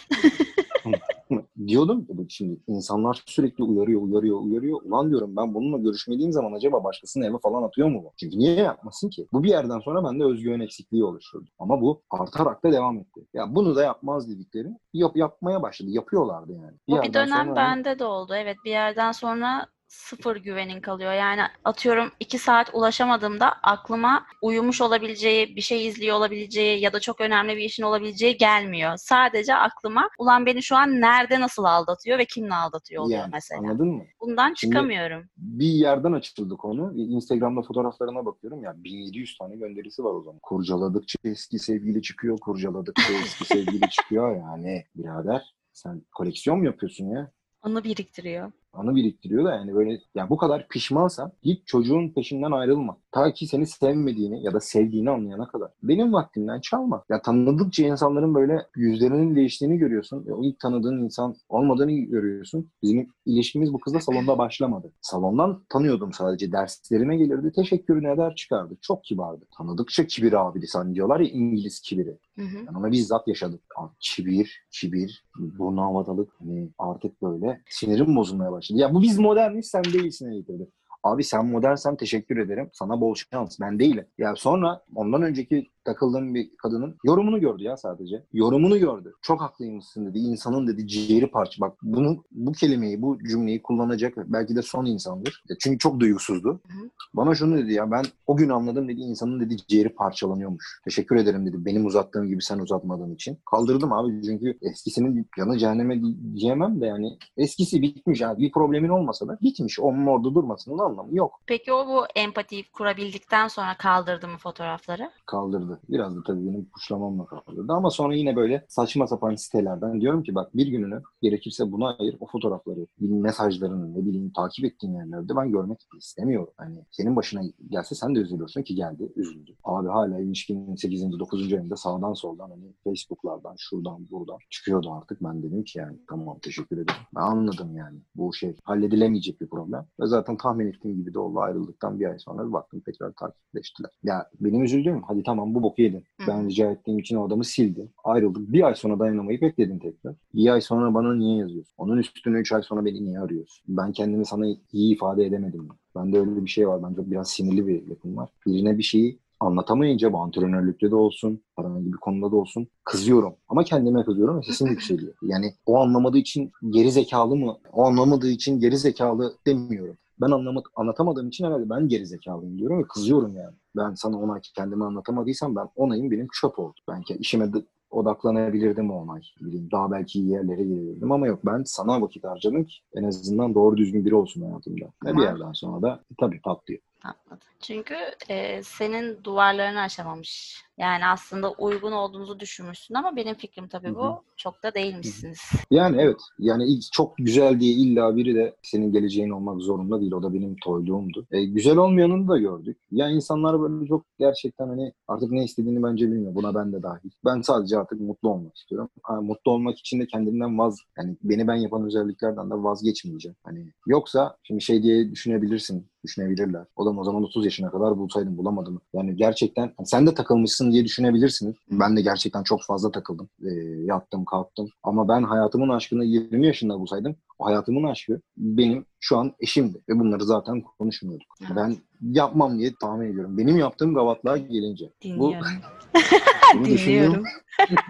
diyordum 1.66 2.06
şimdi 2.28 2.60
insanlar 2.66 3.22
sürekli 3.26 3.64
uyarıyor 3.64 4.02
uyarıyor 4.02 4.40
uyarıyor. 4.40 4.82
Ulan 4.82 5.10
diyorum 5.10 5.36
ben 5.36 5.54
bununla 5.54 5.78
görüşmediğim 5.78 6.32
zaman 6.32 6.52
acaba 6.52 6.84
başkasının 6.84 7.24
eve 7.24 7.38
falan 7.38 7.62
atıyor 7.62 7.88
mu 7.88 8.02
bu? 8.04 8.12
Çünkü 8.20 8.38
niye 8.38 8.54
yapmasın 8.54 9.10
ki? 9.10 9.26
Bu 9.32 9.42
bir 9.42 9.48
yerden 9.48 9.78
sonra 9.78 10.04
bende 10.04 10.24
özgüven 10.24 10.60
eksikliği 10.60 11.04
oluşturdu. 11.04 11.50
Ama 11.58 11.80
bu 11.80 12.02
artarak 12.10 12.64
da 12.64 12.72
devam 12.72 12.98
etti. 12.98 13.26
Ya 13.34 13.54
bunu 13.54 13.76
da 13.76 13.82
yapmaz 13.82 14.30
dedikleri 14.30 14.68
yap, 14.92 15.16
yapmaya 15.16 15.62
başladı. 15.62 15.90
Yapıyorlardı 15.90 16.52
yani. 16.52 16.76
Bu 16.88 17.02
bir 17.02 17.14
dönem 17.14 17.28
sonra 17.28 17.38
hani- 17.38 17.56
bende 17.56 17.98
de 17.98 18.04
oldu. 18.04 18.34
Evet 18.34 18.56
bir 18.64 18.70
yerden 18.70 19.12
sonra 19.12 19.66
sıfır 19.88 20.36
güvenin 20.36 20.80
kalıyor. 20.80 21.12
Yani 21.12 21.42
atıyorum 21.64 22.10
iki 22.20 22.38
saat 22.38 22.70
ulaşamadığımda 22.74 23.52
aklıma 23.62 24.26
uyumuş 24.42 24.80
olabileceği, 24.80 25.56
bir 25.56 25.60
şey 25.60 25.86
izliyor 25.86 26.16
olabileceği 26.16 26.80
ya 26.80 26.92
da 26.92 27.00
çok 27.00 27.20
önemli 27.20 27.56
bir 27.56 27.62
işin 27.62 27.82
olabileceği 27.82 28.36
gelmiyor. 28.36 28.92
Sadece 28.96 29.54
aklıma 29.54 30.08
ulan 30.18 30.46
beni 30.46 30.62
şu 30.62 30.76
an 30.76 31.00
nerede 31.00 31.40
nasıl 31.40 31.64
aldatıyor 31.64 32.18
ve 32.18 32.24
kimle 32.24 32.54
aldatıyor 32.54 33.02
oluyor 33.02 33.20
yani, 33.20 33.30
mesela. 33.32 33.60
Anladın 33.60 33.88
mı? 33.88 34.04
Bundan 34.20 34.54
Şimdi- 34.54 34.74
çıkamıyorum. 34.74 35.28
bir 35.36 35.66
yerden 35.66 36.12
açıldı 36.12 36.56
konu. 36.56 36.92
Instagram'da 36.96 37.62
fotoğraflarına 37.62 38.26
bakıyorum 38.26 38.62
ya 38.62 38.74
1700 38.76 39.38
tane 39.38 39.56
gönderisi 39.56 40.04
var 40.04 40.14
o 40.14 40.22
zaman. 40.22 40.38
Kurcaladıkça 40.42 41.18
eski 41.24 41.58
sevgili 41.58 42.02
çıkıyor, 42.02 42.38
kurcaladıkça 42.38 43.12
eski 43.12 43.44
sevgili 43.44 43.90
çıkıyor 43.90 44.36
yani 44.40 44.84
birader. 44.94 45.54
Sen 45.72 46.02
koleksiyon 46.12 46.58
mu 46.58 46.64
yapıyorsun 46.64 47.10
ya? 47.10 47.30
Anı 47.62 47.84
biriktiriyor. 47.84 48.52
Anı 48.76 48.94
biriktiriyor 48.94 49.44
da 49.44 49.54
yani 49.54 49.74
böyle 49.74 50.00
ya 50.14 50.30
bu 50.30 50.36
kadar 50.36 50.68
pişmansan 50.68 51.32
git 51.42 51.66
çocuğun 51.66 52.08
peşinden 52.08 52.52
ayrılma. 52.52 52.96
Ta 53.12 53.32
ki 53.32 53.46
seni 53.46 53.66
sevmediğini 53.66 54.44
ya 54.44 54.52
da 54.54 54.60
sevdiğini 54.60 55.10
anlayana 55.10 55.48
kadar. 55.48 55.70
Benim 55.82 56.12
vaktimden 56.12 56.60
çalma. 56.60 57.04
Ya 57.08 57.22
tanıdıkça 57.22 57.84
insanların 57.86 58.34
böyle 58.34 58.66
yüzlerinin 58.76 59.36
değiştiğini 59.36 59.78
görüyorsun. 59.78 60.26
E, 60.28 60.32
o 60.32 60.44
ilk 60.44 60.60
tanıdığın 60.60 61.04
insan 61.04 61.34
olmadığını 61.48 61.92
görüyorsun. 61.92 62.70
Bizim 62.82 63.10
ilişkimiz 63.26 63.72
bu 63.72 63.80
kızla 63.80 64.00
salonda 64.00 64.38
başlamadı. 64.38 64.92
Salondan 65.00 65.64
tanıyordum 65.68 66.12
sadece. 66.12 66.52
Derslerime 66.52 67.16
gelirdi. 67.16 67.52
Teşekkürünü 67.56 68.12
eder 68.12 68.34
çıkardı. 68.34 68.76
Çok 68.80 69.04
kibardı. 69.04 69.44
Tanıdıkça 69.58 70.06
kibir 70.06 70.46
abidi 70.46 70.66
sen 70.66 70.94
diyorlar 70.94 71.20
ya 71.20 71.28
İngiliz 71.28 71.80
kibiri. 71.80 72.18
Hı 72.38 72.42
hı. 72.42 72.66
Ben 72.68 72.74
onu 72.74 72.92
bizzat 72.92 73.28
yaşadım. 73.28 73.60
Abi, 73.76 73.90
kibir, 74.00 74.66
kibir, 74.70 75.24
burnu 75.38 75.82
havadalık. 75.82 76.28
Hani 76.38 76.68
artık 76.78 77.22
böyle 77.22 77.62
sinirim 77.68 78.16
bozulmaya 78.16 78.52
başladı. 78.52 78.65
Ya 78.70 78.94
bu 78.94 79.02
biz 79.02 79.18
moderniz 79.18 79.66
sen 79.70 79.84
değilsin 79.84 80.32
getirdi. 80.32 80.68
Abi 81.02 81.24
sen 81.24 81.46
modernsen 81.46 81.96
teşekkür 81.96 82.36
ederim. 82.36 82.70
Sana 82.72 83.00
bol 83.00 83.14
şans. 83.14 83.60
Ben 83.60 83.78
değilim. 83.78 84.06
Ya 84.18 84.36
sonra 84.36 84.84
ondan 84.94 85.22
önceki 85.22 85.70
takıldığım 85.86 86.34
bir 86.34 86.50
kadının 86.56 86.96
yorumunu 87.04 87.40
gördü 87.40 87.62
ya 87.62 87.76
sadece. 87.76 88.24
Yorumunu 88.32 88.78
gördü. 88.78 89.14
Çok 89.22 89.40
haklıymışsın 89.40 90.06
dedi. 90.06 90.18
İnsanın 90.18 90.66
dedi 90.66 90.88
ciğeri 90.88 91.26
parça. 91.30 91.60
Bak 91.60 91.72
bunu 91.82 92.24
bu 92.32 92.52
kelimeyi, 92.52 93.02
bu 93.02 93.18
cümleyi 93.18 93.62
kullanacak 93.62 94.14
belki 94.26 94.56
de 94.56 94.62
son 94.62 94.86
insandır. 94.86 95.42
Ya 95.48 95.56
Çünkü 95.60 95.78
çok 95.78 96.00
duygusuzdu. 96.00 96.50
hı. 96.50 96.90
Bana 97.14 97.34
şunu 97.34 97.56
dedi 97.58 97.72
ya 97.72 97.90
ben 97.90 98.04
o 98.26 98.36
gün 98.36 98.48
anladım 98.48 98.88
dedi 98.88 99.00
insanın 99.00 99.40
dedi 99.40 99.56
ciğeri 99.68 99.88
parçalanıyormuş. 99.88 100.80
Teşekkür 100.84 101.16
ederim 101.16 101.46
dedi. 101.46 101.56
Benim 101.64 101.86
uzattığım 101.86 102.28
gibi 102.28 102.42
sen 102.42 102.58
uzatmadığın 102.58 103.14
için. 103.14 103.38
Kaldırdım 103.50 103.92
abi 103.92 104.22
çünkü 104.22 104.58
eskisinin 104.62 105.26
yanı 105.38 105.58
cehenneme 105.58 106.02
di- 106.02 106.34
diyemem 106.34 106.80
de 106.80 106.86
yani 106.86 107.18
eskisi 107.36 107.82
bitmiş 107.82 108.22
abi. 108.22 108.42
Bir 108.42 108.52
problemin 108.52 108.88
olmasa 108.88 109.28
da 109.28 109.38
bitmiş. 109.42 109.80
Onun 109.80 110.06
orada 110.06 110.34
durmasının 110.34 110.78
anlamı 110.78 111.16
yok. 111.16 111.40
Peki 111.46 111.72
o 111.72 111.86
bu 111.88 112.04
empatiyi 112.14 112.64
kurabildikten 112.72 113.48
sonra 113.48 113.76
kaldırdı 113.78 114.28
mı 114.28 114.38
fotoğrafları? 114.38 115.10
Kaldırdı. 115.26 115.75
Biraz 115.88 116.16
da 116.16 116.22
tabii 116.26 116.46
benim 116.46 116.68
puşlamamla 116.70 117.26
kaldırdı. 117.26 117.72
Ama 117.72 117.90
sonra 117.90 118.14
yine 118.14 118.36
böyle 118.36 118.64
saçma 118.68 119.06
sapan 119.06 119.34
sitelerden 119.34 120.00
diyorum 120.00 120.22
ki 120.22 120.34
bak 120.34 120.56
bir 120.56 120.66
gününü 120.66 121.02
gerekirse 121.22 121.72
buna 121.72 121.96
ayır. 121.96 122.16
O 122.20 122.26
fotoğrafları, 122.26 122.86
mesajlarını 122.98 123.94
ne 123.94 124.06
bileyim 124.06 124.32
takip 124.36 124.64
ettiğin 124.64 124.94
yerlerde 124.94 125.36
ben 125.36 125.50
görmek 125.50 125.78
istemiyorum. 125.98 126.52
Hani 126.56 126.84
senin 126.90 127.16
başına 127.16 127.40
gelse 127.70 127.94
sen 127.94 128.14
de 128.14 128.18
üzülürsün 128.18 128.62
ki 128.62 128.74
geldi, 128.74 129.12
üzüldü. 129.16 129.56
Abi 129.64 129.88
hala 129.88 130.20
ilişkinin 130.20 130.76
8. 130.76 131.18
9. 131.18 131.52
ayında 131.52 131.76
sağdan 131.76 132.12
soldan 132.12 132.50
hani 132.50 132.72
Facebook'lardan 132.84 133.54
şuradan 133.58 134.10
buradan 134.10 134.38
çıkıyordu 134.50 134.92
artık. 134.92 135.22
Ben 135.22 135.42
dedim 135.42 135.64
ki 135.64 135.78
yani 135.78 135.98
tamam 136.08 136.38
teşekkür 136.42 136.76
ederim. 136.76 137.00
Ben 137.16 137.20
anladım 137.20 137.76
yani 137.76 137.98
bu 138.14 138.34
şey 138.34 138.56
halledilemeyecek 138.64 139.40
bir 139.40 139.48
problem. 139.48 139.86
Ve 140.00 140.06
zaten 140.06 140.36
tahmin 140.36 140.66
ettiğim 140.66 140.96
gibi 140.96 141.14
de 141.14 141.18
oldu 141.18 141.40
ayrıldıktan 141.40 142.00
bir 142.00 142.06
ay 142.06 142.18
sonra 142.18 142.52
baktım 142.52 142.82
tekrar 142.86 143.12
takipleştiler. 143.12 143.90
Ya 144.02 144.26
benim 144.40 144.64
üzüldüğüm 144.64 145.02
hadi 145.02 145.22
tamam 145.22 145.54
bu 145.54 145.62
boku 145.66 145.82
yedin. 145.82 146.04
Hı. 146.20 146.26
Ben 146.28 146.48
rica 146.48 146.70
ettiğim 146.70 146.98
için 146.98 147.16
o 147.16 147.26
adamı 147.26 147.44
sildi. 147.44 147.88
Ayrıldık. 148.04 148.52
Bir 148.52 148.62
ay 148.62 148.74
sonra 148.74 148.98
dayanamayıp 148.98 149.42
bekledin 149.42 149.78
tekrar. 149.78 150.14
Bir 150.34 150.48
ay 150.48 150.60
sonra 150.60 150.94
bana 150.94 151.14
niye 151.14 151.38
yazıyorsun? 151.38 151.74
Onun 151.78 151.98
üstüne 151.98 152.38
üç 152.38 152.52
ay 152.52 152.62
sonra 152.62 152.84
beni 152.84 153.04
niye 153.04 153.20
arıyorsun? 153.20 153.64
Ben 153.68 153.92
kendimi 153.92 154.26
sana 154.26 154.46
iyi 154.72 154.94
ifade 154.94 155.24
edemedim. 155.24 155.68
Bende 155.96 156.18
öyle 156.18 156.44
bir 156.44 156.50
şey 156.50 156.68
var. 156.68 156.82
Bence 156.82 157.10
biraz 157.10 157.30
sinirli 157.30 157.66
bir 157.66 157.88
yapım 157.88 158.16
var. 158.16 158.30
Birine 158.46 158.78
bir 158.78 158.82
şeyi 158.82 159.18
anlatamayınca 159.40 160.12
bu 160.12 160.18
antrenörlükte 160.18 160.90
de 160.90 160.94
olsun, 160.94 161.40
herhangi 161.56 161.92
bir 161.92 161.98
konuda 161.98 162.32
da 162.32 162.36
olsun 162.36 162.68
kızıyorum. 162.84 163.34
Ama 163.48 163.64
kendime 163.64 164.04
kızıyorum 164.04 164.38
ve 164.38 164.42
sesim 164.42 164.66
yükseliyor. 164.66 165.14
Yani 165.22 165.52
o 165.66 165.78
anlamadığı 165.78 166.18
için 166.18 166.52
geri 166.70 166.90
zekalı 166.90 167.36
mı? 167.36 167.56
O 167.72 167.84
anlamadığı 167.84 168.30
için 168.30 168.60
geri 168.60 168.78
zekalı 168.78 169.34
demiyorum. 169.46 169.96
Ben 170.20 170.30
anlamak, 170.30 170.66
anlatamadığım 170.76 171.28
için 171.28 171.44
herhalde 171.44 171.70
ben 171.70 171.88
geri 171.88 172.06
zekalıyım 172.06 172.58
diyorum 172.58 172.78
ve 172.78 172.82
kızıyorum 172.88 173.36
yani. 173.36 173.54
Ben 173.76 173.94
sana 173.94 174.20
onay 174.20 174.40
kendimi 174.56 174.84
anlatamadıysam 174.84 175.56
ben 175.56 175.68
onayım 175.76 176.10
benim 176.10 176.28
çöp 176.40 176.58
oldu. 176.58 176.74
Ben 176.88 177.02
ke- 177.02 177.18
işime 177.18 177.52
de 177.52 177.56
odaklanabilirdim 177.90 178.90
o 178.90 178.94
onay. 179.02 179.20
Bileyim, 179.40 179.68
daha 179.72 179.90
belki 179.90 180.18
iyi 180.20 180.30
yerlere 180.30 180.62
gelebilirdim 180.64 181.12
ama 181.12 181.26
yok 181.26 181.40
ben 181.46 181.62
sana 181.66 182.02
vakit 182.02 182.24
harcadım 182.24 182.64
ki 182.64 182.74
en 182.94 183.04
azından 183.04 183.54
doğru 183.54 183.76
düzgün 183.76 184.04
biri 184.04 184.14
olsun 184.14 184.42
hayatımda. 184.42 184.84
Ve 185.04 185.16
bir 185.16 185.22
yerden 185.22 185.52
sonra 185.52 185.82
da 185.82 186.00
tabii 186.20 186.40
patlıyor. 186.40 186.80
Anladım. 187.02 187.48
Çünkü 187.60 187.94
e, 188.28 188.62
senin 188.62 189.24
duvarlarını 189.24 189.80
aşamamış. 189.80 190.62
Yani 190.78 191.06
aslında 191.06 191.50
uygun 191.50 191.92
olduğunuzu 191.92 192.40
düşünmüşsün 192.40 192.94
ama 192.94 193.16
benim 193.16 193.34
fikrim 193.34 193.68
tabii 193.68 193.94
bu. 193.94 194.06
hı. 194.06 194.16
Çok 194.36 194.62
da 194.62 194.74
değilmişsiniz. 194.74 195.38
Yani 195.70 195.96
evet. 196.00 196.20
Yani 196.38 196.80
çok 196.92 197.16
güzel 197.16 197.60
diye 197.60 197.72
illa 197.72 198.16
biri 198.16 198.34
de 198.34 198.56
senin 198.62 198.92
geleceğin 198.92 199.30
olmak 199.30 199.60
zorunda 199.60 200.00
değil. 200.00 200.12
O 200.12 200.22
da 200.22 200.34
benim 200.34 200.56
toyluğumdu. 200.64 201.26
E, 201.30 201.44
güzel 201.44 201.76
olmayanını 201.76 202.28
da 202.28 202.38
gördük. 202.38 202.78
Ya 202.90 203.10
insanlar 203.10 203.60
böyle 203.60 203.86
çok 203.86 204.04
gerçekten 204.18 204.68
hani 204.68 204.92
artık 205.08 205.30
ne 205.30 205.44
istediğini 205.44 205.82
bence 205.82 206.06
bilmiyor. 206.06 206.34
Buna 206.34 206.54
ben 206.54 206.72
de 206.72 206.82
dahil. 206.82 207.10
Ben 207.24 207.40
sadece 207.40 207.78
artık 207.78 208.00
mutlu 208.00 208.28
olmak 208.28 208.56
istiyorum. 208.56 208.88
Ha, 209.02 209.20
mutlu 209.20 209.50
olmak 209.50 209.78
için 209.78 210.00
de 210.00 210.06
kendimden 210.06 210.58
vaz 210.58 210.78
yani 210.98 211.16
beni 211.22 211.48
ben 211.48 211.56
yapan 211.56 211.86
özelliklerden 211.86 212.50
de 212.50 212.54
vazgeçmeyeceğim. 212.54 213.36
Hani 213.44 213.72
yoksa 213.86 214.36
şimdi 214.42 214.60
şey 214.60 214.82
diye 214.82 215.10
düşünebilirsin 215.10 215.86
düşünebilirler. 216.06 216.64
Oğlum 216.76 216.98
o 216.98 217.04
zaman 217.04 217.22
30 217.22 217.44
yaşına 217.44 217.70
kadar 217.70 217.98
bulsaydım 217.98 218.38
bulamadım. 218.38 218.80
Yani 218.94 219.16
gerçekten 219.16 219.72
hani 219.76 219.86
sen 219.86 220.06
de 220.06 220.14
takılmışsın 220.14 220.72
diye 220.72 220.84
düşünebilirsiniz. 220.84 221.54
Ben 221.70 221.96
de 221.96 222.00
gerçekten 222.00 222.42
çok 222.42 222.62
fazla 222.62 222.90
takıldım. 222.90 223.28
Ee, 223.42 223.50
yattım 223.84 224.24
kalktım. 224.24 224.68
Ama 224.82 225.08
ben 225.08 225.22
hayatımın 225.22 225.68
aşkını 225.68 226.04
20 226.04 226.46
yaşında 226.46 226.80
bulsaydım 226.80 227.16
o 227.38 227.46
hayatımın 227.46 227.84
aşkı 227.84 228.20
benim 228.36 228.86
şu 229.00 229.18
an 229.18 229.32
eşimdi. 229.40 229.78
Ve 229.88 229.98
bunları 229.98 230.24
zaten 230.24 230.62
konuşmuyorduk. 230.78 231.28
Ben 231.56 231.76
yapmam 232.02 232.58
diye 232.58 232.72
tahmin 232.80 233.12
ediyorum. 233.12 233.38
Benim 233.38 233.56
yaptığım 233.56 233.94
gavatlığa 233.94 234.36
gelince. 234.36 234.84
Bu, 234.84 235.08
Dinliyorum. 235.08 235.46
bunu 236.54 236.64
Dinliyorum. 236.64 236.76
düşündüm. 236.76 237.24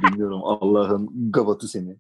Bilmiyorum 0.03 0.41
Allah'ın 0.45 1.33
gavatı 1.33 1.69
seni. 1.69 1.97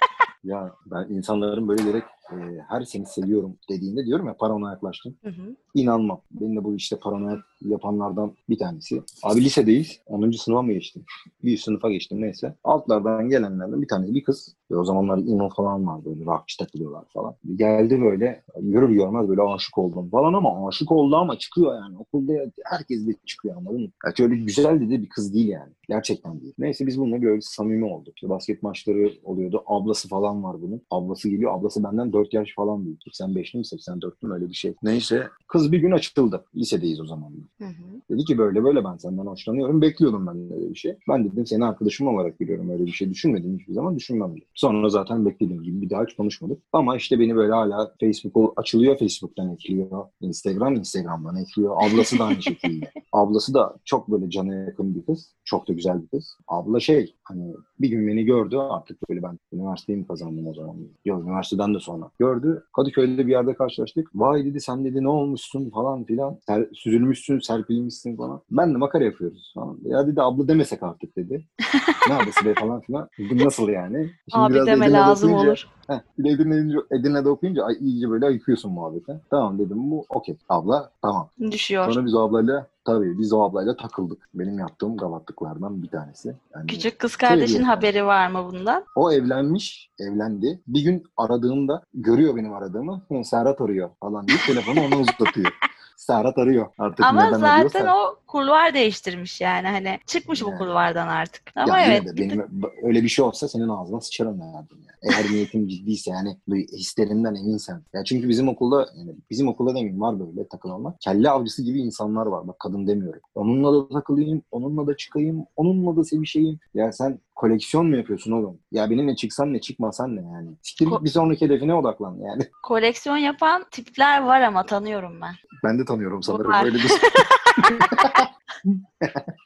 ya 0.44 0.74
ben 0.86 1.06
insanların 1.14 1.68
böyle 1.68 1.84
direkt 1.84 2.06
e, 2.32 2.36
her 2.68 2.82
seni 2.82 3.06
seviyorum 3.06 3.56
dediğinde 3.70 4.06
diyorum 4.06 4.26
ya 4.26 4.36
paranoya 4.36 4.72
yaklaştım. 4.72 5.16
Hı 5.24 5.30
hı. 5.30 5.56
İnanmam. 5.74 6.20
Benim 6.30 6.56
de 6.56 6.64
bu 6.64 6.76
işte 6.76 6.96
paranoya 6.96 7.38
yapanlardan 7.60 8.32
bir 8.48 8.58
tanesi. 8.58 9.02
Abi 9.22 9.44
lisedeyiz. 9.44 10.00
10. 10.06 10.30
sınıfa 10.30 10.62
mı 10.62 10.72
geçtim? 10.72 11.04
Bir 11.44 11.56
sınıfa 11.56 11.90
geçtim 11.90 12.20
neyse. 12.20 12.54
Altlardan 12.64 13.28
gelenlerden 13.28 13.82
bir 13.82 13.88
tanesi 13.88 14.14
bir 14.14 14.24
kız. 14.24 14.56
Ve 14.70 14.76
o 14.76 14.84
zamanlar 14.84 15.18
ino 15.18 15.48
falan 15.48 15.86
var 15.86 16.04
böyle 16.04 16.24
rockçı 16.24 16.58
takılıyorlar 16.58 17.04
falan. 17.14 17.34
Geldi 17.56 18.00
böyle 18.00 18.42
görür 18.60 18.90
görmez 18.90 19.28
böyle 19.28 19.42
aşık 19.42 19.78
oldum 19.78 20.10
falan 20.10 20.32
ama 20.32 20.68
aşık 20.68 20.92
oldu 20.92 21.16
ama 21.16 21.38
çıkıyor 21.38 21.74
yani. 21.74 21.98
Okulda 21.98 22.32
herkes 22.64 23.06
de 23.06 23.14
çıkıyor 23.26 23.56
anladın 23.56 23.80
mı? 23.80 23.88
Yani 24.04 24.30
öyle 24.30 24.42
güzel 24.42 24.80
dedi 24.80 25.02
bir 25.02 25.08
kız 25.08 25.34
değil 25.34 25.48
yani. 25.48 25.72
Gerçekten 25.88 26.40
değil. 26.40 26.54
Neyse 26.58 26.86
biz 26.86 27.00
bununla 27.00 27.22
böyle 27.22 27.40
samimi 27.40 27.84
olduk. 27.84 28.14
İşte 28.16 28.28
basket 28.28 28.62
maçları 28.62 29.12
oluyordu. 29.24 29.62
Ablası 29.66 30.08
falan 30.08 30.44
var 30.44 30.62
bunun. 30.62 30.82
Ablası 30.90 31.28
geliyor. 31.28 31.58
Ablası 31.58 31.84
benden 31.84 32.12
4 32.20 32.34
yaş 32.34 32.54
falan 32.54 32.84
büyük. 32.84 33.00
85'li 33.00 33.58
mi 33.58 33.64
84'lü 33.64 34.26
mü 34.26 34.34
öyle 34.34 34.48
bir 34.48 34.54
şey. 34.54 34.74
Neyse 34.82 35.28
kız 35.48 35.72
bir 35.72 35.78
gün 35.78 35.90
açıldı. 35.90 36.44
Lisedeyiz 36.56 37.00
o 37.00 37.06
zaman. 37.06 37.32
Hı 37.58 37.64
hı. 37.64 38.00
Dedi 38.10 38.24
ki 38.24 38.38
böyle 38.38 38.64
böyle 38.64 38.84
ben 38.84 38.96
senden 38.96 39.26
hoşlanıyorum. 39.26 39.82
Bekliyordum 39.82 40.26
ben 40.26 40.50
de 40.50 40.54
öyle 40.54 40.70
bir 40.70 40.78
şey. 40.78 40.96
Ben 41.08 41.24
dedim 41.24 41.46
seni 41.46 41.64
arkadaşım 41.64 42.08
olarak 42.08 42.40
biliyorum. 42.40 42.70
Öyle 42.70 42.86
bir 42.86 42.92
şey 42.92 43.10
düşünmedim 43.10 43.58
hiçbir 43.58 43.72
zaman 43.72 43.96
düşünmem 43.96 44.30
dedim. 44.30 44.48
Sonra 44.54 44.88
zaten 44.88 45.26
beklediğim 45.26 45.62
gibi 45.62 45.80
bir 45.80 45.90
daha 45.90 46.04
hiç 46.04 46.16
konuşmadık. 46.16 46.62
Ama 46.72 46.96
işte 46.96 47.20
beni 47.20 47.36
böyle 47.36 47.52
hala 47.52 47.94
Facebook 48.00 48.52
açılıyor. 48.56 48.98
Facebook'tan 48.98 49.52
ekliyor. 49.52 50.04
Instagram 50.20 50.74
Instagram'dan 50.74 51.36
ekliyor. 51.36 51.76
Ablası 51.76 52.18
da 52.18 52.24
aynı 52.24 52.42
şekilde. 52.42 52.90
Ablası 53.12 53.54
da 53.54 53.76
çok 53.84 54.08
böyle 54.08 54.30
cana 54.30 54.54
yakın 54.54 54.94
bir 54.94 55.06
kız. 55.06 55.34
Çok 55.44 55.68
da 55.68 55.72
güzel 55.72 56.02
bir 56.02 56.08
kız. 56.08 56.36
Abla 56.48 56.80
şey 56.80 57.14
hani 57.24 57.54
bir 57.80 57.88
gün 57.88 58.08
beni 58.08 58.24
gördü 58.24 58.56
artık 58.56 59.08
böyle 59.08 59.22
ben 59.22 59.38
üniversiteyi 59.52 59.98
mi 59.98 60.06
kazandım 60.06 60.46
o 60.46 60.54
zaman? 60.54 60.76
Yok 61.04 61.24
üniversiteden 61.24 61.74
de 61.74 61.80
sonra. 61.80 62.09
Gördü. 62.18 62.64
Kadıköy'de 62.76 63.26
bir 63.26 63.32
yerde 63.32 63.54
karşılaştık. 63.54 64.08
Vay 64.14 64.44
dedi 64.44 64.60
sen 64.60 64.84
dedi 64.84 65.04
ne 65.04 65.08
olmuşsun 65.08 65.70
falan 65.70 66.04
filan. 66.04 66.38
Ser, 66.46 66.66
süzülmüşsün, 66.74 67.38
serpilmişsin 67.38 68.16
falan. 68.16 68.40
Ben 68.50 68.74
de 68.74 68.78
makara 68.78 69.04
yapıyoruz 69.04 69.52
falan. 69.54 69.78
Ya 69.84 70.06
dedi 70.06 70.22
abla 70.22 70.48
demesek 70.48 70.82
artık 70.82 71.16
dedi. 71.16 71.46
ne 72.08 72.14
ablası 72.14 72.44
be 72.44 72.54
falan 72.54 72.80
filan. 72.80 73.08
Bu 73.18 73.44
nasıl 73.44 73.68
yani? 73.68 74.10
Şimdi 74.32 74.44
Abi 74.44 74.54
biraz 74.54 74.66
deme 74.66 74.92
lazım 74.92 75.32
okuyunca- 75.32 75.48
olur. 75.48 75.68
Heh, 75.86 76.00
Edirne'de, 76.18 76.78
Edirne'de 76.90 77.28
okuyunca 77.28 77.64
ay, 77.64 77.76
iyice 77.80 78.10
böyle 78.10 78.26
ayıkıyorsun 78.26 78.72
muhabbete. 78.72 79.20
Tamam 79.30 79.58
dedim 79.58 79.90
bu 79.90 80.06
okey. 80.08 80.36
Abla 80.48 80.90
tamam. 81.02 81.28
Düşüyor. 81.50 81.92
Sonra 81.92 82.06
biz 82.06 82.14
ablayla 82.14 82.66
tabii 82.84 83.18
biz 83.18 83.32
o 83.32 83.42
ablayla 83.42 83.76
takıldık. 83.76 84.28
Benim 84.34 84.58
yaptığım 84.58 84.96
gavatlıklardan 84.96 85.82
bir 85.82 85.88
tanesi. 85.88 86.34
Yani 86.54 86.66
Küçük 86.66 86.98
kız 86.98 87.16
kardeşin 87.16 87.62
haberi 87.62 88.04
var 88.04 88.28
mı 88.30 88.48
bundan? 88.52 88.84
o 88.96 89.12
evlenmiş, 89.12 89.90
evlendi. 89.98 90.60
Bir 90.66 90.82
gün 90.82 91.02
aradığımda 91.16 91.82
görüyor 91.94 92.36
benim 92.36 92.52
aradığımı. 92.54 93.02
"Hı, 93.08 93.24
Serhat 93.24 93.60
arıyor 93.60 93.90
falan 94.00 94.28
deyip 94.28 94.40
telefonu 94.46 94.80
ona 94.80 94.96
uzatıyor. 95.00 95.52
Serhat 96.00 96.38
arıyor. 96.38 96.66
Artık 96.78 97.06
Ama 97.06 97.24
neden 97.24 97.38
zaten 97.38 97.80
arıyorsa. 97.80 97.96
o 97.96 98.16
kulvar 98.26 98.74
değiştirmiş 98.74 99.40
yani 99.40 99.68
hani 99.68 99.98
çıkmış 100.06 100.44
bu 100.44 100.48
Yani. 100.48 100.58
kulvardan 100.58 101.08
artık. 101.08 101.42
Ya 101.56 101.62
Ama 101.62 101.80
yine 101.80 101.94
evet 101.94 102.06
de 102.06 102.16
benim 102.16 102.46
öyle 102.82 103.02
bir 103.02 103.08
şey 103.08 103.24
olsa 103.24 103.48
senin 103.48 103.68
ağzına 103.68 104.00
sıçarım 104.00 104.40
yani. 104.40 104.66
Eğer 105.02 105.30
niyetim 105.32 105.68
ciddiyse 105.68 106.10
yani 106.10 106.36
bu 106.48 106.54
hislerimden 106.54 107.34
eminsen. 107.34 107.82
Ya 107.94 108.04
çünkü 108.04 108.28
bizim 108.28 108.48
okulda 108.48 108.86
yani 108.98 109.14
bizim 109.30 109.48
okulda 109.48 109.70
demeyeyim 109.70 110.00
var 110.00 110.20
böyle 110.20 110.48
takılanlar. 110.48 110.94
Kelle 111.00 111.30
avcısı 111.30 111.62
gibi 111.62 111.80
insanlar 111.80 112.26
var. 112.26 112.48
Bak 112.48 112.58
kadın 112.58 112.86
demiyorum. 112.86 113.20
Onunla 113.34 113.72
da 113.74 113.88
takılayım, 113.88 114.42
onunla 114.50 114.86
da 114.86 114.96
çıkayım, 114.96 115.44
onunla 115.56 115.96
da 115.96 116.04
sevişeyim. 116.04 116.58
Ya 116.74 116.92
sen 116.92 117.18
koleksiyon 117.40 117.86
mu 117.86 117.96
yapıyorsun 117.96 118.32
oğlum? 118.32 118.58
Ya 118.72 118.90
benimle 118.90 119.16
çıksan 119.16 119.52
ne 119.52 119.60
çıkmasan 119.60 120.16
ne 120.16 120.20
yani? 120.20 120.48
Siktir 120.62 120.86
Ko- 120.86 121.04
bir 121.04 121.10
sonraki 121.10 121.44
hedefine 121.44 121.74
odaklan 121.74 122.18
yani. 122.18 122.42
koleksiyon 122.62 123.16
yapan 123.16 123.64
tipler 123.70 124.22
var 124.22 124.40
ama 124.40 124.66
tanıyorum 124.66 125.20
ben. 125.20 125.34
Ben 125.64 125.78
de 125.78 125.84
tanıyorum 125.84 126.22
sanırım 126.22 126.52
Var. 126.52 126.64
öyle 126.64 126.78
bir 126.78 126.90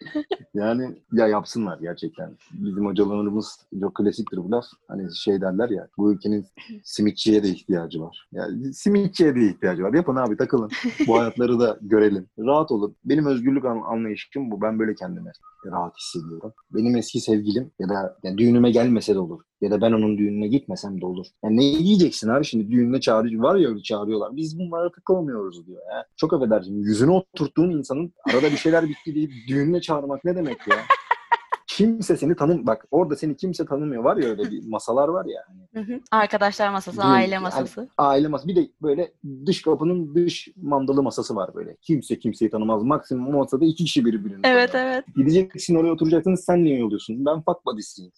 Yani 0.55 0.97
ya 1.13 1.29
yapsınlar 1.29 1.79
gerçekten. 1.79 2.37
Bizim 2.53 2.87
hocalarımız 2.87 3.61
çok 3.81 3.95
klasiktir 3.95 4.37
bu 4.39 4.51
laf. 4.51 4.65
Hani 4.89 5.17
şey 5.17 5.41
derler 5.41 5.69
ya 5.71 5.89
bu 5.99 6.13
ülkenin 6.13 6.47
simitçiye 6.85 7.43
de 7.43 7.49
ihtiyacı 7.49 8.01
var. 8.01 8.29
Yani 8.33 8.75
simitçiye 8.75 9.35
de 9.37 9.47
ihtiyacı 9.47 9.83
var. 9.83 9.95
Yapın 9.95 10.17
abi 10.17 10.37
takılın. 10.37 10.71
Bu 11.07 11.19
hayatları 11.19 11.61
da 11.61 11.79
görelim. 11.83 12.29
Rahat 12.39 12.71
olun. 12.71 12.97
Benim 13.05 13.27
özgürlük 13.27 13.65
an- 13.65 13.83
anlayışım 13.87 14.51
bu. 14.51 14.61
Ben 14.63 14.79
böyle 14.79 14.95
kendime 14.95 15.33
rahat 15.67 15.97
hissediyorum. 15.99 16.53
Benim 16.75 16.97
eski 16.97 17.21
sevgilim 17.21 17.71
ya 17.79 17.89
da 17.89 18.17
yani 18.23 18.39
düğünüme 18.39 18.71
gelmese 18.71 19.15
de 19.15 19.19
olur. 19.19 19.41
Ya 19.61 19.71
da 19.71 19.81
ben 19.81 19.93
onun 19.93 20.19
düğününe 20.19 20.49
gitmesem 20.49 21.01
de 21.01 21.07
olur. 21.07 21.27
Yani 21.45 21.57
ne 21.57 21.79
diyeceksin 21.79 22.29
abi 22.29 22.45
şimdi 22.45 22.71
düğününe 22.71 23.01
çağırıyor. 23.01 23.43
Var 23.43 23.57
ya 23.57 23.69
öyle 23.69 23.83
çağırıyorlar. 23.83 24.37
Biz 24.37 24.59
bunlara 24.59 24.93
takılmıyoruz 24.93 25.67
diyor 25.67 25.83
ya. 25.93 26.05
Çok 26.17 26.33
affedersin. 26.33 26.83
Yüzüne 26.83 27.11
oturttuğun 27.11 27.71
insanın 27.71 28.13
arada 28.35 28.51
bir 28.51 28.57
şeyler 28.57 28.89
bitti 28.89 29.15
deyip 29.15 29.33
düğününe 29.47 29.81
çağırmak 29.81 30.25
ne 30.25 30.37
demek 30.37 30.69
ya? 30.69 30.77
Kimse 31.77 32.17
seni 32.17 32.37
tanım 32.37 32.67
bak 32.67 32.87
orada 32.91 33.17
seni 33.17 33.37
kimse 33.37 33.65
tanımıyor 33.67 34.05
var 34.05 34.17
ya 34.17 34.29
öyle 34.29 34.51
bir 34.51 34.63
masalar 34.69 35.09
var 35.09 35.25
ya 35.27 35.43
hani. 35.75 36.01
Arkadaşlar 36.11 36.69
masası, 36.69 36.97
Düğün- 37.01 37.07
aile 37.07 37.35
yani- 37.35 37.43
masası. 37.43 37.89
aile 37.99 38.29
masası 38.29 38.49
bir 38.49 38.57
de 38.57 38.69
böyle 38.83 39.13
dış 39.47 39.63
kapının 39.63 40.15
dış 40.15 40.49
mandalı 40.63 41.03
masası 41.03 41.37
var 41.37 41.51
böyle 41.55 41.77
kimse 41.83 42.19
kimseyi 42.19 42.51
tanımaz 42.51 42.83
maksimum 42.83 43.35
masada 43.37 43.65
iki 43.65 43.85
kişi 43.85 44.05
birbirini 44.05 44.41
Evet 44.45 44.73
tanıyor. 44.73 44.91
evet. 44.93 45.05
Gideceksin 45.17 45.75
oraya 45.75 45.93
oturacaksın 45.93 46.35
sen 46.35 46.65
niye 46.65 46.79
yolluyorsun? 46.79 47.27
Ben 47.27 47.43
fuck 47.43 47.67
buddy'siyim. 47.67 48.13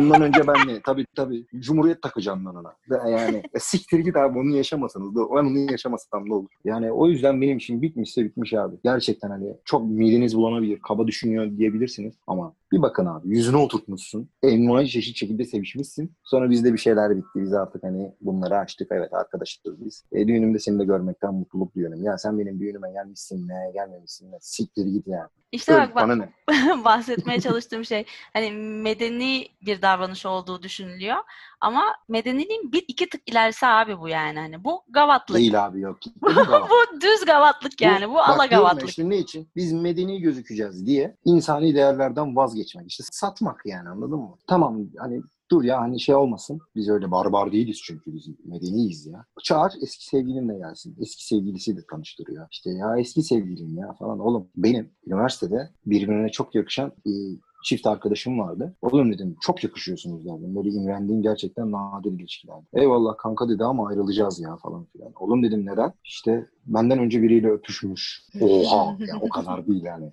Bundan 0.00 0.22
önce 0.22 0.46
ben 0.46 0.68
ne? 0.68 0.80
Tabii 0.80 1.06
tabii. 1.16 1.46
Cumhuriyet 1.58 2.02
takacağım 2.02 2.46
ben 2.46 2.50
ona. 2.50 2.74
Yani 3.10 3.42
e, 3.54 3.58
siktir 3.58 3.98
git 3.98 4.16
abi 4.16 4.38
onu 4.38 4.56
yaşamasanız 4.56 5.14
da 5.16 5.20
ben 5.20 5.44
onu 5.44 5.58
yaşamasam 5.70 6.28
ne 6.28 6.34
olur? 6.34 6.48
Yani 6.64 6.92
o 6.92 7.08
yüzden 7.08 7.40
benim 7.40 7.56
için 7.56 7.82
bitmişse 7.82 8.24
bitmiş 8.24 8.54
abi. 8.54 8.76
Gerçekten 8.84 9.30
hani 9.30 9.56
çok 9.64 9.84
mideniz 9.90 10.36
bulanabilir, 10.36 10.78
kaba 10.80 11.06
düşünüyor 11.06 11.56
diyebilirsiniz 11.56 12.14
ama 12.26 12.52
bir 12.72 12.82
bakın 12.86 13.06
abi 13.06 13.28
yüzüne 13.28 13.56
oturtmuşsun. 13.56 14.30
Envai 14.42 14.88
çeşit 14.88 15.16
şekilde 15.16 15.44
sevişmişsin. 15.44 16.16
Sonra 16.22 16.50
bizde 16.50 16.72
bir 16.72 16.78
şeyler 16.78 17.16
bitti. 17.16 17.28
Biz 17.36 17.52
artık 17.52 17.82
hani 17.82 18.14
bunları 18.20 18.58
açtık. 18.58 18.88
Evet 18.90 19.14
arkadaşız 19.14 19.62
biz. 19.66 20.04
E, 20.12 20.28
düğünümde 20.28 20.58
seni 20.58 20.78
de 20.78 20.84
görmekten 20.84 21.34
mutluluk 21.34 21.74
duyuyorum. 21.74 22.04
Ya 22.04 22.18
sen 22.18 22.38
benim 22.38 22.60
düğünüme 22.60 22.92
gelmişsin 22.92 23.48
ne, 23.48 23.70
gelmemişsin 23.74 24.32
ne. 24.32 24.36
Siktir 24.40 24.86
git 24.86 25.06
ya. 25.06 25.28
İşte 25.52 25.74
bak 25.74 25.94
bak 25.94 26.02
bana 26.02 26.14
ne? 26.14 26.32
bahsetmeye 26.84 27.40
çalıştığım 27.40 27.84
şey 27.84 28.04
hani 28.32 28.50
medeni 28.82 29.48
bir 29.66 29.82
davranış 29.82 30.26
olduğu 30.26 30.62
düşünülüyor. 30.62 31.16
Ama 31.60 31.82
medeniliğin 32.08 32.72
bir 32.72 32.84
iki 32.88 33.08
tık 33.08 33.30
ilerisi 33.30 33.66
abi 33.66 34.00
bu 34.00 34.08
yani 34.08 34.38
hani 34.38 34.64
bu 34.64 34.82
gavatlık. 34.88 35.38
Değil 35.38 35.66
abi 35.66 35.80
yok. 35.80 35.98
Bu 36.22 36.28
bu 36.70 37.00
düz 37.00 37.24
gavatlık 37.26 37.80
yani 37.80 38.08
bu, 38.10 38.14
bak 38.14 38.28
ala 38.28 38.46
gavatlık. 38.46 38.88
işte 38.88 39.08
ne 39.08 39.18
için? 39.18 39.48
Biz 39.56 39.72
medeni 39.72 40.20
gözükeceğiz 40.20 40.86
diye 40.86 41.16
insani 41.24 41.74
değerlerden 41.74 42.36
vazgeçmek. 42.36 42.90
işte 42.90 43.04
satmak 43.12 43.62
yani 43.64 43.88
anladın 43.88 44.18
mı? 44.18 44.36
Tamam 44.46 44.86
hani 44.98 45.22
dur 45.50 45.64
ya 45.64 45.80
hani 45.80 46.00
şey 46.00 46.14
olmasın. 46.14 46.60
Biz 46.74 46.88
öyle 46.88 47.10
barbar 47.10 47.52
değiliz 47.52 47.80
çünkü 47.84 48.14
biz 48.14 48.28
medeniyiz 48.44 49.06
ya. 49.06 49.24
Çağır 49.42 49.72
eski 49.82 50.06
sevgilinle 50.06 50.58
gelsin. 50.58 50.96
Eski 51.00 51.26
sevgilisiyle 51.26 51.80
tanıştırıyor. 51.90 52.46
İşte 52.50 52.70
ya 52.70 52.96
eski 52.98 53.22
sevgilim 53.22 53.78
ya 53.78 53.92
falan. 53.92 54.18
Oğlum 54.18 54.48
benim 54.56 54.90
üniversitede 55.06 55.70
birbirine 55.86 56.28
çok 56.28 56.54
yakışan 56.54 56.92
e, 57.06 57.10
çift 57.66 57.86
arkadaşım 57.86 58.38
vardı. 58.38 58.76
Oğlum 58.82 59.12
dedim 59.12 59.36
çok 59.40 59.64
yakışıyorsunuz 59.64 60.24
dedim. 60.24 60.56
Böyle 60.56 60.68
imrendiğim 60.68 61.22
gerçekten 61.22 61.72
nadir 61.72 62.12
ilişkiler. 62.12 62.56
Eyvallah 62.74 63.16
kanka 63.18 63.48
dedi 63.48 63.64
ama 63.64 63.88
ayrılacağız 63.88 64.40
ya 64.40 64.56
falan 64.56 64.84
filan. 64.84 65.12
Oğlum 65.20 65.42
dedim 65.42 65.66
neden? 65.66 65.92
İşte 66.04 66.46
benden 66.66 66.98
önce 66.98 67.22
biriyle 67.22 67.50
öpüşmüş. 67.50 68.22
Oha 68.40 68.96
ya 68.98 69.14
o 69.20 69.28
kadar 69.28 69.66
değil 69.66 69.82
yani. 69.84 70.12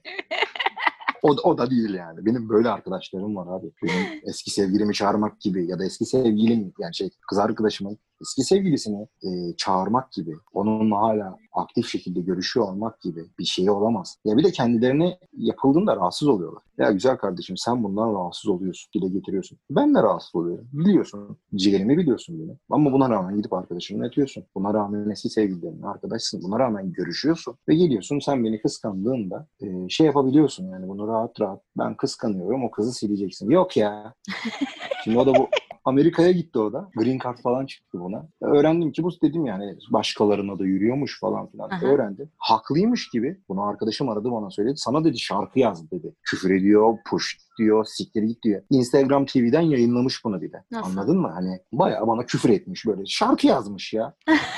O, 1.23 1.29
o 1.43 1.57
da 1.57 1.69
değil 1.69 1.93
yani. 1.93 2.25
Benim 2.25 2.49
böyle 2.49 2.69
arkadaşlarım 2.69 3.35
var 3.35 3.47
abi. 3.59 3.71
Benim 3.83 4.21
eski 4.23 4.51
sevgilimi 4.51 4.93
çağırmak 4.93 5.41
gibi 5.41 5.67
ya 5.67 5.79
da 5.79 5.85
eski 5.85 6.05
sevgilim 6.05 6.73
yani 6.79 6.95
şey 6.95 7.09
kız 7.29 7.39
arkadaşımın 7.39 7.97
eski 8.23 8.43
sevgilisini 8.43 9.07
e, 9.23 9.29
çağırmak 9.57 10.11
gibi, 10.11 10.35
onunla 10.53 10.97
hala 10.97 11.37
aktif 11.53 11.87
şekilde 11.87 12.21
görüşüyor 12.21 12.67
olmak 12.67 13.01
gibi 13.01 13.25
bir 13.39 13.45
şey 13.45 13.69
olamaz. 13.69 14.17
Ya 14.25 14.37
bir 14.37 14.43
de 14.43 14.51
kendilerine 14.51 15.17
yapıldığında 15.37 15.95
rahatsız 15.95 16.27
oluyorlar. 16.27 16.63
Ya 16.77 16.91
güzel 16.91 17.17
kardeşim 17.17 17.57
sen 17.57 17.83
bundan 17.83 18.13
rahatsız 18.13 18.49
oluyorsun, 18.49 18.91
dile 18.95 19.07
getiriyorsun. 19.07 19.57
Ben 19.69 19.95
de 19.95 20.03
rahatsız 20.03 20.35
oluyorum. 20.35 20.67
Biliyorsun. 20.73 21.37
Ciğerimi 21.55 21.97
biliyorsun 21.97 22.39
beni. 22.39 22.57
Ama 22.69 22.91
buna 22.91 23.09
rağmen 23.09 23.35
gidip 23.35 23.53
arkadaşınla 23.53 24.03
yatıyorsun. 24.03 24.43
Buna 24.55 24.73
rağmen 24.73 25.09
eski 25.09 25.29
sevgililerinle 25.29 25.87
arkadaşsın. 25.87 26.43
Buna 26.43 26.59
rağmen 26.59 26.91
görüşüyorsun. 26.91 27.55
Ve 27.69 27.75
geliyorsun 27.75 28.19
sen 28.19 28.43
beni 28.43 28.61
kıskandığında 28.61 29.47
e, 29.61 29.89
şey 29.89 30.05
yapabiliyorsun 30.05 30.67
yani 30.67 30.87
bunu 30.87 31.07
rahat 31.07 31.41
rahat. 31.41 31.61
Ben 31.77 31.95
kıskanıyorum 31.95 32.63
o 32.63 32.71
kızı 32.71 32.93
sileceksin. 32.93 33.49
Yok 33.49 33.77
ya. 33.77 34.13
Şimdi 35.03 35.19
o 35.19 35.25
da 35.25 35.35
bu 35.35 35.47
Amerika'ya 35.85 36.31
gitti 36.31 36.59
o 36.59 36.73
da. 36.73 36.89
Green 36.95 37.19
card 37.23 37.37
falan 37.37 37.65
çıktı 37.65 37.99
buna. 38.13 38.51
Öğrendim 38.53 38.91
ki 38.91 39.03
bu 39.03 39.09
dedim 39.21 39.45
yani 39.45 39.75
başkalarına 39.91 40.59
da 40.59 40.65
yürüyormuş 40.65 41.19
falan 41.19 41.47
filan. 41.47 41.69
Aha. 41.69 41.85
Öğrendim. 41.85 42.29
Haklıymış 42.37 43.09
gibi. 43.09 43.37
Bunu 43.49 43.63
arkadaşım 43.63 44.09
aradı 44.09 44.31
bana 44.31 44.49
söyledi. 44.49 44.77
Sana 44.77 45.03
dedi 45.03 45.19
şarkı 45.19 45.59
yaz 45.59 45.91
dedi. 45.91 46.13
Küfür 46.23 46.51
ediyor, 46.51 46.97
push 47.05 47.37
diyor, 47.57 47.85
siktir 47.85 48.23
git 48.23 48.43
diyor. 48.43 48.61
Instagram 48.69 49.25
TV'den 49.25 49.61
yayınlamış 49.61 50.25
bunu 50.25 50.41
bir 50.41 50.51
de. 50.51 50.63
Nasıl? 50.71 50.91
Anladın 50.91 51.17
mı? 51.17 51.31
Hani 51.33 51.59
bayağı 51.73 52.07
bana 52.07 52.25
küfür 52.25 52.49
etmiş 52.49 52.85
böyle. 52.85 53.05
Şarkı 53.05 53.47
yazmış 53.47 53.93
ya. 53.93 54.13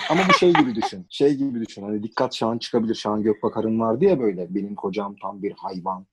Ama 0.10 0.22
bu 0.30 0.34
şey 0.34 0.54
gibi 0.54 0.76
düşün. 0.76 1.06
Şey 1.10 1.36
gibi 1.36 1.66
düşün. 1.66 1.82
Hani 1.82 2.04
dikkat 2.04 2.36
Şahan 2.36 2.58
çıkabilir. 2.58 2.96
Şahan 2.96 3.24
Gökbakar'ın 3.24 3.80
vardı 3.80 4.06
ya 4.06 4.20
böyle. 4.20 4.56
Benim 4.56 4.76
kocam 4.76 5.16
tam 5.22 5.44
bir 5.44 5.54
hayvan. 5.58 6.06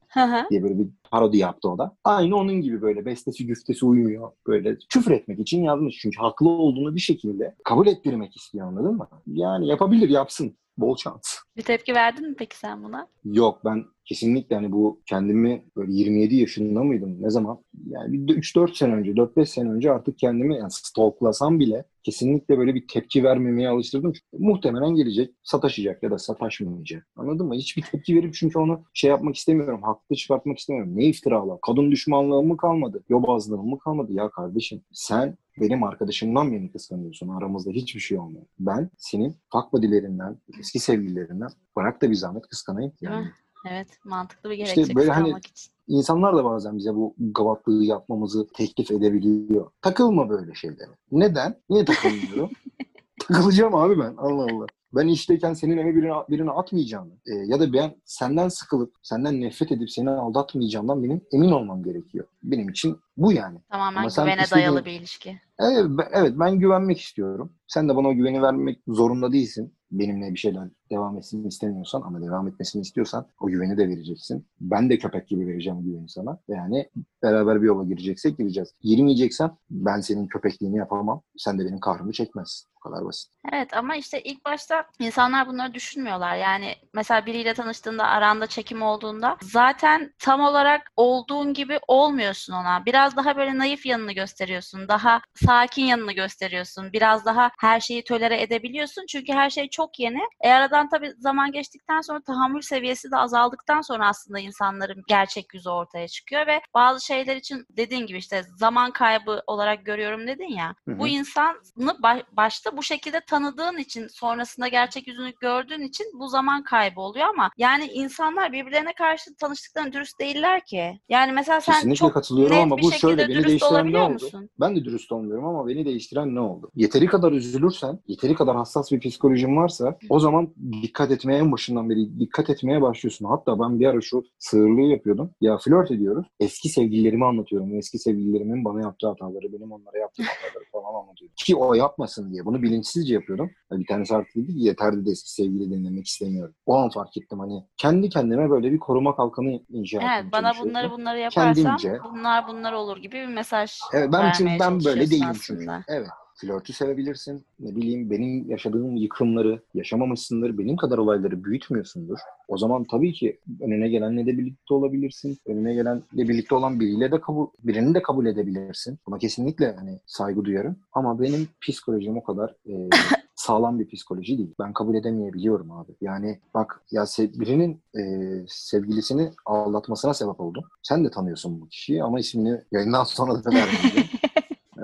Diye 0.51 0.63
böyle 0.63 0.79
bir 0.79 0.89
parodi 1.11 1.37
yaptı 1.39 1.69
o 1.69 1.79
da. 1.79 1.97
Aynı 2.05 2.37
onun 2.37 2.61
gibi 2.61 2.83
böyle 2.83 3.05
bestesi 3.05 3.47
güftesi 3.47 3.87
uymuyor. 3.87 4.33
Böyle 4.47 4.77
küfür 4.89 5.11
etmek 5.11 5.39
için 5.39 5.63
yazmış. 5.63 5.99
Çünkü 5.99 6.19
haklı 6.19 6.49
olduğunu 6.49 6.95
bir 6.95 7.01
şekilde 7.01 7.55
kabul 7.65 7.87
ettirmek 7.87 8.37
istiyor 8.37 8.67
anladın 8.67 8.95
mı? 8.97 9.09
Yani 9.27 9.69
yapabilir 9.69 10.09
yapsın. 10.09 10.57
Bol 10.79 10.97
şans. 10.97 11.37
Bir 11.57 11.63
tepki 11.63 11.95
verdin 11.95 12.29
mi 12.29 12.35
peki 12.39 12.59
sen 12.59 12.85
buna? 12.85 13.07
Yok 13.25 13.61
ben 13.65 13.85
kesinlikle 14.13 14.57
hani 14.57 14.73
bu 14.73 15.01
kendimi 15.07 15.65
böyle 15.77 15.93
27 15.93 16.37
yaşında 16.37 16.83
mıydım 16.83 17.23
ne 17.23 17.31
zaman? 17.31 17.59
Yani 17.87 18.13
bir 18.13 18.37
3-4 18.37 18.75
sene 18.75 18.95
önce 18.95 19.11
4-5 19.13 19.47
sene 19.47 19.71
önce 19.71 19.93
artık 19.93 20.19
kendimi 20.19 20.57
yani 20.57 20.71
stalklasam 20.71 21.61
bile 21.61 21.85
kesinlikle 22.03 22.59
böyle 22.59 22.75
bir 22.75 22.89
tepki 22.89 23.25
vermemeye 23.25 23.69
alıştırdım. 23.69 24.13
Çünkü 24.13 24.45
muhtemelen 24.45 24.95
gelecek 24.95 25.35
sataşacak 25.43 26.03
ya 26.03 26.11
da 26.11 26.19
sataşmayacak. 26.19 27.07
Anladın 27.17 27.47
mı? 27.47 27.55
Hiçbir 27.55 27.83
tepki 27.83 28.17
verip 28.17 28.35
çünkü 28.35 28.59
onu 28.59 28.85
şey 28.95 29.11
yapmak 29.11 29.37
istemiyorum. 29.37 29.83
Haklı 29.83 30.17
çıkartmak 30.17 30.59
istemiyorum. 30.59 30.97
Ne 30.97 31.05
iftiralar? 31.05 31.59
Kadın 31.67 31.91
düşmanlığım 31.91 32.47
mı 32.47 32.57
kalmadı? 32.57 33.05
Yobazlığım 33.09 33.69
mı 33.69 33.79
kalmadı? 33.79 34.13
Ya 34.13 34.31
kardeşim 34.31 34.83
sen 34.93 35.37
benim 35.61 35.83
arkadaşımdan 35.83 36.53
beni 36.53 36.73
kıskanıyorsun. 36.73 37.29
Aramızda 37.29 37.71
hiçbir 37.71 38.01
şey 38.01 38.19
olmuyor. 38.19 38.47
Ben 38.59 38.91
senin 38.99 39.35
fuck 39.53 39.73
buddy'lerinden, 39.73 40.39
eski 40.61 40.79
sevgililerinden 40.79 41.49
bırak 41.77 42.03
da 42.03 42.11
bir 42.11 42.15
zahmet 42.15 42.47
kıskanayım. 42.49 42.93
Yani? 43.01 43.27
Evet. 43.71 43.89
Mantıklı 44.05 44.51
bir 44.51 44.59
İşte 44.59 44.75
gerekçe 44.75 44.95
böyle 44.95 45.11
hani- 45.11 45.29
için. 45.29 45.73
İnsanlar 45.89 46.37
da 46.37 46.45
bazen 46.45 46.79
bize 46.79 46.95
bu 46.95 47.15
gavatlığı 47.19 47.85
yapmamızı 47.85 48.47
teklif 48.55 48.91
edebiliyor. 48.91 49.71
Takılma 49.83 50.29
böyle 50.29 50.55
şeylere. 50.55 50.91
Neden? 51.13 51.61
Niye 51.71 51.85
takılmıyorum? 51.85 52.51
Takılacağım 53.29 53.75
abi 53.75 53.99
ben. 53.99 54.15
Allah 54.19 54.43
Allah. 54.53 54.67
Ben 54.95 55.09
işteyken 55.09 55.55
senin 55.55 55.79
eve 55.79 55.95
birini, 55.95 56.13
birini 56.31 56.51
atmayacağım. 56.51 57.13
Ee, 57.27 57.35
ya 57.35 57.61
da 57.61 57.73
ben 57.73 57.95
senden 58.05 58.49
sıkılıp, 58.49 58.95
senden 59.03 59.41
nefret 59.41 59.73
edip 59.73 59.91
seni 59.91 60.11
aldatmayacağımdan 60.11 61.03
benim 61.05 61.21
emin 61.33 61.51
olmam 61.51 61.83
gerekiyor. 61.83 62.27
Benim 62.43 62.69
için 62.69 62.99
bu 63.17 63.33
yani. 63.33 63.59
Tamamen 63.71 64.01
Ama 64.01 64.09
güvene 64.09 64.43
istediğin- 64.43 64.51
dayalı 64.51 64.85
bir 64.85 64.93
ilişki. 64.93 65.41
Evet 65.59 65.85
ben, 65.89 66.09
evet, 66.13 66.33
ben 66.37 66.59
güvenmek 66.59 67.01
istiyorum. 67.01 67.53
Sen 67.67 67.89
de 67.89 67.97
bana 67.97 68.09
o 68.09 68.15
güveni 68.15 68.43
vermek 68.43 68.79
zorunda 68.89 69.33
değilsin. 69.33 69.75
Benimle 69.91 70.33
bir 70.35 70.39
şeyler 70.39 70.69
devam 70.91 71.19
etsin 71.19 71.49
istemiyorsan 71.49 72.03
ama 72.03 72.23
devam 72.23 72.49
etmesini 72.49 72.83
istiyorsan 72.83 73.27
o 73.41 73.47
güveni 73.47 73.79
de 73.79 73.89
vereceksin. 73.89 74.47
Ben 74.61 74.91
de 74.91 74.99
köpek 74.99 75.29
gibi 75.29 75.47
vereceğim 75.47 75.83
güveni 75.83 76.09
sana. 76.09 76.39
Yani 76.49 76.89
beraber 77.23 77.63
bir 77.63 77.67
yola 77.67 77.85
gireceksek 77.85 78.39
gireceğiz. 78.39 78.75
Girmeyeceksen 78.81 79.51
ben 79.71 80.01
senin 80.01 80.27
köpekliğini 80.27 80.77
yapamam. 80.77 81.23
Sen 81.37 81.59
de 81.59 81.65
benim 81.65 81.81
kahrımı 81.81 82.13
çekmezsin. 82.13 82.73
Bu 82.77 82.91
kadar 82.91 83.05
basit. 83.05 83.33
Evet 83.53 83.77
ama 83.77 83.97
işte 83.97 84.23
ilk 84.23 84.45
başta 84.45 84.85
insanlar 84.99 85.49
bunları 85.49 85.75
düşünmüyorlar. 85.75 86.37
Yani 86.37 86.75
mesela 86.95 87.27
biriyle 87.27 87.55
tanıştığında 87.55 88.05
aranda 88.05 88.47
çekim 88.47 88.83
olduğunda 88.83 89.37
zaten 89.43 90.15
tam 90.19 90.41
olarak 90.41 90.81
olduğun 90.97 91.55
gibi 91.55 91.79
olmuyorsun 91.89 92.53
ona. 92.53 92.85
Biraz 92.87 93.17
daha 93.17 93.37
böyle 93.37 93.59
naif 93.59 93.87
yanını 93.87 94.13
gösteriyorsun. 94.13 94.89
Daha 94.89 95.21
sakin 95.35 95.85
yanını 95.85 96.13
gösteriyorsun. 96.13 96.93
Biraz 96.93 97.25
daha 97.25 97.51
her 97.61 97.81
şeyi 97.81 98.05
tolere 98.05 98.43
edebiliyorsun. 98.43 99.05
Çünkü 99.09 99.33
her 99.33 99.51
şey 99.51 99.69
çok 99.69 100.01
yeni. 100.01 100.21
E 100.41 100.49
aradan 100.83 100.89
tabii 100.89 101.13
zaman 101.19 101.53
geçtikten 101.53 102.01
sonra 102.01 102.21
tahammül 102.21 102.61
seviyesi 102.61 103.11
de 103.11 103.17
azaldıktan 103.17 103.81
sonra 103.81 104.09
aslında 104.09 104.39
insanların 104.39 105.03
gerçek 105.09 105.55
yüzü 105.55 105.71
ortaya 105.71 106.09
çıkıyor 106.09 106.47
ve 106.47 106.61
bazı 106.75 107.05
şeyler 107.05 107.37
için 107.37 107.67
dediğin 107.71 108.07
gibi 108.07 108.19
işte 108.19 108.43
zaman 108.57 108.91
kaybı 108.91 109.43
olarak 109.47 109.87
görüyorum 109.87 110.27
dedin 110.27 110.57
ya. 110.57 110.75
Hı 110.89 110.95
hı. 110.95 110.99
Bu 110.99 111.09
insanı 111.09 111.57
ba- 112.03 112.25
başta 112.33 112.77
bu 112.77 112.83
şekilde 112.83 113.21
tanıdığın 113.21 113.79
için 113.79 114.07
sonrasında 114.09 114.69
gerçek 114.69 115.07
yüzünü 115.09 115.33
gördüğün 115.41 115.83
için 115.83 116.07
bu 116.15 116.29
zaman 116.29 116.63
kaybı 116.63 117.01
oluyor 117.01 117.27
ama 117.29 117.51
yani 117.57 117.85
insanlar 117.85 118.53
birbirlerine 118.53 118.93
karşı 118.93 119.35
tanıştıklarında 119.35 119.93
dürüst 119.93 120.21
değiller 120.21 120.65
ki. 120.65 121.01
Yani 121.09 121.33
mesela 121.33 121.61
sen 121.61 121.75
Kesinlikle 121.75 121.99
çok 121.99 122.15
katılıyorum 122.15 122.57
net 122.57 122.63
ama 122.63 122.77
bir 122.79 122.83
bu 122.83 122.93
şöyle 122.93 123.23
beni 123.23 123.29
dürüst 123.29 123.49
değiştiren 123.49 123.93
ne 123.93 123.99
oldu? 123.99 124.13
musun? 124.13 124.51
Ben 124.61 124.77
de 124.77 124.85
dürüst 124.85 125.13
olmuyorum 125.13 125.45
ama 125.45 125.69
beni 125.69 125.85
değiştiren 125.85 126.35
ne 126.35 126.41
oldu? 126.41 126.71
Yeteri 126.75 127.07
kadar 127.07 127.33
üzülürsen, 127.33 127.99
yeteri 128.07 128.35
kadar 128.35 128.57
hassas 128.57 128.93
bir 128.93 129.01
psikolojin 129.01 129.57
varsa 129.57 129.99
o 130.09 130.19
zaman 130.19 130.55
dikkat 130.83 131.11
etmeye 131.11 131.39
en 131.39 131.53
başından 131.53 131.91
beri 131.91 132.21
dikkat 132.21 132.51
etmeye 132.51 132.83
başlıyorsun. 132.83 133.27
Hatta 133.27 133.61
ben 133.61 133.81
bir 133.81 133.87
ara 133.87 134.01
şu 134.01 134.25
sığırlığı 134.39 134.81
yapıyordum. 134.81 135.31
Ya 135.41 135.59
flört 135.59 135.91
ediyoruz. 135.91 136.27
Eski 136.41 136.69
sevgililerimi 136.69 137.25
anlatıyorum. 137.27 137.75
Eski 137.79 137.99
sevgililerimin 137.99 138.65
bana 138.65 138.81
yaptığı 138.81 139.09
hataları, 139.09 139.53
benim 139.53 139.73
onlara 139.73 139.99
yaptığım 139.99 140.27
hataları 140.27 140.65
falan 140.73 141.01
anlatıyorum. 141.03 141.35
Ki 141.37 141.57
o 141.57 141.75
yapmasın 141.75 142.33
diye. 142.33 142.45
Bunu 142.45 142.63
bilinçsizce 142.63 143.15
yapıyordum. 143.15 143.51
Ya 143.73 143.79
Bir 143.79 143.87
tanesi 143.87 144.15
artık 144.17 144.35
dedi 144.37 144.47
ki 144.47 144.61
yeter 144.61 144.97
dedi 144.97 145.11
eski 145.11 145.31
sevgili 145.33 145.71
dinlemek 145.71 146.07
istemiyorum. 146.07 146.55
O 146.67 146.75
an 146.77 146.91
fark 146.91 147.17
ettim 147.17 147.39
hani 147.39 147.65
kendi 147.77 148.09
kendime 148.09 148.51
böyle 148.51 148.73
bir 148.73 148.79
koruma 148.79 149.17
kalkanı 149.17 149.61
inşa 149.71 149.99
etmeye 149.99 150.21
Evet 150.23 150.33
bana 150.33 150.53
bunları 150.61 150.91
bunları 150.91 151.19
yaparsam 151.19 151.55
Kendimce. 151.55 151.99
bunlar 152.13 152.49
bunlar 152.49 152.73
olur 152.73 152.97
gibi 152.97 153.13
bir 153.15 153.27
mesaj 153.27 153.79
Evet 153.95 154.09
ben 154.13 154.33
çünkü 154.33 154.51
vermeye 154.51 154.61
ben 154.61 154.85
böyle 154.85 155.11
değilim 155.11 155.29
çünkü. 155.43 155.61
aslında. 155.63 155.85
Evet. 155.89 156.09
Flörtü 156.43 156.73
sevebilirsin. 156.73 157.45
Ne 157.61 157.77
bileyim 157.77 158.11
benim 158.11 158.51
yaşadığım 158.51 158.97
yıkımları 158.97 159.63
yaşamamışsındır. 159.75 160.59
Benim 160.59 160.77
kadar 160.77 160.99
olayları 160.99 161.45
büyütmüyorsundur. 161.45 162.19
O 162.49 162.59
zaman 162.59 162.85
tabii 162.91 163.13
ki 163.13 163.41
önüne 163.61 163.89
gelenle 163.89 164.27
de 164.27 164.39
birlikte 164.39 164.75
olabilirsin. 164.75 165.39
Önüne 165.47 165.75
gelenle 165.75 166.03
birlikte 166.13 166.55
olan 166.55 166.81
biriyle 166.81 167.13
de 167.13 167.21
kabul, 167.21 167.47
birini 167.65 167.95
de 167.95 168.03
kabul 168.03 168.27
edebilirsin. 168.27 168.99
Buna 169.07 169.19
kesinlikle 169.19 169.73
hani 169.79 170.01
saygı 170.07 170.45
duyarım. 170.45 170.77
Ama 170.93 171.21
benim 171.21 171.49
psikolojim 171.69 172.17
o 172.17 172.23
kadar 172.23 172.55
e, 172.67 172.89
sağlam 173.35 173.79
bir 173.79 173.89
psikoloji 173.89 174.39
değil. 174.39 174.55
Ben 174.61 174.73
kabul 174.73 174.95
edemeyebiliyorum 174.95 175.71
abi. 175.73 175.93
Yani 176.01 176.39
bak 176.55 176.83
ya 176.91 177.03
se- 177.03 177.41
birinin 177.41 177.81
e, 177.99 178.03
sevgilisini 178.49 179.31
aldatmasına 179.47 180.15
sebep 180.15 180.41
oldum. 180.41 180.65
Sen 180.83 181.05
de 181.05 181.11
tanıyorsun 181.11 181.61
bu 181.61 181.69
kişiyi 181.69 182.05
ama 182.05 182.21
ismini 182.21 182.61
yayından 182.73 183.05
sonra 183.05 183.45
da 183.45 183.51
vermeyeceğim. 183.51 184.09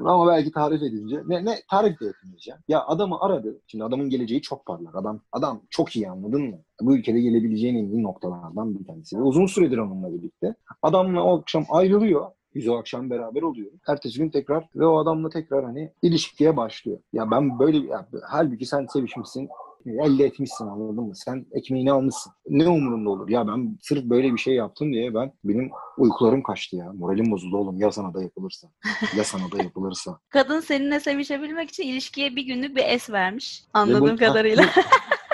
Ama 0.06 0.26
belki 0.26 0.52
tarif 0.52 0.82
edince 0.82 1.22
ne, 1.26 1.44
ne 1.44 1.54
tarif 1.70 2.00
de 2.00 2.06
etmeyeceğim. 2.06 2.60
Ya 2.68 2.86
adamı 2.86 3.20
aradı. 3.20 3.60
Şimdi 3.66 3.84
adamın 3.84 4.10
geleceği 4.10 4.42
çok 4.42 4.66
parlak. 4.66 4.96
Adam 4.96 5.20
adam 5.32 5.62
çok 5.70 5.96
iyi 5.96 6.10
anladın 6.10 6.42
mı? 6.42 6.58
Bu 6.80 6.96
ülkede 6.96 7.20
gelebileceğin 7.20 7.76
en 7.76 7.84
iyi 7.90 8.02
noktalardan 8.02 8.78
bir 8.78 8.86
tanesi. 8.86 9.18
Ve 9.18 9.22
uzun 9.22 9.46
süredir 9.46 9.78
onunla 9.78 10.12
birlikte. 10.12 10.54
Adamla 10.82 11.22
o 11.22 11.38
akşam 11.40 11.64
ayrılıyor. 11.70 12.26
Biz 12.54 12.68
o 12.68 12.76
akşam 12.76 13.10
beraber 13.10 13.42
oluyoruz. 13.42 13.80
Ertesi 13.88 14.18
gün 14.18 14.30
tekrar 14.30 14.68
ve 14.76 14.86
o 14.86 14.98
adamla 14.98 15.30
tekrar 15.30 15.64
hani 15.64 15.92
ilişkiye 16.02 16.56
başlıyor. 16.56 16.98
Ya 17.12 17.30
ben 17.30 17.58
böyle 17.58 17.78
ya, 17.78 18.08
halbuki 18.28 18.66
sen 18.66 18.86
sevişmişsin 18.86 19.48
elde 19.86 20.24
etmişsin 20.24 20.66
anladın 20.66 21.04
mı? 21.04 21.16
Sen 21.16 21.46
ekmeğini 21.52 21.92
almışsın. 21.92 22.32
Ne 22.48 22.68
umurumda 22.68 23.10
olur? 23.10 23.28
Ya 23.28 23.48
ben 23.48 23.78
sırf 23.82 24.04
böyle 24.04 24.32
bir 24.32 24.38
şey 24.38 24.54
yaptım 24.54 24.92
diye 24.92 25.14
ben 25.14 25.32
benim 25.44 25.70
uykularım 25.98 26.42
kaçtı 26.42 26.76
ya. 26.76 26.92
Moralim 26.92 27.30
bozuldu 27.30 27.56
oğlum. 27.56 27.80
Ya 27.80 27.92
sana 27.92 28.14
da 28.14 28.22
yapılırsa. 28.22 28.68
Ya 29.16 29.24
sana 29.24 29.52
da 29.52 29.62
yapılırsa. 29.62 30.18
Kadın 30.28 30.60
seninle 30.60 31.00
sevişebilmek 31.00 31.68
için 31.70 31.82
ilişkiye 31.82 32.36
bir 32.36 32.42
günlük 32.42 32.76
bir 32.76 32.84
es 32.84 33.10
vermiş 33.10 33.64
anladığım 33.74 34.16
bu- 34.16 34.16
kadarıyla. 34.16 34.64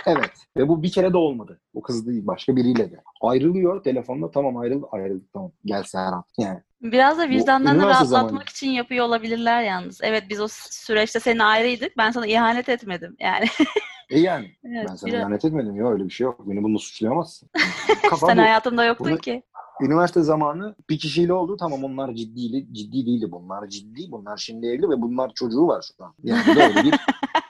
Evet. 0.07 0.30
Ve 0.57 0.68
bu 0.68 0.82
bir 0.82 0.92
kere 0.92 1.12
de 1.12 1.16
olmadı. 1.16 1.61
O 1.74 1.82
kız 1.82 2.07
değil. 2.07 2.26
Başka 2.26 2.57
biriyle 2.57 2.90
de. 2.92 3.01
Ayrılıyor 3.22 3.82
telefonla. 3.82 4.30
Tamam 4.30 4.57
ayrıldı. 4.57 4.86
Ayrıldık 4.92 5.32
tamam. 5.32 5.53
Gel 5.64 5.82
Serhat. 5.82 6.24
Yani. 6.38 6.61
Biraz 6.82 7.18
da 7.18 7.28
vicdanlarını 7.28 7.82
rahatlatmak 7.82 8.30
zamanı. 8.30 8.45
için 8.51 8.70
yapıyor 8.70 9.05
olabilirler 9.07 9.62
yalnız. 9.62 10.01
Evet 10.03 10.24
biz 10.28 10.40
o 10.40 10.47
süreçte 10.51 11.20
seninle 11.20 11.45
ayrıydık. 11.45 11.97
Ben 11.97 12.11
sana 12.11 12.26
ihanet 12.26 12.68
etmedim. 12.68 13.16
Yani 13.20 13.45
E 14.11 14.21
yani. 14.21 14.51
evet, 14.65 14.87
ben 14.91 14.95
sana 14.97 15.11
biraz- 15.11 15.21
ihanet 15.21 15.45
etmedim 15.45 15.77
ya. 15.77 15.89
Öyle 15.89 16.05
bir 16.05 16.11
şey 16.11 16.25
yok. 16.25 16.41
Beni 16.49 16.63
bununla 16.63 16.79
suçlayamazsın. 16.79 17.49
Sen 18.21 18.37
bu. 18.37 18.43
hayatımda 18.43 18.85
yoktun 18.85 19.07
Bunu- 19.07 19.19
ki. 19.19 19.43
üniversite 19.81 20.23
zamanı 20.23 20.75
bir 20.91 20.99
kişiyle 20.99 21.33
oldu. 21.33 21.57
Tamam 21.57 21.85
onlar 21.85 22.15
ciddi, 22.15 22.73
ciddi 22.73 23.07
değildi. 23.07 23.27
Bunlar 23.33 23.69
ciddi. 23.69 24.11
Bunlar 24.13 24.37
şimdi 24.37 24.67
evli 24.67 24.89
ve 24.91 25.03
bunlar 25.03 25.33
çocuğu 25.35 25.67
var 25.67 25.93
şu 25.99 26.05
an. 26.05 26.15
Yani 26.23 26.57
böyle 26.57 26.85
bir 26.85 26.95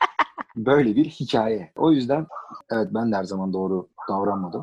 böyle 0.56 0.96
bir 0.96 1.04
hikaye. 1.04 1.72
O 1.76 1.90
yüzden 1.92 2.26
evet 2.70 2.88
ben 2.94 3.12
de 3.12 3.16
her 3.16 3.24
zaman 3.24 3.52
doğru 3.52 3.88
davranmadım. 4.08 4.62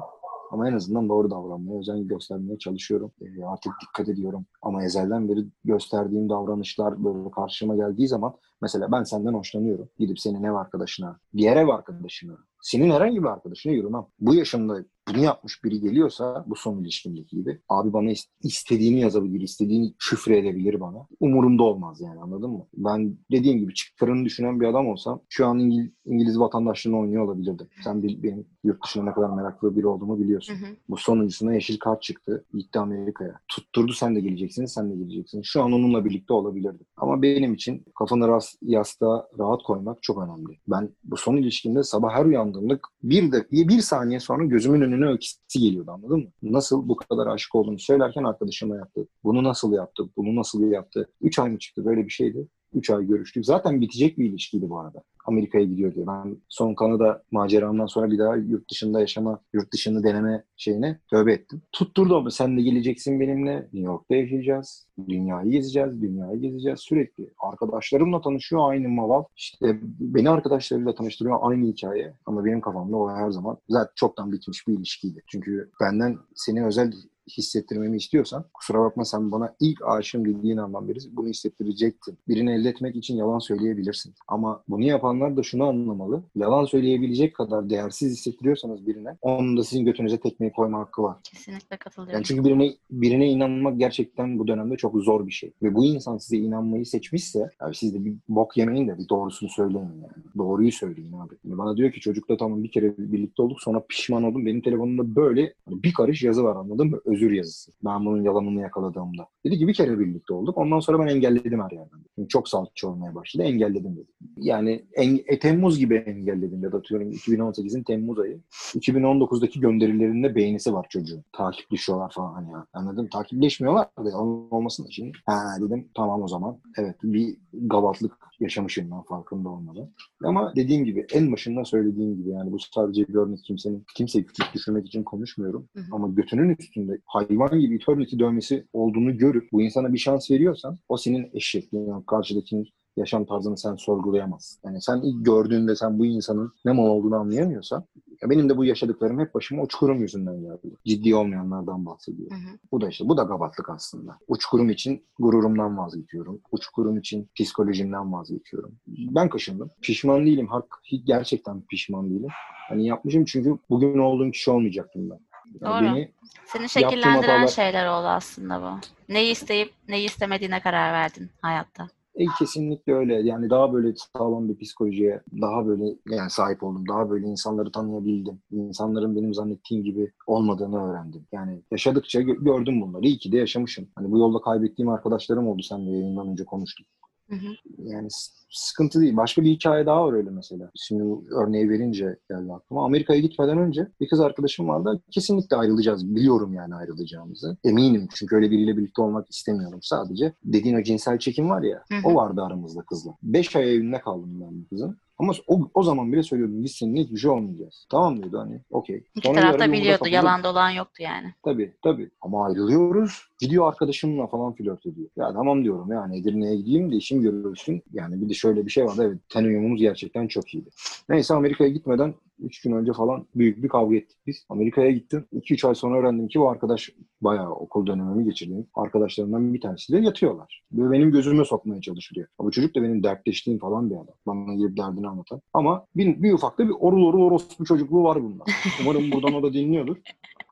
Ama 0.51 0.69
en 0.69 0.73
azından 0.73 1.09
doğru 1.09 1.31
davranmaya 1.31 1.79
özen 1.79 2.07
göstermeye 2.07 2.57
çalışıyorum. 2.57 3.11
Ee, 3.21 3.43
artık 3.43 3.73
dikkat 3.81 4.09
ediyorum. 4.09 4.45
Ama 4.61 4.83
ezelden 4.83 5.29
beri 5.29 5.45
gösterdiğim 5.63 6.29
davranışlar 6.29 7.03
böyle 7.03 7.31
karşıma 7.31 7.75
geldiği 7.75 8.07
zaman 8.07 8.33
mesela 8.61 8.91
ben 8.91 9.03
senden 9.03 9.33
hoşlanıyorum. 9.33 9.89
Gidip 9.99 10.19
senin 10.19 10.43
ev 10.43 10.53
arkadaşına, 10.53 11.19
diğer 11.37 11.57
ev 11.57 11.67
arkadaşına, 11.67 12.37
senin 12.61 12.91
herhangi 12.91 13.23
bir 13.23 13.27
arkadaşına 13.27 13.73
yürümem. 13.73 14.05
Bu 14.19 14.35
yaşımda 14.35 14.83
bunu 15.13 15.23
yapmış 15.23 15.63
biri 15.63 15.79
geliyorsa 15.81 16.45
bu 16.47 16.55
son 16.55 16.81
ilişkimdeki 16.83 17.35
gibi 17.35 17.59
abi 17.69 17.93
bana 17.93 18.11
is- 18.11 18.27
istediğini 18.43 18.99
yazabilir, 18.99 19.41
istediğini 19.41 19.93
küfür 19.99 20.31
edebilir 20.31 20.79
bana. 20.79 21.07
Umurumda 21.19 21.63
olmaz 21.63 22.01
yani 22.01 22.19
anladın 22.19 22.49
mı? 22.51 22.67
Ben 22.73 23.17
dediğim 23.31 23.59
gibi 23.59 23.73
çıkarını 23.73 24.25
düşünen 24.25 24.59
bir 24.59 24.65
adam 24.65 24.87
olsam 24.87 25.21
şu 25.29 25.45
an 25.47 25.59
İngil- 25.59 25.91
İngiliz 26.05 26.39
vatandaşlığını 26.39 26.99
oynuyor 26.99 27.25
olabilirdim. 27.25 27.67
Sen 27.83 28.03
bil- 28.03 28.23
benim 28.23 28.45
yurt 28.63 28.83
dışına 28.85 29.03
ne 29.03 29.11
kadar 29.13 29.29
meraklı 29.29 29.75
biri 29.75 29.87
olduğumu 29.87 30.19
biliyorsun. 30.19 30.53
Hı 30.53 30.57
hı. 30.65 30.75
Bu 30.89 30.97
sonuncusuna 30.97 31.53
yeşil 31.53 31.79
kart 31.79 32.01
çıktı. 32.01 32.45
Gitti 32.53 32.79
Amerika'ya. 32.79 33.39
Tutturdu 33.47 33.93
sen 33.93 34.15
de 34.15 34.19
geleceksin, 34.19 34.65
sen 34.65 34.91
de 34.91 34.95
geleceksin. 34.95 35.41
Şu 35.43 35.63
an 35.63 35.71
onunla 35.71 36.05
birlikte 36.05 36.33
olabilirdim. 36.33 36.85
Ama 36.97 37.21
benim 37.21 37.53
için 37.53 37.85
kafanı 37.99 38.27
ras, 38.27 38.55
yastığa 38.61 39.27
rahat 39.39 39.63
koymak 39.63 40.03
çok 40.03 40.17
önemli. 40.23 40.57
Ben 40.67 40.89
bu 41.03 41.17
son 41.17 41.37
ilişkimde 41.37 41.83
sabah 41.83 42.13
her 42.13 42.25
uyandığımda 42.25 42.79
bir, 43.03 43.31
de, 43.31 43.45
bir 43.51 43.81
saniye 43.81 44.19
sonra 44.19 44.45
gözümün 44.45 44.81
önüne 44.81 45.00
öykisi 45.07 45.59
geliyordu 45.59 45.91
anladın 45.91 46.19
mı? 46.19 46.31
Nasıl 46.43 46.89
bu 46.89 46.95
kadar 46.95 47.27
aşık 47.27 47.55
olduğunu 47.55 47.79
söylerken 47.79 48.23
arkadaşıma 48.23 48.75
yaptı. 48.75 49.07
Bunu 49.23 49.43
nasıl 49.43 49.73
yaptı? 49.73 50.03
Bunu 50.17 50.35
nasıl 50.35 50.63
yaptı? 50.71 51.09
Üç 51.21 51.39
ay 51.39 51.49
mı 51.49 51.59
çıktı? 51.59 51.85
Böyle 51.85 52.05
bir 52.05 52.09
şeydi. 52.09 52.47
Üç 52.73 52.89
ay 52.89 53.07
görüştük. 53.07 53.45
Zaten 53.45 53.81
bitecek 53.81 54.17
bir 54.17 54.29
ilişkiydi 54.29 54.69
bu 54.69 54.79
arada. 54.79 55.03
Amerika'ya 55.25 55.65
gidiyor 55.65 55.95
diye. 55.95 56.07
Ben 56.07 56.37
son 56.49 56.73
Kanada 56.75 57.23
maceramdan 57.31 57.85
sonra 57.85 58.11
bir 58.11 58.19
daha 58.19 58.35
yurt 58.35 58.71
dışında 58.71 58.99
yaşama, 58.99 59.39
yurt 59.53 59.73
dışını 59.73 60.03
deneme 60.03 60.43
şeyine 60.57 60.99
tövbe 61.09 61.33
ettim. 61.33 61.61
Tutturdu 61.71 62.15
ama 62.17 62.31
sen 62.31 62.57
de 62.57 62.61
geleceksin 62.61 63.19
benimle. 63.19 63.55
New 63.55 63.79
York'ta 63.79 64.15
yaşayacağız. 64.15 64.87
Dünyayı 65.09 65.51
gezeceğiz, 65.51 66.01
dünyayı 66.01 66.41
gezeceğiz 66.41 66.79
sürekli. 66.79 67.33
Arkadaşlarımla 67.39 68.21
tanışıyor 68.21 68.69
aynı 68.71 68.89
maval. 68.89 69.23
İşte 69.35 69.79
beni 69.99 70.29
arkadaşlarıyla 70.29 70.95
tanıştırıyor 70.95 71.37
aynı 71.41 71.65
hikaye. 71.65 72.13
Ama 72.25 72.45
benim 72.45 72.61
kafamda 72.61 72.97
o 72.97 73.09
her 73.15 73.31
zaman 73.31 73.57
zaten 73.69 73.91
çoktan 73.95 74.31
bitmiş 74.31 74.67
bir 74.67 74.73
ilişkiydi. 74.73 75.21
Çünkü 75.27 75.71
benden 75.81 76.17
seni 76.35 76.65
özel 76.65 76.93
hissettirmemi 77.29 77.97
istiyorsan 77.97 78.45
kusura 78.53 78.79
bakma 78.79 79.05
sen 79.05 79.31
bana 79.31 79.55
ilk 79.59 79.85
aşığım 79.85 80.25
dediğin 80.25 80.57
andan 80.57 80.89
beri 80.89 80.97
bunu 81.11 81.27
hissettirecektin. 81.27 82.17
Birini 82.27 82.53
elde 82.53 82.69
etmek 82.69 82.95
için 82.95 83.15
yalan 83.15 83.39
söyleyebilirsin. 83.39 84.13
Ama 84.27 84.63
bunu 84.67 84.83
yapanlar 84.83 85.37
da 85.37 85.43
şunu 85.43 85.63
anlamalı. 85.63 86.23
Yalan 86.35 86.65
söyleyebilecek 86.65 87.35
kadar 87.35 87.69
değersiz 87.69 88.11
hissettiriyorsanız 88.11 88.87
birine 88.87 89.17
onun 89.21 89.57
da 89.57 89.63
sizin 89.63 89.85
götünüze 89.85 90.19
tekmeyi 90.19 90.51
koyma 90.51 90.79
hakkı 90.79 91.03
var. 91.03 91.17
Kesinlikle 91.23 91.77
katılıyorum. 91.77 92.13
Yani 92.13 92.23
çünkü 92.23 92.43
birine 92.43 92.73
birine 92.91 93.29
inanmak 93.29 93.79
gerçekten 93.79 94.39
bu 94.39 94.47
dönemde 94.47 94.77
çok 94.77 94.95
zor 94.95 95.27
bir 95.27 95.31
şey. 95.31 95.53
Ve 95.63 95.75
bu 95.75 95.85
insan 95.85 96.17
size 96.17 96.37
inanmayı 96.37 96.85
seçmişse 96.85 97.49
abi 97.59 97.75
siz 97.75 97.93
de 97.93 98.05
bir 98.05 98.15
bok 98.29 98.57
yemeyin 98.57 98.87
de 98.87 98.97
bir 98.97 99.09
doğrusunu 99.09 99.49
söyleyin 99.49 99.85
yani. 99.85 100.23
Doğruyu 100.37 100.71
söyleyin 100.71 101.13
abi. 101.13 101.35
Yani 101.45 101.57
bana 101.57 101.77
diyor 101.77 101.91
ki 101.91 101.99
çocukla 101.99 102.37
tamam 102.37 102.63
bir 102.63 102.71
kere 102.71 102.97
birlikte 102.97 103.41
olduk 103.41 103.61
sonra 103.61 103.85
pişman 103.89 104.23
oldum. 104.23 104.45
Benim 104.45 104.61
telefonumda 104.61 105.15
böyle 105.15 105.53
hani 105.65 105.83
bir 105.83 105.93
karış 105.93 106.23
yazı 106.23 106.43
var 106.43 106.55
anladın 106.55 106.87
mı? 106.89 106.99
Özür 107.11 107.31
yazısı. 107.31 107.71
Ben 107.85 108.05
bunun 108.05 108.23
yalanını 108.23 108.61
yakaladığımda. 108.61 109.27
Dedi 109.45 109.57
ki 109.57 109.67
bir 109.67 109.73
kere 109.73 109.99
birlikte 109.99 110.33
olduk. 110.33 110.57
Ondan 110.57 110.79
sonra 110.79 110.99
ben 110.99 111.07
engelledim 111.07 111.61
her 111.61 111.71
yerden. 111.71 111.99
Çünkü 112.15 112.27
çok 112.27 112.49
salça 112.49 112.87
olmaya 112.87 113.15
başladı. 113.15 113.43
Engelledim 113.43 113.95
dedi. 113.95 114.07
Yani 114.37 114.85
en, 114.93 115.19
e, 115.27 115.39
Temmuz 115.39 115.79
gibi 115.79 115.95
engelledim 115.95 116.63
ya 116.63 116.71
da 116.71 116.77
atıyorum 116.77 117.11
2018'in 117.11 117.83
Temmuz 117.83 118.19
ayı. 118.19 118.41
2019'daki 118.51 119.59
gönderilerinde 119.59 120.35
beğenisi 120.35 120.73
var 120.73 120.85
çocuğun. 120.89 121.23
Takip 121.33 121.71
düşüyorlar 121.71 122.11
falan 122.15 122.33
hani 122.33 122.51
ya. 122.51 122.65
Anladın 122.73 123.03
mı? 123.03 123.09
Takipleşmiyorlar 123.09 123.87
da 123.97 124.17
olmasın 124.17 124.85
da 124.85 124.91
şimdi. 124.91 125.17
Ha 125.25 125.39
dedim 125.61 125.89
tamam 125.95 126.23
o 126.23 126.27
zaman. 126.27 126.59
Evet 126.77 126.95
bir 127.03 127.37
gavatlık 127.53 128.17
yaşamışım 128.41 129.03
farkında 129.09 129.49
olmadan. 129.49 129.89
Ama 130.23 130.53
dediğim 130.55 130.85
gibi 130.85 131.05
en 131.13 131.31
başından 131.31 131.63
söylediğim 131.63 132.15
gibi 132.15 132.29
yani 132.29 132.51
bu 132.51 132.57
sadece 132.59 133.07
bir 133.07 133.15
örnek 133.15 133.39
kimsenin 133.43 133.85
kimseyi 133.95 134.25
küçük 134.25 134.45
düşürmek 134.53 134.87
için 134.87 135.03
konuşmuyorum. 135.03 135.69
Hı 135.75 135.79
hı. 135.79 135.85
Ama 135.91 136.07
götünün 136.07 136.55
üstünde 136.59 136.99
hayvan 137.05 137.59
gibi 137.59 137.75
eternity 137.75 138.19
dövmesi 138.19 138.67
olduğunu 138.73 139.17
görüp 139.17 139.51
bu 139.51 139.61
insana 139.61 139.93
bir 139.93 139.97
şans 139.97 140.31
veriyorsan 140.31 140.77
o 140.89 140.97
senin 140.97 141.29
eşek. 141.33 141.73
Yani 141.73 142.05
karşıdakinin 142.05 142.67
yaşam 142.97 143.25
tarzını 143.25 143.57
sen 143.57 143.75
sorgulayamazsın. 143.75 144.61
Yani 144.65 144.81
sen 144.81 145.01
ilk 145.01 145.25
gördüğünde 145.25 145.75
sen 145.75 145.99
bu 145.99 146.05
insanın 146.05 146.53
ne 146.65 146.71
mal 146.71 146.87
olduğunu 146.87 147.15
anlayamıyorsan 147.15 147.85
ya 148.23 148.29
benim 148.29 148.49
de 148.49 148.57
bu 148.57 148.65
yaşadıklarım 148.65 149.19
hep 149.19 149.33
başıma 149.35 149.63
o 149.63 149.67
çukurum 149.67 150.01
yüzünden 150.01 150.41
geldi. 150.41 150.75
Ciddi 150.85 151.15
olmayanlardan 151.15 151.85
bahsediyorum. 151.85 152.37
Hı 152.37 152.51
hı. 152.51 152.57
Bu 152.71 152.81
da 152.81 152.89
işte 152.89 153.07
bu 153.07 153.17
da 153.17 153.23
gavatlık 153.23 153.69
aslında. 153.69 154.17
Uçkurum 154.27 154.69
için 154.69 155.05
gururumdan 155.19 155.77
vazgeçiyorum. 155.77 156.41
Uçkurum 156.51 156.97
için 156.97 157.29
psikolojimden 157.35 158.13
vazgeçiyorum. 158.13 158.75
Ben 158.87 159.29
kaşındım. 159.29 159.71
Pişman 159.81 160.25
değilim. 160.25 160.47
Hak 160.47 160.81
gerçekten 161.05 161.61
pişman 161.61 162.09
değilim. 162.09 162.29
Hani 162.69 162.87
yapmışım 162.87 163.25
çünkü 163.25 163.57
bugün 163.69 163.97
olduğum 163.97 164.31
kişi 164.31 164.51
olmayacaktım 164.51 165.09
ben. 165.09 165.19
Yani 165.61 165.85
Doğru. 165.85 165.95
Beni 165.95 166.11
Seni 166.45 166.69
şekillendiren 166.69 167.21
hatalar- 167.21 167.47
şeyler 167.47 167.87
oldu 167.87 168.07
aslında 168.07 168.61
bu. 168.61 168.79
Neyi 169.13 169.31
isteyip 169.31 169.73
neyi 169.87 170.05
istemediğine 170.05 170.59
karar 170.59 170.93
verdin 170.93 171.29
hayatta. 171.41 171.87
E, 172.21 172.25
kesinlikle 172.39 172.93
öyle. 172.93 173.13
Yani 173.15 173.49
daha 173.49 173.73
böyle 173.73 173.93
sağlam 174.17 174.49
bir 174.49 174.57
psikolojiye 174.57 175.21
daha 175.41 175.67
böyle 175.67 175.85
yani 176.09 176.29
sahip 176.29 176.63
oldum. 176.63 176.87
Daha 176.87 177.09
böyle 177.09 177.27
insanları 177.27 177.71
tanıyabildim. 177.71 178.41
İnsanların 178.51 179.15
benim 179.15 179.33
zannettiğim 179.33 179.83
gibi 179.83 180.11
olmadığını 180.27 180.83
öğrendim. 180.89 181.27
Yani 181.31 181.61
yaşadıkça 181.71 182.21
gö- 182.21 182.43
gördüm 182.43 182.81
bunları. 182.81 183.05
İyi 183.05 183.17
ki 183.17 183.31
de 183.31 183.37
yaşamışım. 183.37 183.87
Hani 183.95 184.11
bu 184.11 184.19
yolda 184.19 184.41
kaybettiğim 184.41 184.89
arkadaşlarım 184.89 185.47
oldu. 185.47 185.61
Sen 185.63 185.87
de 185.87 185.91
yayından 185.91 186.27
önce 186.27 186.45
konuştuk. 186.45 186.87
Hı 187.31 187.35
hı. 187.35 187.55
Yani 187.77 188.07
sıkıntı 188.49 189.01
değil. 189.01 189.17
Başka 189.17 189.41
bir 189.41 189.51
hikaye 189.51 189.85
daha 189.85 190.05
var 190.05 190.13
öyle 190.13 190.29
mesela. 190.29 190.71
Şimdi 190.75 191.03
örneği 191.35 191.69
verince 191.69 192.17
geldi 192.29 192.53
aklıma. 192.53 192.85
Amerika'ya 192.85 193.19
gitmeden 193.19 193.57
önce 193.57 193.87
bir 194.01 194.09
kız 194.09 194.19
arkadaşım 194.19 194.67
vardı. 194.67 195.01
Kesinlikle 195.11 195.55
ayrılacağız. 195.55 196.15
Biliyorum 196.15 196.53
yani 196.53 196.75
ayrılacağımızı. 196.75 197.57
Eminim 197.63 198.07
çünkü 198.15 198.35
öyle 198.35 198.51
biriyle 198.51 198.77
birlikte 198.77 199.01
olmak 199.01 199.29
istemiyorum. 199.31 199.79
Sadece 199.81 200.33
dediğin 200.43 200.75
o 200.75 200.83
cinsel 200.83 201.19
çekim 201.19 201.49
var 201.49 201.61
ya. 201.63 201.83
Hı 201.91 201.95
hı. 201.95 202.01
O 202.07 202.15
vardı 202.15 202.41
aramızda 202.41 202.81
kızla. 202.81 203.11
Beş 203.23 203.55
ay 203.55 203.75
evinde 203.75 204.01
kaldım 204.01 204.41
ben 204.41 204.61
bu 204.61 204.67
kızın. 204.69 204.97
Ama 205.21 205.33
o, 205.47 205.69
o 205.73 205.83
zaman 205.83 206.13
bile 206.13 206.23
söylüyordum 206.23 206.63
biz 206.63 206.71
seninle 206.71 207.01
hiçbir 207.01 207.17
şey 207.17 207.31
olmayacağız. 207.31 207.85
Tamam 207.89 208.23
dedi 208.23 208.37
hani 208.37 208.61
okey. 208.69 209.03
İki 209.15 209.27
Sonra 209.27 209.37
bir 209.37 209.41
taraf 209.41 209.53
ara 209.53 209.59
da 209.59 209.65
yolda 209.65 209.77
biliyordu. 209.77 210.07
Yalan 210.07 210.43
dolan 210.43 210.69
yoktu 210.69 211.03
yani. 211.03 211.33
Tabii 211.43 211.73
tabii. 211.83 212.09
Ama 212.21 212.45
ayrılıyoruz. 212.45 213.27
Gidiyor 213.39 213.67
arkadaşımla 213.67 214.27
falan 214.27 214.53
flört 214.53 214.85
ediyor. 214.85 215.09
Ya 215.17 215.33
tamam 215.33 215.63
diyorum 215.63 215.91
yani 215.91 216.19
Edirne'ye 216.19 216.55
gideyim 216.55 216.91
de 216.91 216.95
işim 216.95 217.21
görülsün. 217.21 217.83
Yani 217.93 218.21
bir 218.21 218.29
de 218.29 218.33
şöyle 218.33 218.65
bir 218.65 218.71
şey 218.71 218.85
vardı. 218.85 219.03
Evet 219.07 219.17
ten 219.29 219.43
uyumumuz 219.43 219.81
gerçekten 219.81 220.27
çok 220.27 220.53
iyiydi. 220.53 220.69
Neyse 221.09 221.33
Amerika'ya 221.33 221.69
gitmeden 221.69 222.13
3 222.41 222.61
gün 222.61 222.71
önce 222.71 222.93
falan 222.93 223.25
büyük 223.35 223.63
bir 223.63 223.67
kavga 223.67 223.95
ettik 223.95 224.17
biz. 224.27 224.45
Amerika'ya 224.49 224.91
gittim. 224.91 225.25
2-3 225.33 225.67
ay 225.67 225.75
sonra 225.75 225.99
öğrendim 225.99 226.27
ki 226.27 226.39
bu 226.39 226.49
arkadaş 226.49 226.89
bayağı 227.21 227.51
okul 227.51 227.87
dönemimi 227.87 228.23
geçirdiğim 228.23 228.67
arkadaşlarımdan 228.73 229.53
bir 229.53 229.61
tanesi 229.61 229.93
de 229.93 229.97
yatıyorlar. 229.97 230.63
Ve 230.71 230.91
benim 230.91 231.11
gözüme 231.11 231.45
sokmaya 231.45 231.81
çalışıyor. 231.81 232.27
Bu 232.39 232.51
çocuk 232.51 232.75
da 232.75 232.83
benim 232.83 233.03
dertleştiğim 233.03 233.59
falan 233.59 233.89
bir 233.89 233.95
adam. 233.95 234.15
Bana 234.27 234.53
gelip 234.53 234.77
derdini 234.77 235.07
anlatan. 235.07 235.41
Ama 235.53 235.85
bir, 235.95 236.23
bir 236.23 236.33
ufak 236.33 236.59
da 236.59 236.67
bir 236.67 236.73
orul 236.79 237.05
orul 237.05 237.21
orospu 237.21 237.65
çocukluğu 237.65 238.03
var 238.03 238.23
bunda. 238.23 238.43
Umarım 238.81 239.11
buradan 239.11 239.33
o 239.33 239.43
da 239.43 239.53
dinliyordur. 239.53 239.97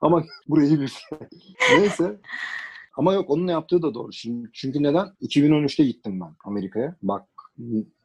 Ama 0.02 0.24
burayı 0.48 0.82
bir 0.82 0.94
Neyse. 1.80 2.20
Ama 2.98 3.14
yok 3.14 3.30
onun 3.30 3.48
yaptığı 3.48 3.82
da 3.82 3.94
doğru. 3.94 4.14
Şimdi, 4.14 4.50
çünkü 4.54 4.84
neden? 4.84 5.08
2013'te 5.22 5.84
gittim 5.84 6.20
ben 6.20 6.36
Amerika'ya. 6.44 6.96
Bak 7.02 7.28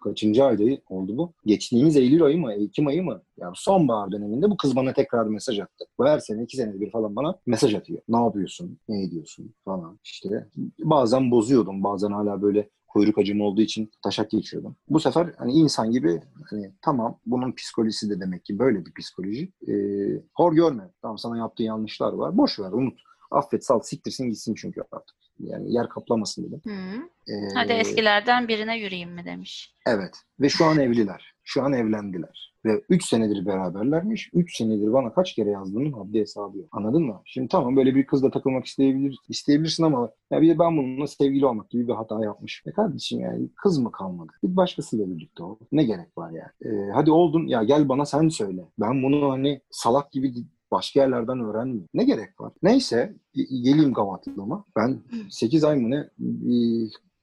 kaçıncı 0.03 0.45
ayda 0.45 0.63
oldu 0.89 1.17
bu? 1.17 1.33
Geçtiğimiz 1.47 1.97
Eylül 1.97 2.23
ayı 2.23 2.39
mı? 2.39 2.53
Ekim 2.53 2.87
ayı 2.87 3.03
mı? 3.03 3.23
Yani 3.37 3.53
sonbahar 3.57 4.13
döneminde 4.13 4.51
bu 4.51 4.57
kız 4.57 4.77
bana 4.77 4.93
tekrar 4.93 5.27
mesaj 5.27 5.59
attı. 5.59 5.85
Bu 5.99 6.07
her 6.07 6.19
sene 6.19 6.43
iki 6.43 6.57
senede 6.57 6.81
bir 6.81 6.91
falan 6.91 7.17
bana 7.17 7.39
mesaj 7.47 7.75
atıyor. 7.75 8.03
Ne 8.09 8.17
yapıyorsun? 8.17 8.79
Ne 8.89 9.05
ediyorsun? 9.05 9.55
Falan 9.65 9.99
işte. 10.05 10.49
Bazen 10.79 11.31
bozuyordum. 11.31 11.85
Bazen 11.85 12.11
hala 12.11 12.43
böyle 12.43 12.69
kuyruk 12.89 13.19
acım 13.19 13.41
olduğu 13.41 13.61
için 13.61 13.91
taşak 14.03 14.31
geçiyordum. 14.31 14.77
Bu 14.89 15.01
sefer 15.01 15.35
hani 15.39 15.53
insan 15.53 15.91
gibi 15.91 16.21
hani 16.51 16.73
tamam 16.83 17.19
bunun 17.27 17.53
psikolojisi 17.53 18.11
de 18.11 18.21
demek 18.21 18.45
ki 18.45 18.59
böyle 18.59 18.87
bir 18.87 18.95
psikoloji. 18.95 19.53
Ee, 19.69 20.23
hor 20.35 20.53
görme. 20.53 20.91
Tamam 21.03 21.19
sana 21.19 21.39
yaptığı 21.39 21.63
yanlışlar 21.63 22.13
var. 22.13 22.39
Boş 22.39 22.61
ver 22.61 22.73
unut. 22.73 23.01
Affet 23.35 23.65
sal 23.65 23.81
siktirsin 23.81 24.31
gitsin 24.31 24.55
çünkü 24.55 24.83
artık. 24.93 25.17
Yani 25.41 25.73
yer 25.73 25.89
kaplamasın 25.89 26.45
dedim. 26.45 26.61
Hı. 26.65 27.09
Ee, 27.33 27.55
Hadi 27.55 27.73
eskilerden 27.73 28.49
birine 28.49 28.79
yürüyeyim 28.79 29.11
mi 29.13 29.25
demiş. 29.25 29.75
Evet. 29.87 30.15
Ve 30.41 30.49
şu 30.49 30.65
an 30.65 30.79
evliler. 30.79 31.35
Şu 31.45 31.63
an 31.63 31.73
evlendiler. 31.73 32.55
Ve 32.65 32.83
3 32.89 33.05
senedir 33.05 33.47
beraberlermiş. 33.47 34.31
3 34.35 34.57
senedir 34.57 34.93
bana 34.93 35.13
kaç 35.15 35.35
kere 35.35 35.51
yazdığının 35.51 35.93
haddi 35.93 36.21
hesabı 36.21 36.59
yok. 36.59 36.69
Anladın 36.73 37.03
mı? 37.03 37.23
Şimdi 37.25 37.49
tamam 37.49 37.77
böyle 37.77 37.95
bir 37.95 38.07
kızla 38.07 38.31
takılmak 38.31 38.65
isteyebilir, 38.67 39.19
isteyebilirsin 39.29 39.85
ama 39.85 40.11
ya 40.31 40.43
bir 40.43 40.49
de 40.49 40.59
ben 40.59 40.77
bununla 40.77 41.07
sevgili 41.07 41.47
olmak 41.47 41.71
gibi 41.71 41.89
bir 41.89 41.93
hata 41.93 42.25
yapmışım. 42.25 42.71
E 42.71 42.73
kardeşim 42.73 43.21
yani 43.21 43.49
kız 43.63 43.79
mı 43.79 43.93
kalmadı? 43.93 44.33
Bir 44.45 44.57
başkasıyla 44.57 45.11
birlikte 45.11 45.43
ol. 45.43 45.57
Ne 45.73 45.85
gerek 45.85 46.19
var 46.19 46.31
yani? 46.31 46.75
Ee, 46.75 46.91
hadi 46.95 47.11
oldun 47.11 47.47
ya 47.47 47.63
gel 47.63 47.89
bana 47.89 48.07
sen 48.07 48.29
söyle. 48.29 48.65
Ben 48.81 49.03
bunu 49.03 49.33
hani 49.33 49.61
salak 49.71 50.13
gibi 50.13 50.35
başka 50.75 51.01
yerlerden 51.01 51.41
öğrenmeyeyim. 51.41 51.89
Ne 51.95 52.05
gerek 52.05 52.41
var? 52.41 52.53
Neyse 52.63 53.15
ge- 53.37 53.63
geleyim 53.63 53.93
Gavatlığıma. 53.93 54.65
Ben 54.77 54.99
8 55.31 55.65
ay 55.65 55.77
mı 55.77 55.91
ne 55.91 56.09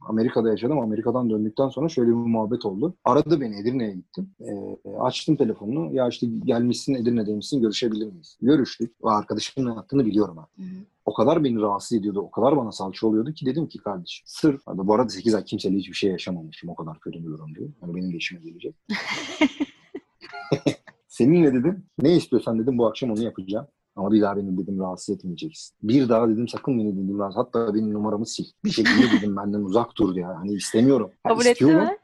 Amerika'da 0.10 0.50
yaşadım. 0.50 0.80
Amerika'dan 0.80 1.30
döndükten 1.30 1.70
sonra 1.70 1.90
şöyle 1.90 2.10
bir 2.10 2.14
muhabbet 2.14 2.66
oldu. 2.66 2.94
Aradı 3.06 3.42
beni 3.42 3.60
Edirne'ye 3.62 3.92
gittim. 3.92 4.30
Ee, 4.42 4.90
açtım 5.00 5.36
telefonunu. 5.36 5.96
Ya 5.96 6.08
işte 6.08 6.28
gelmişsin 6.46 6.94
Edirne'deymişsin 6.94 7.62
görüşebilir 7.62 8.08
miyiz? 8.08 8.38
Görüştük. 8.42 9.06
Ve 9.06 9.10
arkadaşımın 9.10 9.76
hattını 9.76 10.06
biliyorum 10.06 10.38
ben. 10.38 10.64
Hı 10.64 10.68
hı. 10.70 10.76
O 11.06 11.14
kadar 11.14 11.44
beni 11.44 11.62
rahatsız 11.62 11.98
ediyordu. 11.98 12.20
O 12.20 12.32
kadar 12.32 12.58
bana 12.58 12.72
salça 12.72 13.08
oluyordu 13.08 13.34
ki 13.34 13.46
dedim 13.46 13.68
ki 13.68 13.78
kardeşim 13.78 14.24
sırf. 14.26 14.68
Abi 14.68 14.88
bu 14.88 14.94
arada 14.96 15.10
8 15.10 15.36
ay 15.36 15.44
kimseyle 15.44 15.78
hiçbir 15.78 15.94
şey 15.94 16.12
yaşamamışım. 16.12 16.70
O 16.70 16.76
kadar 16.76 17.00
kötü 17.00 17.20
bir 17.20 17.26
durum 17.26 17.56
diyor. 17.56 17.70
Yani 17.82 17.96
benim 17.96 18.14
de 18.14 18.18
işime 18.18 18.42
gelecek. 18.42 18.76
Seninle 21.22 21.54
dedim 21.54 21.86
ne 22.02 22.16
istiyorsan 22.16 22.60
dedim 22.60 22.78
bu 22.78 22.88
akşam 22.88 23.12
onu 23.12 23.24
yapacağım. 23.24 23.68
Ama 23.96 24.12
bir 24.12 24.22
daha 24.22 24.38
beni 24.38 24.58
dedim 24.58 24.80
rahatsız 24.80 25.16
etmeyeceksin. 25.16 25.76
Bir 25.84 26.10
daha 26.10 26.30
dedim 26.30 26.48
sakın 26.48 26.80
beni 26.80 26.94
dedim 26.94 27.20
rahatsız. 27.20 27.38
Hatta 27.44 27.74
benim 27.74 27.94
numaramı 27.94 28.26
sil. 28.34 28.48
Bir 28.66 28.70
şekilde 28.70 29.12
dedim 29.18 29.36
benden 29.38 29.60
uzak 29.62 29.98
dur 29.98 30.16
ya. 30.16 30.28
Hani 30.40 30.52
istemiyorum. 30.54 31.12
Kabul 31.28 31.42
etti 31.42 31.52
istiyorum. 31.52 31.78
mi? 31.88 31.98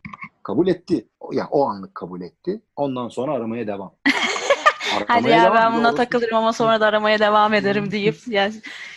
Kabul 0.44 0.68
etti. 0.68 1.08
O- 1.20 1.34
Ya 1.34 1.48
o 1.52 1.66
anlık 1.68 1.96
kabul 1.96 2.22
etti. 2.22 2.62
Ondan 2.76 3.08
sonra 3.08 3.32
aramaya 3.34 3.68
devam. 3.68 3.94
Hadi 4.92 5.14
Aramaya 5.14 5.38
ya 5.38 5.44
devam. 5.44 5.56
ben 5.56 5.80
buna 5.80 5.90
Orospu- 5.90 5.96
takılırım 5.96 6.38
ama 6.38 6.54
sonra 6.54 6.82
da 6.82 6.86
aramaya 6.86 7.20
devam 7.20 7.54
ederim 7.54 7.92
deyip 7.92 8.16
yani 8.28 8.54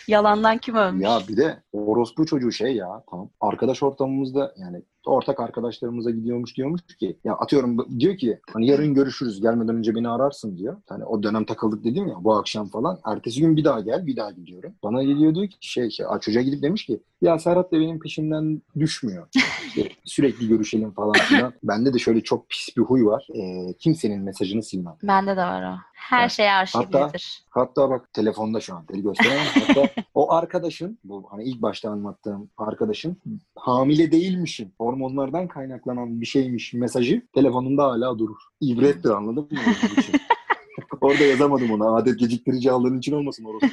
yalandan 0.07 0.57
kim 0.57 0.75
ölmüş? 0.75 1.03
Ya 1.03 1.19
bir 1.29 1.37
de 1.37 1.63
orospu 1.73 2.25
çocuğu 2.25 2.51
şey 2.51 2.75
ya 2.75 3.03
tamam. 3.09 3.29
Arkadaş 3.41 3.83
ortamımızda 3.83 4.53
yani 4.57 4.81
ortak 5.05 5.39
arkadaşlarımıza 5.39 6.11
gidiyormuş 6.11 6.57
diyormuş 6.57 6.81
ki 6.99 7.17
ya 7.23 7.33
atıyorum 7.33 7.99
diyor 7.99 8.17
ki 8.17 8.39
hani 8.53 8.67
yarın 8.67 8.93
görüşürüz 8.93 9.41
gelmeden 9.41 9.75
önce 9.75 9.95
beni 9.95 10.09
ararsın 10.09 10.57
diyor. 10.57 10.77
Hani 10.89 11.05
o 11.05 11.23
dönem 11.23 11.45
takıldık 11.45 11.83
dedim 11.83 12.07
ya 12.07 12.15
bu 12.19 12.33
akşam 12.33 12.67
falan. 12.67 12.99
Ertesi 13.05 13.41
gün 13.41 13.57
bir 13.57 13.63
daha 13.63 13.79
gel 13.79 14.07
bir 14.07 14.15
daha 14.15 14.31
gidiyorum. 14.31 14.73
Bana 14.83 15.03
geliyor 15.03 15.35
diyor 15.35 15.47
ki 15.47 15.57
şey, 15.61 15.89
şey 15.89 16.05
çocuğa 16.21 16.41
gidip 16.41 16.61
demiş 16.61 16.85
ki 16.85 17.01
ya 17.21 17.39
Serhat 17.39 17.71
da 17.71 17.79
benim 17.79 17.99
peşimden 17.99 18.61
düşmüyor. 18.79 19.27
İşte 19.67 19.89
sürekli 20.05 20.47
görüşelim 20.47 20.91
falan 20.91 21.13
filan. 21.13 21.53
Bende 21.63 21.93
de 21.93 21.99
şöyle 21.99 22.21
çok 22.21 22.49
pis 22.49 22.77
bir 22.77 22.81
huy 22.81 23.05
var. 23.05 23.27
Ee, 23.35 23.73
kimsenin 23.79 24.21
mesajını 24.21 24.63
silmem. 24.63 24.95
Bende 25.03 25.31
de 25.31 25.41
var 25.41 25.73
o. 25.73 25.75
Her 25.93 26.21
Ya, 26.21 26.29
şey 26.29 26.51
arşivlidir. 26.51 27.43
Hatta 27.49 27.89
bak 27.89 28.13
telefonda 28.13 28.59
şu 28.59 28.75
an 28.75 28.87
deli 28.87 29.03
gösteremem. 29.03 29.45
Hatta 29.67 29.89
o 30.13 30.31
arkadaşın 30.33 30.97
bu 31.03 31.27
hani 31.31 31.43
ilk 31.43 31.61
başta 31.61 31.89
anlattığım 31.89 32.49
arkadaşın 32.57 33.17
hamile 33.55 34.11
değilmişim. 34.11 34.71
Hormonlardan 34.79 35.47
kaynaklanan 35.47 36.21
bir 36.21 36.25
şeymiş 36.25 36.73
mesajı 36.73 37.21
telefonumda 37.35 37.83
hala 37.83 38.19
durur. 38.19 38.37
İbrettir 38.61 39.09
anladın 39.09 39.43
mı? 39.43 39.59
Orada 41.01 41.23
yazamadım 41.23 41.71
ona. 41.71 41.95
Adet 41.95 42.19
geciktirici 42.19 42.71
aldığın 42.71 42.97
için 42.99 43.13
olmasın 43.13 43.43
orası. 43.45 43.67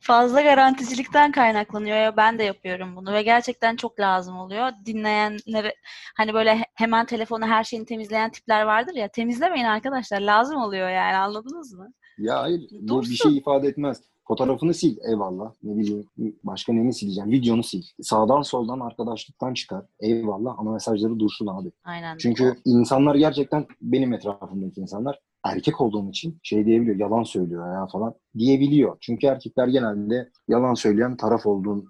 Fazla 0.00 0.42
garanticilikten 0.42 1.32
kaynaklanıyor 1.32 1.96
ya 1.96 2.16
ben 2.16 2.38
de 2.38 2.42
yapıyorum 2.44 2.96
bunu 2.96 3.12
ve 3.12 3.22
gerçekten 3.22 3.76
çok 3.76 4.00
lazım 4.00 4.38
oluyor. 4.38 4.68
Dinleyenlere 4.86 5.74
hani 6.16 6.34
böyle 6.34 6.56
he- 6.58 6.64
hemen 6.74 7.06
telefonu 7.06 7.46
her 7.46 7.64
şeyini 7.64 7.86
temizleyen 7.86 8.30
tipler 8.30 8.62
vardır 8.62 8.94
ya 8.94 9.08
temizlemeyin 9.08 9.64
arkadaşlar 9.64 10.20
lazım 10.20 10.56
oluyor 10.56 10.88
yani 10.90 11.16
anladınız 11.16 11.72
mı? 11.74 11.92
Ya 12.18 12.40
hayır 12.40 12.60
bu 12.80 12.88
Dursun. 12.88 13.10
bir 13.12 13.16
şey 13.16 13.36
ifade 13.36 13.68
etmez. 13.68 14.00
Fotoğrafını 14.28 14.74
sil 14.80 14.94
eyvallah. 15.10 15.52
Ne 15.62 15.78
bileyim 15.78 16.06
başka 16.44 16.72
neyini 16.72 16.94
sileceğim? 16.94 17.30
Videonu 17.30 17.62
sil. 17.70 17.82
Sağdan 18.02 18.42
soldan 18.42 18.80
arkadaşlıktan 18.80 19.54
çıkar. 19.54 19.84
Eyvallah 20.00 20.54
ama 20.58 20.72
mesajları 20.72 21.18
dursun 21.18 21.46
abi. 21.46 21.72
Aynen. 21.84 22.18
Çünkü 22.18 22.56
insanlar 22.64 23.14
gerçekten 23.14 23.66
benim 23.80 24.12
etrafımdaki 24.12 24.80
insanlar 24.80 25.18
erkek 25.44 25.80
olduğum 25.80 26.10
için 26.10 26.38
şey 26.42 26.66
diyebiliyor, 26.66 26.96
yalan 26.96 27.22
söylüyor 27.22 27.74
ya 27.74 27.86
falan 27.86 28.14
diyebiliyor. 28.38 28.96
Çünkü 29.00 29.26
erkekler 29.26 29.68
genelde 29.68 30.30
yalan 30.48 30.74
söyleyen 30.74 31.16
taraf 31.16 31.46
olduğunu 31.46 31.84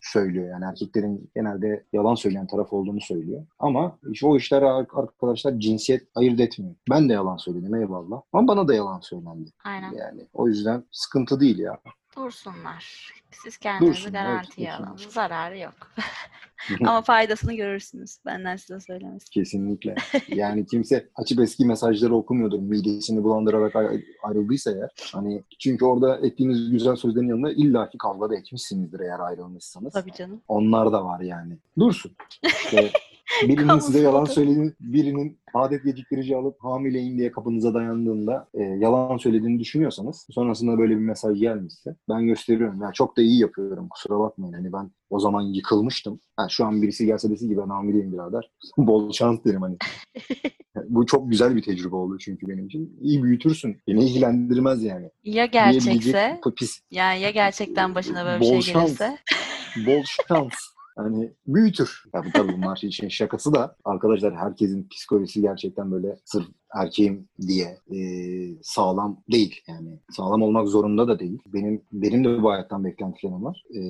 söylüyor. 0.00 0.48
Yani 0.48 0.64
erkeklerin 0.64 1.30
genelde 1.34 1.84
yalan 1.92 2.14
söyleyen 2.14 2.46
taraf 2.46 2.72
olduğunu 2.72 3.00
söylüyor. 3.00 3.46
Ama 3.58 3.98
işte 4.10 4.26
o 4.26 4.36
işler 4.36 4.62
arkadaşlar 4.62 5.60
cinsiyet 5.60 6.02
ayırt 6.14 6.40
etmiyor. 6.40 6.74
Ben 6.90 7.08
de 7.08 7.12
yalan 7.12 7.36
söyledim 7.36 7.74
eyvallah. 7.74 8.20
Ama 8.32 8.48
bana 8.48 8.68
da 8.68 8.74
yalan 8.74 9.00
söylendi. 9.00 9.50
Aynen. 9.64 9.92
Yani 9.92 10.26
o 10.32 10.48
yüzden 10.48 10.84
sıkıntı 10.92 11.40
değil 11.40 11.58
ya. 11.58 11.78
Dursunlar. 12.16 13.12
Siz 13.42 13.56
kendinizi 13.56 13.96
Dursun, 13.96 14.12
garantiye 14.12 14.70
evet, 14.70 14.88
alın. 14.88 14.96
Zararı 14.96 15.58
yok. 15.58 15.74
Ama 16.80 17.02
faydasını 17.02 17.54
görürsünüz. 17.54 18.18
Benden 18.26 18.56
size 18.56 18.80
söylemesi. 18.80 19.30
Kesinlikle. 19.30 19.94
Yani 20.28 20.66
kimse 20.66 21.08
açıp 21.14 21.40
eski 21.40 21.64
mesajları 21.66 22.14
okumuyordur. 22.14 22.58
Midesini 22.58 23.22
bulandırarak 23.22 23.76
ay- 23.76 24.04
ayrıldıysa 24.22 24.70
eğer. 24.70 24.90
Hani 25.12 25.42
çünkü 25.58 25.84
orada 25.84 26.26
ettiğiniz 26.26 26.70
güzel 26.70 26.96
sözlerin 26.96 27.28
yanında 27.28 27.52
illaki 27.52 27.98
kavga 27.98 28.30
da 28.30 28.36
etmişsinizdir 28.36 29.00
eğer 29.00 29.18
ayrılmışsanız. 29.20 29.92
Tabii 29.92 30.12
canım. 30.12 30.40
Onlar 30.48 30.92
da 30.92 31.04
var 31.04 31.20
yani. 31.20 31.58
Dursun. 31.78 32.12
İşte 32.42 32.90
birinin 33.48 33.78
size 33.78 34.00
yalan 34.00 34.24
söylediğini, 34.24 34.72
birinin 34.80 35.38
adet 35.54 35.84
geciktirici 35.84 36.36
alıp 36.36 36.56
hamileyim 36.64 37.18
diye 37.18 37.32
kapınıza 37.32 37.74
dayandığında 37.74 38.48
e, 38.54 38.62
yalan 38.62 39.16
söylediğini 39.16 39.60
düşünüyorsanız 39.60 40.26
sonrasında 40.30 40.78
böyle 40.78 40.94
bir 40.94 41.00
mesaj 41.00 41.40
gelmişse 41.40 41.96
ben 42.08 42.26
gösteriyorum. 42.26 42.82
Ya 42.82 42.92
çok 42.92 43.16
da 43.16 43.22
iyi 43.22 43.40
yapıyorum 43.40 43.88
kusura 43.88 44.18
bakmayın. 44.18 44.52
Hani 44.52 44.72
ben 44.72 44.90
o 45.10 45.20
zaman 45.20 45.42
yıkılmıştım. 45.42 46.20
Ha, 46.36 46.46
şu 46.48 46.64
an 46.64 46.82
birisi 46.82 47.06
gelse 47.06 47.30
dese 47.30 47.48
ki 47.48 47.58
ben 47.58 47.68
hamileyim 47.68 48.12
birader. 48.12 48.50
Bol 48.76 49.12
şans 49.12 49.44
derim 49.44 49.62
hani. 49.62 49.76
Bu 50.88 51.06
çok 51.06 51.30
güzel 51.30 51.56
bir 51.56 51.62
tecrübe 51.62 51.96
oldu 51.96 52.18
çünkü 52.18 52.48
benim 52.48 52.66
için. 52.66 52.98
İyi 53.00 53.22
büyütürsün. 53.22 53.76
Beni 53.88 54.04
ilgilendirmez 54.04 54.82
yani. 54.82 55.10
Ya 55.24 55.46
gerçekse 55.46 56.40
pis 56.56 56.80
yani 56.90 57.20
ya 57.20 57.30
gerçekten 57.30 57.94
başına 57.94 58.24
böyle 58.24 58.40
bir 58.40 58.62
şey 58.62 58.74
gelirse 58.74 59.18
bol 59.86 60.02
şans. 60.04 60.73
Hani 60.96 61.34
büyütür. 61.46 62.02
Tabii 62.12 62.32
tabii 62.32 62.52
bunlar 62.52 62.80
için 62.82 63.08
şakası 63.08 63.54
da 63.54 63.76
arkadaşlar 63.84 64.36
herkesin 64.36 64.88
psikolojisi 64.88 65.40
gerçekten 65.40 65.92
böyle 65.92 66.16
sırf 66.24 66.46
erkeğim 66.74 67.28
diye 67.40 67.78
e, 67.94 67.98
sağlam 68.62 69.16
değil 69.32 69.60
yani. 69.68 69.98
Sağlam 70.10 70.42
olmak 70.42 70.68
zorunda 70.68 71.08
da 71.08 71.18
değil. 71.18 71.38
Benim 71.46 71.82
benim 71.92 72.24
de 72.24 72.42
bu 72.42 72.50
hayattan 72.50 72.84
beklentilerim 72.84 73.44
var. 73.44 73.64
E, 73.70 73.80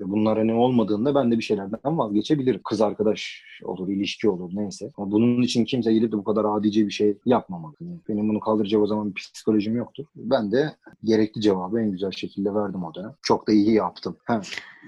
ve 0.00 0.10
bunlar 0.10 0.38
hani 0.38 0.54
olmadığında 0.54 1.14
ben 1.14 1.30
de 1.32 1.38
bir 1.38 1.42
şeylerden 1.42 1.98
vazgeçebilirim. 1.98 2.60
Kız 2.64 2.80
arkadaş 2.80 3.42
olur, 3.64 3.88
ilişki 3.88 4.28
olur 4.28 4.50
neyse. 4.54 4.90
Ama 4.96 5.10
bunun 5.10 5.42
için 5.42 5.64
kimse 5.64 5.92
gidip 5.92 6.12
de 6.12 6.16
bu 6.16 6.24
kadar 6.24 6.44
adice 6.44 6.86
bir 6.86 6.92
şey 6.92 7.18
yapmamalı. 7.26 7.74
Yani 7.80 7.98
benim 8.08 8.28
bunu 8.28 8.40
kaldıracak 8.40 8.82
o 8.82 8.86
zaman 8.86 9.14
bir 9.14 9.30
psikolojim 9.34 9.76
yoktur. 9.76 10.04
Ben 10.16 10.52
de 10.52 10.76
gerekli 11.04 11.40
cevabı 11.40 11.80
en 11.80 11.90
güzel 11.90 12.10
şekilde 12.10 12.54
verdim 12.54 12.84
o 12.84 12.94
dönem. 12.94 13.14
Çok 13.22 13.48
da 13.48 13.52
iyi 13.52 13.72
yaptım. 13.72 14.16
Hem 14.24 14.40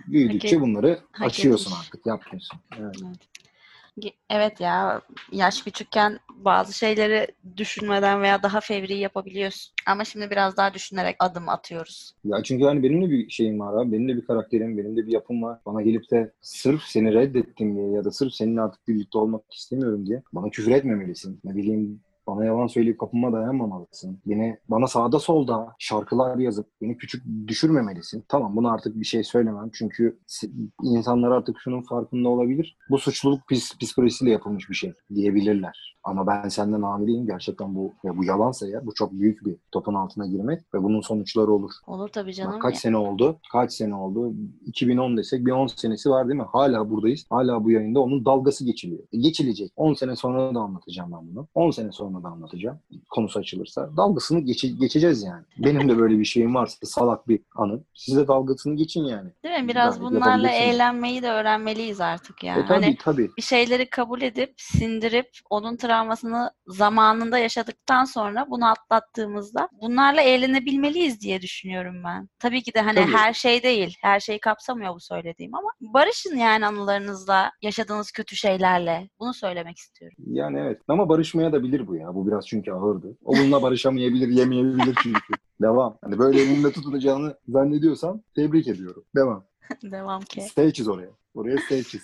büyüdükçe 0.09 0.57
et- 0.57 0.63
bunları 0.63 0.99
hak 1.13 1.27
açıyorsun 1.27 1.71
etmiş. 1.71 1.87
artık, 1.87 2.07
yapmıyorsun. 2.07 2.59
Evet. 2.81 2.95
Ge- 2.97 3.34
Evet 4.31 4.61
ya 4.61 5.03
yaş 5.33 5.63
küçükken 5.63 6.19
bazı 6.37 6.73
şeyleri 6.73 7.27
düşünmeden 7.57 8.23
veya 8.23 8.43
daha 8.43 8.61
fevri 8.61 8.99
yapabiliyorsun. 8.99 9.75
Ama 9.87 10.05
şimdi 10.05 10.31
biraz 10.31 10.57
daha 10.57 10.75
düşünerek 10.75 11.17
adım 11.19 11.49
atıyoruz. 11.49 12.15
Ya 12.25 12.43
çünkü 12.43 12.65
hani 12.65 12.83
benim 12.83 13.03
de 13.03 13.11
bir 13.11 13.31
şeyim 13.31 13.61
var 13.61 13.83
abi. 13.83 13.93
Benim 13.93 14.09
de 14.09 14.17
bir 14.17 14.27
karakterim, 14.27 14.79
benim 14.79 14.97
de 14.97 15.07
bir 15.07 15.13
yapım 15.13 15.43
var. 15.43 15.59
Bana 15.67 15.83
gelip 15.83 16.11
de 16.11 16.33
sırf 16.41 16.83
seni 16.83 17.15
reddettim 17.15 17.77
diye 17.77 17.91
ya 17.91 18.05
da 18.05 18.11
sırf 18.11 18.33
seninle 18.33 18.61
artık 18.61 18.89
birlikte 18.89 19.19
olmak 19.19 19.53
istemiyorum 19.53 20.07
diye 20.07 20.23
bana 20.33 20.51
küfür 20.51 20.73
etmemelisin. 20.73 21.41
Ne 21.45 21.57
bileyim 21.57 22.01
bana 22.27 22.45
yalan 22.45 22.67
söyleyip 22.67 23.01
kapıma 23.01 23.33
dayanmamalısın. 23.33 24.21
Yine 24.27 24.59
bana 24.69 24.87
sağda 24.87 25.19
solda 25.19 25.75
şarkılar 25.79 26.39
yazıp 26.39 26.67
beni 26.83 26.97
küçük 26.97 27.25
düşürmemelisin. 27.47 28.25
Tamam 28.29 28.57
bunu 28.57 28.73
artık 28.73 29.01
bir 29.01 29.05
şey 29.05 29.25
söylemem. 29.25 29.71
Çünkü 29.73 30.19
insanlar 30.83 31.31
artık 31.31 31.57
şunun 31.61 31.83
farkında 31.83 32.29
olabilir. 32.29 32.77
Bu 32.91 32.99
suçluluk 32.99 33.49
pis, 33.49 33.79
psikolojisiyle 33.79 34.31
yapılmış 34.31 34.71
bir 34.71 34.75
şey 34.75 34.93
diyebilirler. 35.15 35.94
Ama 36.05 36.27
ben 36.27 36.49
senden 36.49 36.83
hamileyim. 36.83 37.27
Gerçekten 37.27 37.75
bu 37.75 37.93
ya 38.05 38.17
bu 38.17 38.25
yalansa 38.25 38.69
ya 38.69 38.87
bu 38.87 38.95
çok 38.95 39.13
büyük 39.13 39.45
bir 39.47 39.57
topun 39.73 39.95
altına 39.95 40.27
girmek 40.27 40.75
ve 40.75 40.83
bunun 40.83 41.01
sonuçları 41.01 41.53
olur. 41.53 41.71
Olur 41.87 42.09
tabii 42.09 42.35
canım. 42.35 42.53
Bak 42.53 42.63
kaç 42.63 42.75
ya. 42.75 42.81
sene 42.81 42.97
oldu? 42.97 43.39
Kaç 43.53 43.73
sene 43.73 43.95
oldu? 43.95 44.35
2010 44.67 45.17
desek 45.17 45.47
bir 45.47 45.51
10 45.53 45.67
senesi 45.67 46.11
var 46.11 46.29
değil 46.29 46.41
mi? 46.41 46.47
Hala 46.53 46.91
buradayız. 46.91 47.27
Hala 47.31 47.65
bu 47.65 47.71
yayında 47.71 48.01
onun 48.01 48.25
dalgası 48.25 48.65
geçiliyor. 48.65 49.03
E, 49.13 49.19
geçilecek. 49.19 49.73
10 49.77 49.95
sene 49.95 50.17
sonra 50.17 50.55
da 50.55 50.61
anlatacağım 50.61 51.13
ben 51.13 51.29
bunu. 51.35 51.47
10 51.55 51.71
sene 51.71 51.93
sonra 51.93 52.23
da 52.23 52.29
anlatacağım. 52.29 52.79
Konusu 53.11 53.39
açılırsa. 53.39 53.91
Dalgasını 53.97 54.41
geçe- 54.41 54.69
geçeceğiz 54.69 55.23
yani. 55.23 55.43
Benim 55.59 55.89
de 55.89 55.99
böyle 55.99 56.19
bir 56.19 56.25
şeyim 56.25 56.55
varsa 56.55 56.87
salak 56.87 57.29
bir 57.29 57.41
anı. 57.57 57.81
Siz 57.95 58.17
de 58.17 58.29
dalgasını 58.29 58.75
geçin 58.77 59.05
yani. 59.05 59.31
Değil 59.45 59.63
mi? 59.63 59.69
Biraz 59.69 59.99
Gayet 59.99 60.13
bunlarla 60.15 60.49
eğlenmeyi 60.51 61.23
de 61.23 61.31
öğrenmeliyiz 61.31 62.01
artık 62.01 62.45
yani. 62.45 62.61
e 62.61 62.67
tabii 62.67 62.85
Hani 62.85 62.97
tabii. 63.01 63.31
bir 63.37 63.43
şeyleri 63.43 63.91
kabul 63.91 64.23
edip 64.23 64.55
sindirip 64.57 65.31
onun 65.51 65.77
travmasını 65.95 66.51
zamanında 66.67 67.39
yaşadıktan 67.39 68.05
sonra 68.05 68.47
bunu 68.51 68.71
atlattığımızda 68.71 69.69
bunlarla 69.83 70.21
eğlenebilmeliyiz 70.21 71.21
diye 71.21 71.43
düşünüyorum 71.43 71.95
ben. 72.05 72.29
Tabii 72.39 72.63
ki 72.63 72.75
de 72.75 72.81
hani 72.81 72.95
Tabii. 72.95 73.13
her 73.13 73.33
şey 73.33 73.63
değil. 73.63 73.97
Her 74.03 74.21
şeyi 74.21 74.41
kapsamıyor 74.41 74.95
bu 74.95 75.01
söylediğim 75.01 75.55
ama 75.55 75.69
barışın 75.81 76.37
yani 76.37 76.67
anılarınızla, 76.67 77.51
yaşadığınız 77.63 78.13
kötü 78.13 78.37
şeylerle. 78.37 79.09
Bunu 79.21 79.35
söylemek 79.35 79.79
istiyorum. 79.79 80.17
Yani 80.27 80.61
evet. 80.61 80.81
Ama 80.89 81.09
barışmaya 81.09 81.53
da 81.53 81.63
bilir 81.63 81.87
bu 81.87 81.97
ya. 81.97 82.15
Bu 82.15 82.27
biraz 82.27 82.47
çünkü 82.47 82.73
ağırdı. 82.73 83.17
O 83.25 83.33
bununla 83.33 83.63
barışamayabilir, 83.63 84.29
yemeyebilir 84.29 84.95
çünkü. 85.03 85.35
Devam. 85.63 85.99
Hani 86.03 86.19
böyle 86.19 86.43
elinde 86.43 86.73
tutunacağını 86.73 87.37
zannediyorsan 87.49 88.23
tebrik 88.35 88.69
ediyorum. 88.69 89.05
Devam. 89.17 89.45
Devam 89.83 90.21
ki. 90.21 90.41
Stay 90.41 90.73
çiz 90.73 90.89
oraya. 90.89 91.11
Oraya 91.35 91.59
stay 91.59 91.83
çiz. 91.83 92.03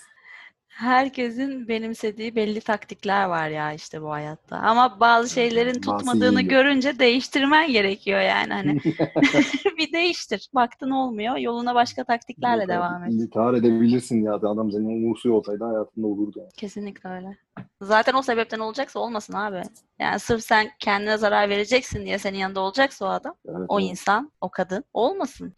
Herkesin 0.71 1.69
benimsediği 1.69 2.37
belli 2.37 2.61
taktikler 2.61 3.25
var 3.25 3.49
ya 3.49 3.73
işte 3.73 4.03
bu 4.03 4.11
hayatta. 4.11 4.57
Ama 4.57 5.01
bazı 5.01 5.35
şeylerin 5.35 5.81
tutmadığını 5.81 6.43
görünce 6.43 6.99
değiştirmen 6.99 7.73
gerekiyor 7.73 8.21
yani 8.21 8.53
hani. 8.53 8.81
bir 9.79 9.93
değiştir. 9.93 10.51
Baktın 10.55 10.91
olmuyor. 10.91 11.37
Yoluna 11.37 11.75
başka 11.75 12.05
taktiklerle 12.05 12.69
devam 12.69 13.05
et. 13.05 13.13
İntihar 13.13 13.55
edebilirsin 13.55 14.23
ya. 14.23 14.35
Adam 14.35 14.73
seni 14.73 14.87
umursuyor 14.87 15.35
olsaydı 15.35 15.65
hayatında 15.65 16.07
olurdu. 16.07 16.39
Yani. 16.39 16.51
Kesinlikle 16.57 17.11
öyle. 17.11 17.37
Zaten 17.83 18.15
o 18.15 18.23
sebepten 18.23 18.59
olacaksa 18.59 19.01
olmasın 19.01 19.33
abi. 19.33 19.63
Yani 19.99 20.19
sırf 20.19 20.43
sen 20.43 20.69
kendine 20.79 21.17
zarar 21.17 21.49
vereceksin 21.49 22.05
diye 22.05 22.19
senin 22.19 22.39
yanında 22.39 22.61
olacaksa 22.61 23.05
o 23.07 23.09
adam, 23.09 23.35
Evet, 23.49 23.67
o 23.69 23.81
evet. 23.81 23.91
insan, 23.91 24.33
o 24.41 24.51
kadın 24.51 24.85
olmasın. 24.95 25.55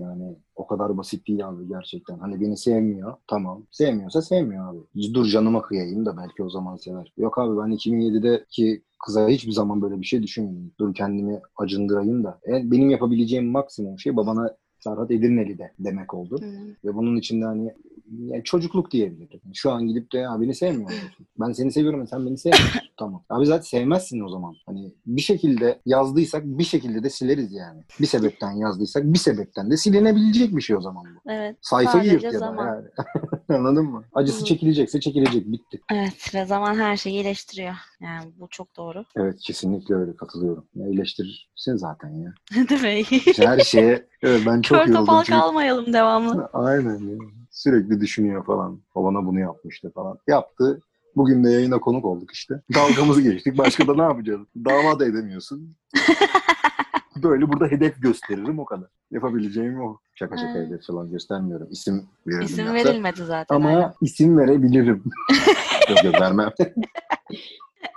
Yani 0.00 0.36
o 0.56 0.66
kadar 0.66 0.98
basit 0.98 1.28
değil 1.28 1.48
abi 1.48 1.68
gerçekten. 1.68 2.18
Hani 2.18 2.40
beni 2.40 2.56
sevmiyor. 2.56 3.14
Tamam. 3.26 3.66
Sevmiyorsa 3.70 4.22
sevmiyor 4.22 4.74
abi. 4.74 5.14
Dur 5.14 5.26
canıma 5.26 5.62
kıyayım 5.62 6.06
da 6.06 6.16
belki 6.16 6.42
o 6.42 6.50
zaman 6.50 6.76
sever. 6.76 7.12
Yok 7.16 7.38
abi 7.38 7.58
ben 7.58 7.72
2007'deki 7.72 8.82
kıza 9.06 9.28
hiçbir 9.28 9.52
zaman 9.52 9.82
böyle 9.82 10.00
bir 10.00 10.06
şey 10.06 10.22
düşünmedim. 10.22 10.72
Dur 10.80 10.94
kendimi 10.94 11.40
acındırayım 11.56 12.24
da. 12.24 12.40
E, 12.46 12.70
benim 12.70 12.90
yapabileceğim 12.90 13.46
maksimum 13.50 13.98
şey 13.98 14.16
babana 14.16 14.56
Serhat 14.80 15.10
Edirneli 15.10 15.58
de 15.58 15.72
demek 15.78 16.14
oldu. 16.14 16.40
Ve 16.84 16.94
bunun 16.94 17.16
içinde 17.16 17.44
hani 17.44 17.74
yani 18.18 18.44
çocukluk 18.44 18.90
diyebilirim. 18.90 19.40
Şu 19.54 19.70
an 19.70 19.86
gidip 19.86 20.12
de 20.12 20.18
ya 20.18 20.40
beni 20.40 20.54
sevmiyor 20.54 20.90
musun? 20.90 21.26
Ben 21.40 21.52
seni 21.52 21.72
seviyorum 21.72 22.06
sen 22.06 22.26
beni 22.26 22.38
sevmiyorsun. 22.38 22.80
tamam. 22.96 23.22
Abi 23.30 23.46
zaten 23.46 23.62
sevmezsin 23.62 24.20
o 24.20 24.28
zaman. 24.28 24.54
Hani 24.66 24.92
bir 25.06 25.20
şekilde 25.20 25.80
yazdıysak 25.86 26.44
bir 26.44 26.64
şekilde 26.64 27.02
de 27.02 27.10
sileriz 27.10 27.52
yani. 27.52 27.82
Bir 28.00 28.06
sebepten 28.06 28.52
yazdıysak 28.52 29.04
bir 29.04 29.18
sebepten 29.18 29.70
de 29.70 29.76
silinebilecek 29.76 30.56
bir 30.56 30.60
şey 30.60 30.76
o 30.76 30.80
zaman 30.80 31.04
bu. 31.04 31.30
Evet. 31.30 31.56
Sayfayı 31.60 32.12
yırt 32.12 32.22
ya 32.22 32.40
da 32.40 32.54
yani. 32.58 32.86
Anladın 33.54 33.84
mı? 33.84 34.04
Acısı 34.14 34.44
çekilecekse 34.44 35.00
çekilecek. 35.00 35.46
Bitti. 35.52 35.80
Evet 35.92 36.34
ve 36.34 36.44
zaman 36.44 36.74
her 36.74 36.96
şeyi 36.96 37.12
iyileştiriyor. 37.14 37.74
Yani 38.00 38.32
bu 38.40 38.48
çok 38.50 38.76
doğru. 38.76 39.04
Evet 39.16 39.40
kesinlikle 39.40 39.94
öyle 39.94 40.16
katılıyorum. 40.16 40.64
Ya, 40.74 40.86
iyileştirirsin 40.88 41.76
zaten 41.76 42.08
ya. 42.08 42.34
Değil 42.68 42.82
mi? 42.82 43.00
İşte 43.26 43.46
her 43.46 43.58
şeye 43.58 44.06
evet 44.22 44.42
ben 44.46 44.60
çok 44.60 44.78
Kör 44.78 44.86
yoruldum. 44.86 45.06
topal 45.06 45.24
çünkü- 45.24 45.38
kalmayalım 45.38 45.92
devamlı. 45.92 46.48
Aynen 46.52 46.98
ya. 46.98 47.16
Sürekli 47.50 48.00
düşünüyor 48.00 48.46
falan. 48.46 48.80
O 48.94 49.04
bana 49.04 49.26
bunu 49.26 49.40
yapmıştı 49.40 49.92
falan. 49.94 50.18
Yaptı. 50.28 50.80
Bugün 51.16 51.44
de 51.44 51.50
yayına 51.50 51.78
konuk 51.80 52.04
olduk 52.04 52.30
işte. 52.32 52.54
Dalgamızı 52.74 53.22
geçtik. 53.22 53.58
Başka 53.58 53.86
da 53.88 53.94
ne 53.94 54.02
yapacağız? 54.02 54.40
Dava 54.64 55.00
da 55.00 55.06
edemiyorsun. 55.06 55.76
Böyle 57.22 57.48
burada 57.52 57.66
hedef 57.66 58.02
gösteririm 58.02 58.58
o 58.58 58.64
kadar. 58.64 58.88
Yapabileceğim 59.10 59.80
o. 59.80 59.98
Şaka 60.14 60.36
şaka 60.36 60.54
Ha. 60.58 60.58
hedef 60.62 60.86
falan 60.86 61.10
göstermiyorum. 61.10 61.68
İsim 61.70 62.06
verirdim 62.26 62.46
İsim 62.46 62.66
yoksa. 62.66 62.74
verilmedi 62.88 63.24
zaten. 63.24 63.54
Ama 63.56 63.68
aynen. 63.68 63.92
isim 64.00 64.38
verebilirim. 64.38 65.04
yok 65.90 66.04
yok 66.04 66.20
vermem. 66.20 66.50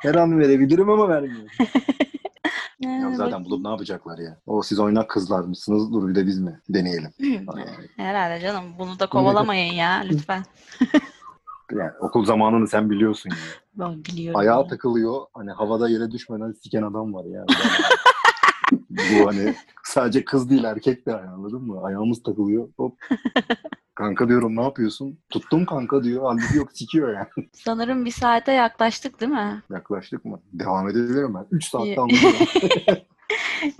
Her 0.01 0.15
an 0.15 0.39
verebilirim 0.39 0.89
ama 0.89 1.09
vermiyorum. 1.09 1.49
Ya 2.84 3.15
zaten 3.15 3.45
bulup 3.45 3.61
ne 3.65 3.69
yapacaklar 3.69 4.17
ya? 4.17 4.38
O 4.47 4.61
siz 4.63 4.80
oynak 4.80 5.09
kızlar 5.09 5.41
mısınız? 5.43 5.93
Dur 5.93 6.07
bir 6.07 6.15
de 6.15 6.26
biz 6.28 6.39
mi? 6.39 6.61
Deneyelim. 6.69 7.09
Yani, 7.19 7.65
Herhalde 7.97 8.39
canım. 8.41 8.63
Bunu 8.80 8.99
da 8.99 9.07
kovalamayın 9.09 9.74
ya 9.74 10.03
lütfen. 10.09 10.43
yani 11.71 11.91
okul 11.99 12.26
zamanını 12.26 12.67
sen 12.67 12.89
biliyorsun 12.89 13.30
ya. 13.30 13.36
Ben 13.76 14.05
biliyorum. 14.05 14.39
Ayağa 14.39 14.59
ya. 14.61 14.67
takılıyor. 14.67 15.21
Hani 15.34 15.51
havada 15.51 15.89
yere 15.89 16.11
düşmeden 16.11 16.51
siken 16.51 16.82
adam 16.82 17.13
var 17.13 17.26
yani. 17.26 17.45
Bu 18.98 19.28
hani 19.28 19.56
sadece 19.84 20.26
kız 20.26 20.50
değil 20.50 20.64
erkek 20.64 21.08
de 21.08 21.16
anladın 21.16 21.62
mı? 21.62 21.84
Ayağımız 21.84 22.24
takılıyor. 22.24 22.70
Hop. 22.78 22.98
Kanka 23.96 24.28
diyorum 24.28 24.56
ne 24.56 24.64
yapıyorsun? 24.64 25.20
Tuttum 25.30 25.66
kanka 25.66 26.04
diyor. 26.04 26.24
Halbuki 26.24 26.58
yok 26.58 26.70
sikiyor 26.74 27.14
yani. 27.14 27.48
Sanırım 27.54 28.06
bir 28.06 28.12
saate 28.12 28.52
yaklaştık 28.52 29.22
değil 29.22 29.32
mi? 29.32 29.64
Yaklaştık 29.70 30.26
mı? 30.26 30.39
Devam 30.54 30.89
edebilirim 30.89 31.34
ben. 31.34 31.46
3 31.52 31.70
saatte 31.70 31.88
İyi. 31.88 32.00
anlatıyorum. 32.00 32.38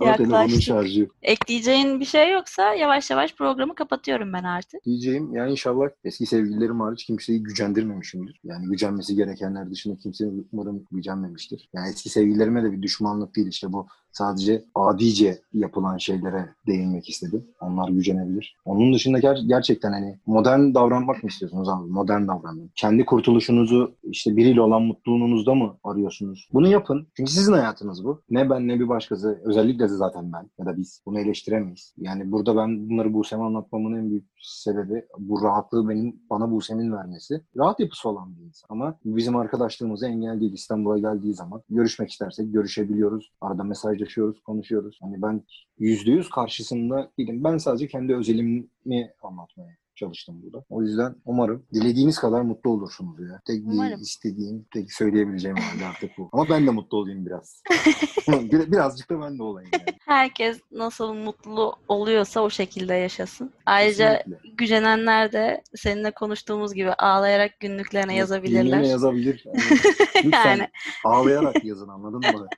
Yaklaştık. 0.00 0.62
şarjı. 0.62 1.08
Ekleyeceğin 1.22 2.00
bir 2.00 2.04
şey 2.04 2.32
yoksa 2.32 2.74
yavaş 2.74 3.10
yavaş 3.10 3.34
programı 3.34 3.74
kapatıyorum 3.74 4.32
ben 4.32 4.44
artık. 4.44 4.84
Diyeceğim 4.84 5.34
yani 5.34 5.50
inşallah 5.50 5.88
eski 6.04 6.26
sevgililerim 6.26 6.80
hariç 6.80 7.04
kimseyi 7.04 7.42
gücendirmemişimdir. 7.42 8.40
Yani 8.44 8.66
gücenmesi 8.66 9.14
gerekenler 9.16 9.70
dışında 9.70 9.96
kimse 9.96 10.24
umarım 10.52 10.84
gücenmemiştir. 10.92 11.68
Yani 11.72 11.88
eski 11.88 12.08
sevgililerime 12.08 12.62
de 12.62 12.72
bir 12.72 12.82
düşmanlık 12.82 13.36
değil 13.36 13.48
işte 13.48 13.72
bu 13.72 13.86
sadece 14.14 14.64
adice 14.74 15.38
yapılan 15.52 15.96
şeylere 15.96 16.48
değinmek 16.66 17.08
istedim. 17.08 17.44
Onlar 17.60 17.88
gücenebilir. 17.88 18.56
Onun 18.64 18.94
dışında 18.94 19.18
ger- 19.18 19.46
gerçekten 19.48 19.92
hani 19.92 20.18
modern 20.26 20.74
davranmak 20.74 21.22
mı 21.22 21.28
istiyorsunuz 21.28 21.68
abi? 21.68 21.90
Modern 21.90 22.28
davranın. 22.28 22.70
Kendi 22.74 23.04
kurtuluşunuzu 23.04 23.94
işte 24.02 24.36
biriyle 24.36 24.60
olan 24.60 24.82
mutluluğunuzda 24.82 25.54
mı 25.54 25.76
arıyorsunuz? 25.84 26.48
Bunu 26.52 26.68
yapın. 26.68 27.06
Çünkü 27.16 27.32
sizin 27.32 27.52
hayatınız 27.52 28.04
bu. 28.04 28.22
Ne 28.30 28.50
ben 28.50 28.68
ne 28.68 28.80
bir 28.80 28.88
başkası. 28.88 29.40
Özellikle 29.44 29.84
de 29.84 29.88
zaten 29.88 30.32
ben 30.32 30.50
ya 30.58 30.66
da 30.66 30.76
biz. 30.76 31.02
Bunu 31.06 31.20
eleştiremeyiz. 31.20 31.94
Yani 31.98 32.32
burada 32.32 32.56
ben 32.56 32.90
bunları 32.90 33.14
Buse'me 33.14 33.44
anlatmamın 33.44 33.98
en 33.98 34.10
büyük 34.10 34.24
sebebi 34.42 35.04
bu 35.18 35.42
rahatlığı 35.42 35.88
benim 35.88 36.16
bana 36.30 36.50
Buse'min 36.50 36.92
vermesi. 36.92 37.40
Rahat 37.56 37.80
yapısı 37.80 38.08
olan 38.08 38.36
bir 38.36 38.42
insan. 38.42 38.66
Ama 38.70 38.98
bizim 39.04 39.36
arkadaşlığımıza 39.36 40.08
engel 40.08 40.40
değil. 40.40 40.52
İstanbul'a 40.52 40.98
geldiği 40.98 41.34
zaman 41.34 41.62
görüşmek 41.70 42.10
istersek 42.10 42.52
görüşebiliyoruz. 42.52 43.32
Arada 43.40 43.64
mesajlaşıyoruz, 43.64 44.03
konuşuyoruz. 44.42 44.98
Hani 45.02 45.22
ben 45.22 45.42
yüzde 45.78 46.10
yüz 46.10 46.30
karşısında 46.30 47.12
değilim. 47.18 47.44
Ben 47.44 47.58
sadece 47.58 47.88
kendi 47.88 48.14
özelimi 48.16 48.66
anlatmaya 49.22 49.76
çalıştım 49.96 50.42
burada. 50.42 50.64
O 50.70 50.82
yüzden 50.82 51.14
umarım 51.24 51.66
dilediğiniz 51.74 52.18
kadar 52.18 52.40
mutlu 52.42 52.70
olursunuz 52.70 53.20
ya. 53.20 53.40
Tek 53.46 53.66
bir 53.66 53.72
Umarım. 53.72 54.00
istediğim, 54.00 54.66
tek 54.74 54.92
söyleyebileceğim 54.92 55.56
halde 55.56 55.86
artık 55.86 56.10
bu. 56.18 56.28
Ama 56.32 56.48
ben 56.48 56.66
de 56.66 56.70
mutlu 56.70 56.98
olayım 56.98 57.26
biraz. 57.26 57.62
Bir- 58.28 58.72
Birazcık 58.72 59.10
da 59.10 59.20
ben 59.20 59.38
de 59.38 59.42
olayım 59.42 59.70
yani. 59.72 59.84
Herkes 60.06 60.60
nasıl 60.72 61.14
mutlu 61.14 61.76
oluyorsa 61.88 62.40
o 62.40 62.50
şekilde 62.50 62.94
yaşasın. 62.94 63.50
Ayrıca 63.66 64.18
Kesinlikle. 64.18 64.48
gücenenler 64.56 65.32
de 65.32 65.62
seninle 65.76 66.10
konuştuğumuz 66.10 66.74
gibi 66.74 66.92
ağlayarak 66.92 67.60
günlüklerine 67.60 68.02
Günlüğüne 68.06 68.18
yazabilirler. 68.18 68.80
yazabilir. 68.80 69.44
Yani, 70.24 70.34
Yani. 70.46 70.68
ağlayarak 71.04 71.64
yazın 71.64 71.88
anladın 71.88 72.18
mı? 72.38 72.48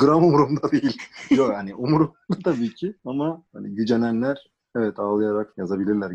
Gram 0.00 0.24
umurumda 0.24 0.72
değil. 0.72 0.96
Yok 1.30 1.50
yani 1.52 1.74
umurumda 1.74 2.38
tabii 2.44 2.74
ki 2.74 2.94
ama 3.04 3.42
hani 3.52 3.74
gücenenler 3.74 4.50
evet 4.76 4.98
ağlayarak 4.98 5.58
yazabilirler. 5.58 6.10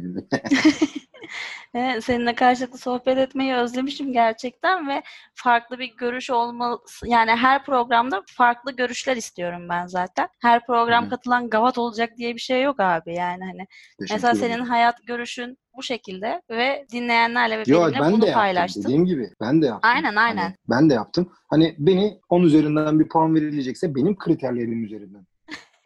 Evet, 1.73 2.03
seninle 2.03 2.35
karşılıklı 2.35 2.77
sohbet 2.77 3.17
etmeyi 3.17 3.55
özlemişim 3.55 4.13
gerçekten 4.13 4.87
ve 4.87 5.03
farklı 5.33 5.79
bir 5.79 5.97
görüş 5.97 6.29
olması 6.29 7.07
yani 7.07 7.31
her 7.31 7.65
programda 7.65 8.23
farklı 8.27 8.71
görüşler 8.75 9.17
istiyorum 9.17 9.69
ben 9.69 9.87
zaten. 9.87 10.29
Her 10.41 10.65
program 10.65 11.05
Hı 11.05 11.09
katılan 11.09 11.49
gavat 11.49 11.77
olacak 11.77 12.09
diye 12.17 12.35
bir 12.35 12.39
şey 12.41 12.63
yok 12.63 12.79
abi 12.79 13.13
yani 13.13 13.43
hani. 13.43 13.67
Teşekkür 13.99 14.15
Mesela 14.15 14.31
ederim. 14.33 14.53
senin 14.53 14.65
hayat 14.65 15.07
görüşün 15.07 15.57
bu 15.77 15.83
şekilde 15.83 16.41
ve 16.49 16.85
dinleyenlerle 16.91 17.57
ve 17.59 17.63
Yo, 17.67 17.81
benimle 17.81 17.99
ben 17.99 18.11
bunu 18.11 18.21
de 18.21 18.25
yaptım. 18.25 18.41
paylaştın. 18.41 18.83
Dediğim 18.83 19.05
gibi 19.05 19.29
ben 19.41 19.61
de 19.61 19.65
yaptım. 19.65 19.91
Aynen, 19.95 20.15
aynen. 20.15 20.41
Hani 20.41 20.55
ben 20.69 20.89
de 20.89 20.93
yaptım. 20.93 21.31
Hani 21.49 21.75
beni 21.79 22.19
10 22.29 22.41
üzerinden 22.43 22.99
bir 22.99 23.07
puan 23.07 23.35
verilecekse 23.35 23.95
benim 23.95 24.17
kriterlerim 24.17 24.83
üzerinden. 24.85 25.27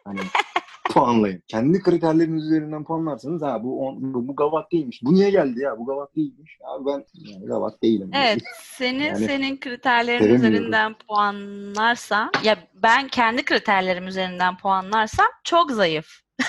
Hani 0.04 0.20
puanlayın. 0.92 1.42
Kendi 1.48 1.82
kriterleriniz 1.82 2.44
üzerinden 2.44 2.84
puanlarsanız 2.84 3.42
ha 3.42 3.64
bu, 3.64 3.86
on, 3.86 4.14
bu, 4.14 4.28
bu 4.28 4.36
gavat 4.36 4.72
değilmiş. 4.72 5.00
Bu 5.02 5.14
niye 5.14 5.30
geldi 5.30 5.60
ya? 5.60 5.78
Bu 5.78 5.86
gavat 5.86 6.16
değilmiş. 6.16 6.58
Abi 6.64 6.86
ben 6.86 7.04
yani 7.14 7.46
gavat 7.46 7.82
değilim. 7.82 8.10
Evet, 8.14 8.42
seni 8.62 9.02
Yani 9.02 9.26
senin 9.26 9.60
kriterlerin 9.60 10.34
üzerinden 10.34 10.94
puanlarsam, 11.08 12.30
ya 12.44 12.56
ben 12.82 13.08
kendi 13.08 13.44
kriterlerim 13.44 14.06
üzerinden 14.06 14.56
puanlarsam 14.56 15.26
çok 15.44 15.70
zayıf. 15.70 16.06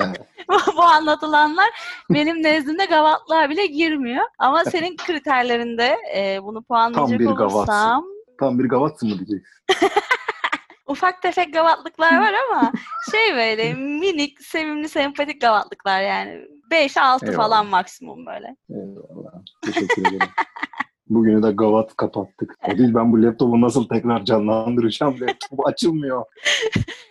Evet. 0.00 0.20
bu, 0.76 0.82
anlatılanlar 0.82 1.66
benim 2.10 2.42
nezdimde 2.42 2.84
gavatlığa 2.84 3.50
bile 3.50 3.66
girmiyor. 3.66 4.24
Ama 4.38 4.64
senin 4.64 4.96
kriterlerinde 4.96 5.96
e, 6.16 6.42
bunu 6.42 6.62
puanlayacak 6.62 7.20
bir 7.20 7.24
gavatsın. 7.26 7.58
olursam 7.58 8.04
Tam 8.38 8.58
bir 8.58 8.64
gavatsın 8.64 9.08
mı 9.08 9.14
diyeceksin? 9.14 9.46
Ufak 10.86 11.22
tefek 11.22 11.52
gavatlıklar 11.54 12.20
var 12.20 12.34
ama 12.50 12.72
şey 13.10 13.34
böyle 13.36 13.74
minik, 13.74 14.42
sevimli, 14.42 14.88
sempatik 14.88 15.40
gavatlıklar 15.40 16.02
yani. 16.02 16.44
5-6 16.70 17.24
Eyvallah. 17.24 17.36
falan 17.36 17.66
maksimum 17.66 18.26
böyle. 18.26 18.56
Eyvallah. 18.70 19.32
Teşekkür 19.64 20.02
ederim. 20.02 20.18
Bugünü 21.08 21.42
de 21.42 21.50
gavat 21.50 21.96
kapattık. 21.96 22.58
O 22.68 22.78
değil 22.78 22.94
ben 22.94 23.12
bu 23.12 23.22
laptopu 23.22 23.60
nasıl 23.60 23.88
tekrar 23.88 24.24
canlandıracağım? 24.24 25.20
Laptop 25.20 25.66
açılmıyor. 25.66 26.24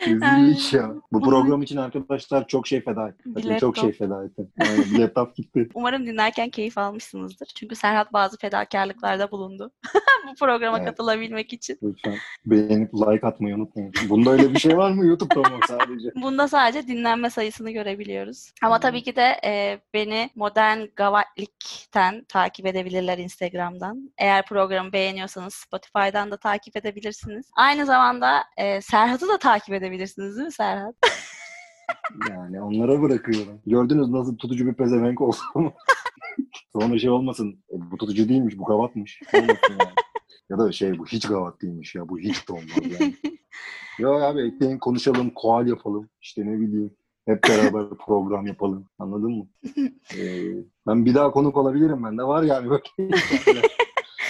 Rezillik 0.07 0.73
ya. 0.73 0.91
Bu 1.11 1.21
program 1.21 1.61
için 1.61 1.77
arkadaşlar 1.77 2.47
çok 2.47 2.67
şey 2.67 2.81
feda 2.81 3.13
Bakın 3.25 3.57
çok 3.57 3.77
şey 3.77 3.91
feda 3.91 4.25
ettim. 4.25 4.51
Yani 4.59 5.01
laptop 5.01 5.35
gitti. 5.35 5.69
Umarım 5.73 6.05
dinlerken 6.05 6.49
keyif 6.49 6.77
almışsınızdır. 6.77 7.47
Çünkü 7.55 7.75
Serhat 7.75 8.13
bazı 8.13 8.37
fedakarlıklarda 8.37 9.31
bulundu. 9.31 9.71
Bu 10.29 10.35
programa 10.39 10.77
Evet. 10.77 10.87
katılabilmek 10.87 11.53
için. 11.53 11.79
Lütfen 11.83 12.15
beğenip 12.45 12.93
like 12.93 13.27
atmayı 13.27 13.55
unutmayın. 13.55 13.93
Bunda 14.09 14.31
öyle 14.31 14.53
bir 14.53 14.59
şey 14.59 14.77
var 14.77 14.91
mı 14.91 15.05
YouTube'da 15.05 15.39
mı 15.39 15.59
sadece? 15.67 16.09
Bunda 16.15 16.47
sadece 16.47 16.87
dinlenme 16.87 17.29
sayısını 17.29 17.71
görebiliyoruz. 17.71 18.51
Ama 18.63 18.75
Hmm. 18.75 18.81
tabii 18.81 19.03
ki 19.03 19.15
de 19.15 19.35
e, 19.45 19.79
beni 19.93 20.29
Modern 20.35 20.79
Gavatlik'ten 20.95 22.23
takip 22.27 22.65
edebilirler 22.65 23.17
Instagram'dan. 23.85 24.13
Eğer 24.17 24.45
programı 24.45 24.93
beğeniyorsanız 24.93 25.53
Spotify'dan 25.53 26.31
da 26.31 26.37
takip 26.37 26.77
edebilirsiniz. 26.77 27.49
Aynı 27.57 27.85
zamanda 27.85 28.43
e, 28.57 28.81
Serhat'ı 28.81 29.27
da 29.27 29.37
takip 29.37 29.73
edebilirsiniz 29.73 30.35
değil 30.35 30.45
mi 30.45 30.51
Serhat? 30.53 30.95
Yani 32.29 32.61
onlara 32.61 33.01
bırakıyorum. 33.01 33.61
Gördünüz 33.65 34.09
nasıl 34.09 34.37
tutucu 34.37 34.67
bir 34.67 34.73
pezevenk 34.73 35.21
olduğumu. 35.21 35.73
Sonra 36.73 36.99
şey 36.99 37.09
olmasın. 37.09 37.63
e, 37.69 37.91
bu 37.91 37.97
tutucu 37.97 38.29
değilmiş, 38.29 38.57
bu 38.57 38.65
gavatmış. 38.65 39.21
Olmasın 39.33 39.57
yani. 39.69 39.93
Ya 40.49 40.59
da 40.59 40.71
şey 40.71 40.97
bu 40.97 41.05
hiç 41.05 41.27
gavat 41.27 41.61
değilmiş 41.61 41.95
ya. 41.95 42.09
Bu 42.09 42.19
hiç 42.19 42.49
olmaz 42.49 42.99
yani. 42.99 43.15
ya 43.99 44.09
abi 44.09 44.41
ekleyin 44.41 44.77
konuşalım, 44.77 45.29
koal 45.29 45.67
yapalım. 45.67 46.09
İşte 46.21 46.41
ne 46.45 46.59
bileyim. 46.59 46.91
Hep 47.25 47.43
beraber 47.43 47.89
program 48.05 48.47
yapalım. 48.47 48.85
Anladın 48.99 49.31
mı? 49.31 49.47
Ee, 50.17 50.51
ben 50.87 51.05
bir 51.05 51.15
daha 51.15 51.31
konuk 51.31 51.57
olabilirim 51.57 52.03
ben 52.03 52.17
de 52.17 52.23
var 52.23 52.43
yani. 52.43 52.69
Bak. 52.69 52.83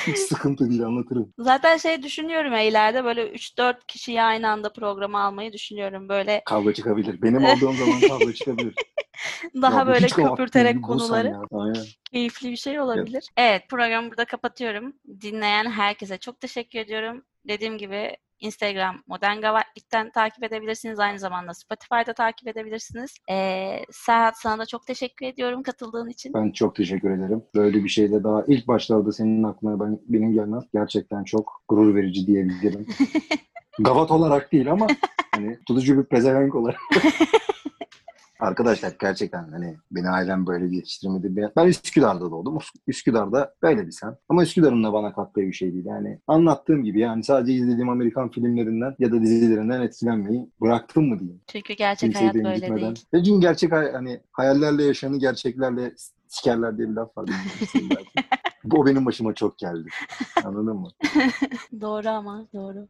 Hiç 0.07 0.17
sıkıntı 0.29 0.69
değil 0.69 0.83
anlatırım. 0.83 1.33
Zaten 1.39 1.77
şey 1.77 2.03
düşünüyorum 2.03 2.53
ya 2.53 2.61
ileride 2.61 3.03
böyle 3.03 3.31
3-4 3.31 3.75
kişiyi 3.87 4.21
aynı 4.21 4.49
anda 4.49 4.73
programa 4.73 5.23
almayı 5.23 5.53
düşünüyorum. 5.53 6.09
Böyle 6.09 6.41
Kavga 6.45 6.73
çıkabilir. 6.73 7.21
Benim 7.21 7.45
olduğum 7.45 7.73
zaman 7.73 8.01
kavga 8.01 8.33
çıkabilir. 8.33 8.75
daha 9.61 9.79
Ya 9.79 9.87
böyle 9.87 10.07
köpürterek 10.07 10.83
konuları 10.83 11.33
keyifli 12.11 12.51
bir 12.51 12.57
şey 12.57 12.79
olabilir. 12.79 13.29
Evet 13.37 13.63
programı 13.69 14.09
burada 14.09 14.25
kapatıyorum. 14.25 14.93
Dinleyen 15.21 15.71
herkese 15.71 16.17
çok 16.17 16.39
teşekkür 16.39 16.79
ediyorum. 16.79 17.23
Dediğim 17.47 17.77
gibi 17.77 18.17
Instagram 18.39 19.01
Modern 19.07 19.41
Gavatlik'ten 19.41 20.11
takip 20.11 20.43
edebilirsiniz. 20.43 20.99
Aynı 20.99 21.19
zamanda 21.19 21.53
Spotify'da 21.53 22.13
takip 22.13 22.47
edebilirsiniz. 22.47 23.17
Ee, 23.31 23.79
Serhat 23.91 24.33
sana 24.37 24.59
da 24.59 24.65
çok 24.65 24.87
teşekkür 24.87 25.25
ediyorum 25.25 25.63
katıldığın 25.63 26.09
için. 26.09 26.33
Ben 26.33 26.51
çok 26.51 26.75
teşekkür 26.75 27.11
ederim. 27.11 27.43
Böyle 27.55 27.83
bir 27.83 27.89
şeyde 27.89 28.23
daha 28.23 28.43
ilk 28.47 28.67
başlarda 28.67 29.11
senin 29.11 29.43
aklına 29.43 29.79
ben, 29.79 29.99
benim 30.07 30.33
gelmem 30.33 30.61
gerçekten 30.73 31.23
çok 31.23 31.63
gurur 31.67 31.95
verici 31.95 32.27
diyebilirim. 32.27 32.85
Gavat 33.79 34.11
olarak 34.11 34.51
değil 34.51 34.71
ama 34.71 34.87
hani 35.35 35.59
tutucu 35.67 35.97
bir 35.97 36.03
pezevenk 36.03 36.55
olarak. 36.55 36.79
Arkadaşlar 38.39 38.93
gerçekten 38.99 39.51
hani 39.51 39.77
beni 39.91 40.09
ailem 40.09 40.47
böyle 40.47 40.75
yetiştirmedi. 40.75 41.51
Ben- 41.57 41.67
Üsküdar'da 41.67 42.31
doğdum. 42.31 42.57
Üs- 42.57 42.75
Üsküdar'da 42.87 43.53
böyle 43.61 43.87
bir 43.87 43.91
sen. 43.91 44.17
Ama 44.29 44.43
Üsküdar'ın 44.43 44.83
da 44.83 44.93
bana 44.93 45.13
kattığı 45.13 45.41
bir 45.41 45.53
şey 45.53 45.73
değil. 45.73 45.85
Yani 45.85 46.19
anlattığım 46.27 46.83
gibi 46.83 46.99
yani 46.99 47.23
sadece 47.23 47.53
izlediğim 47.53 47.89
Amerikan 47.89 48.29
filmlerinden 48.31 48.95
ya 48.99 49.11
da 49.11 49.21
dizilerinden 49.21 49.81
etkilenmeyi 49.81 50.49
bıraktım 50.61 51.09
mı 51.09 51.19
diyeyim. 51.19 51.41
Çünkü 51.47 51.73
gerçek 51.73 52.11
Kimseyi 52.11 52.21
hayat 52.21 52.35
böyle 52.35 52.49
incitmeden. 52.55 52.81
değil. 52.95 53.05
Ve 53.13 53.23
çünkü 53.23 53.41
gerçek 53.41 53.71
hay- 53.71 53.91
hani 53.91 54.19
hayallerle 54.31 54.83
yaşanı 54.83 55.17
gerçeklerle 55.19 55.93
sikerler 56.27 56.77
diye 56.77 56.89
bir 56.89 56.93
laf 56.93 57.17
var. 57.17 57.25
o 58.73 58.85
benim 58.85 59.05
başıma 59.05 59.33
çok 59.33 59.57
geldi. 59.57 59.89
Anladın 60.45 60.77
mı? 60.77 60.89
Doğru 61.81 62.09
ama 62.09 62.45
doğru. 62.53 62.87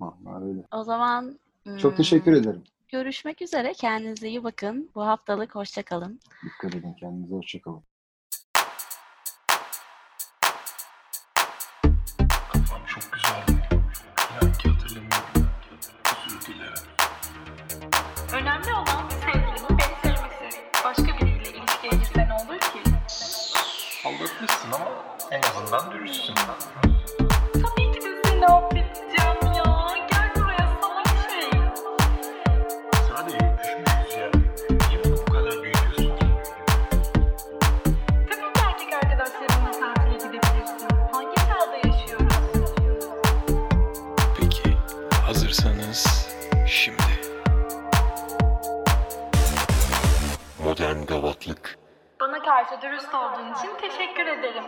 Vallahi 0.00 0.44
öyle. 0.44 0.62
O 0.72 0.84
zaman 0.84 1.38
Çok 1.78 1.92
hmm, 1.92 1.96
teşekkür 1.96 2.32
ederim. 2.32 2.62
Görüşmek 2.92 3.42
üzere. 3.42 3.72
Kendinize 3.72 4.28
iyi 4.28 4.44
bakın. 4.44 4.90
Bu 4.94 5.06
haftalık 5.06 5.54
hoşçakalın. 5.54 6.20
Dikkat 6.44 6.74
edin 6.74 6.94
kendinize. 6.94 7.34
Hoşçakalın. 7.34 7.84
Önemli 18.32 18.72
olan 18.72 19.08
sevgilinin 19.08 19.78
beni 19.78 19.96
sevmesi. 20.02 20.60
Başka 20.84 21.04
biriyle 21.04 21.50
ilişkiye 21.50 22.28
ne 22.28 22.32
olur 22.34 22.60
ki? 22.60 22.82
Aldatmışsın 24.06 24.72
ama 24.72 24.90
en 25.30 25.42
azından 25.42 25.92
dürüstsün. 25.92 26.34
Tabii 27.52 27.92
ki 27.92 28.02
de 28.04 28.22
seni 28.24 28.46
affedeceğim 28.46 29.11
karşı 52.52 52.82
dürüst 52.82 53.14
olduğun 53.14 53.52
için 53.52 53.76
teşekkür 53.80 54.26
ederim. 54.26 54.64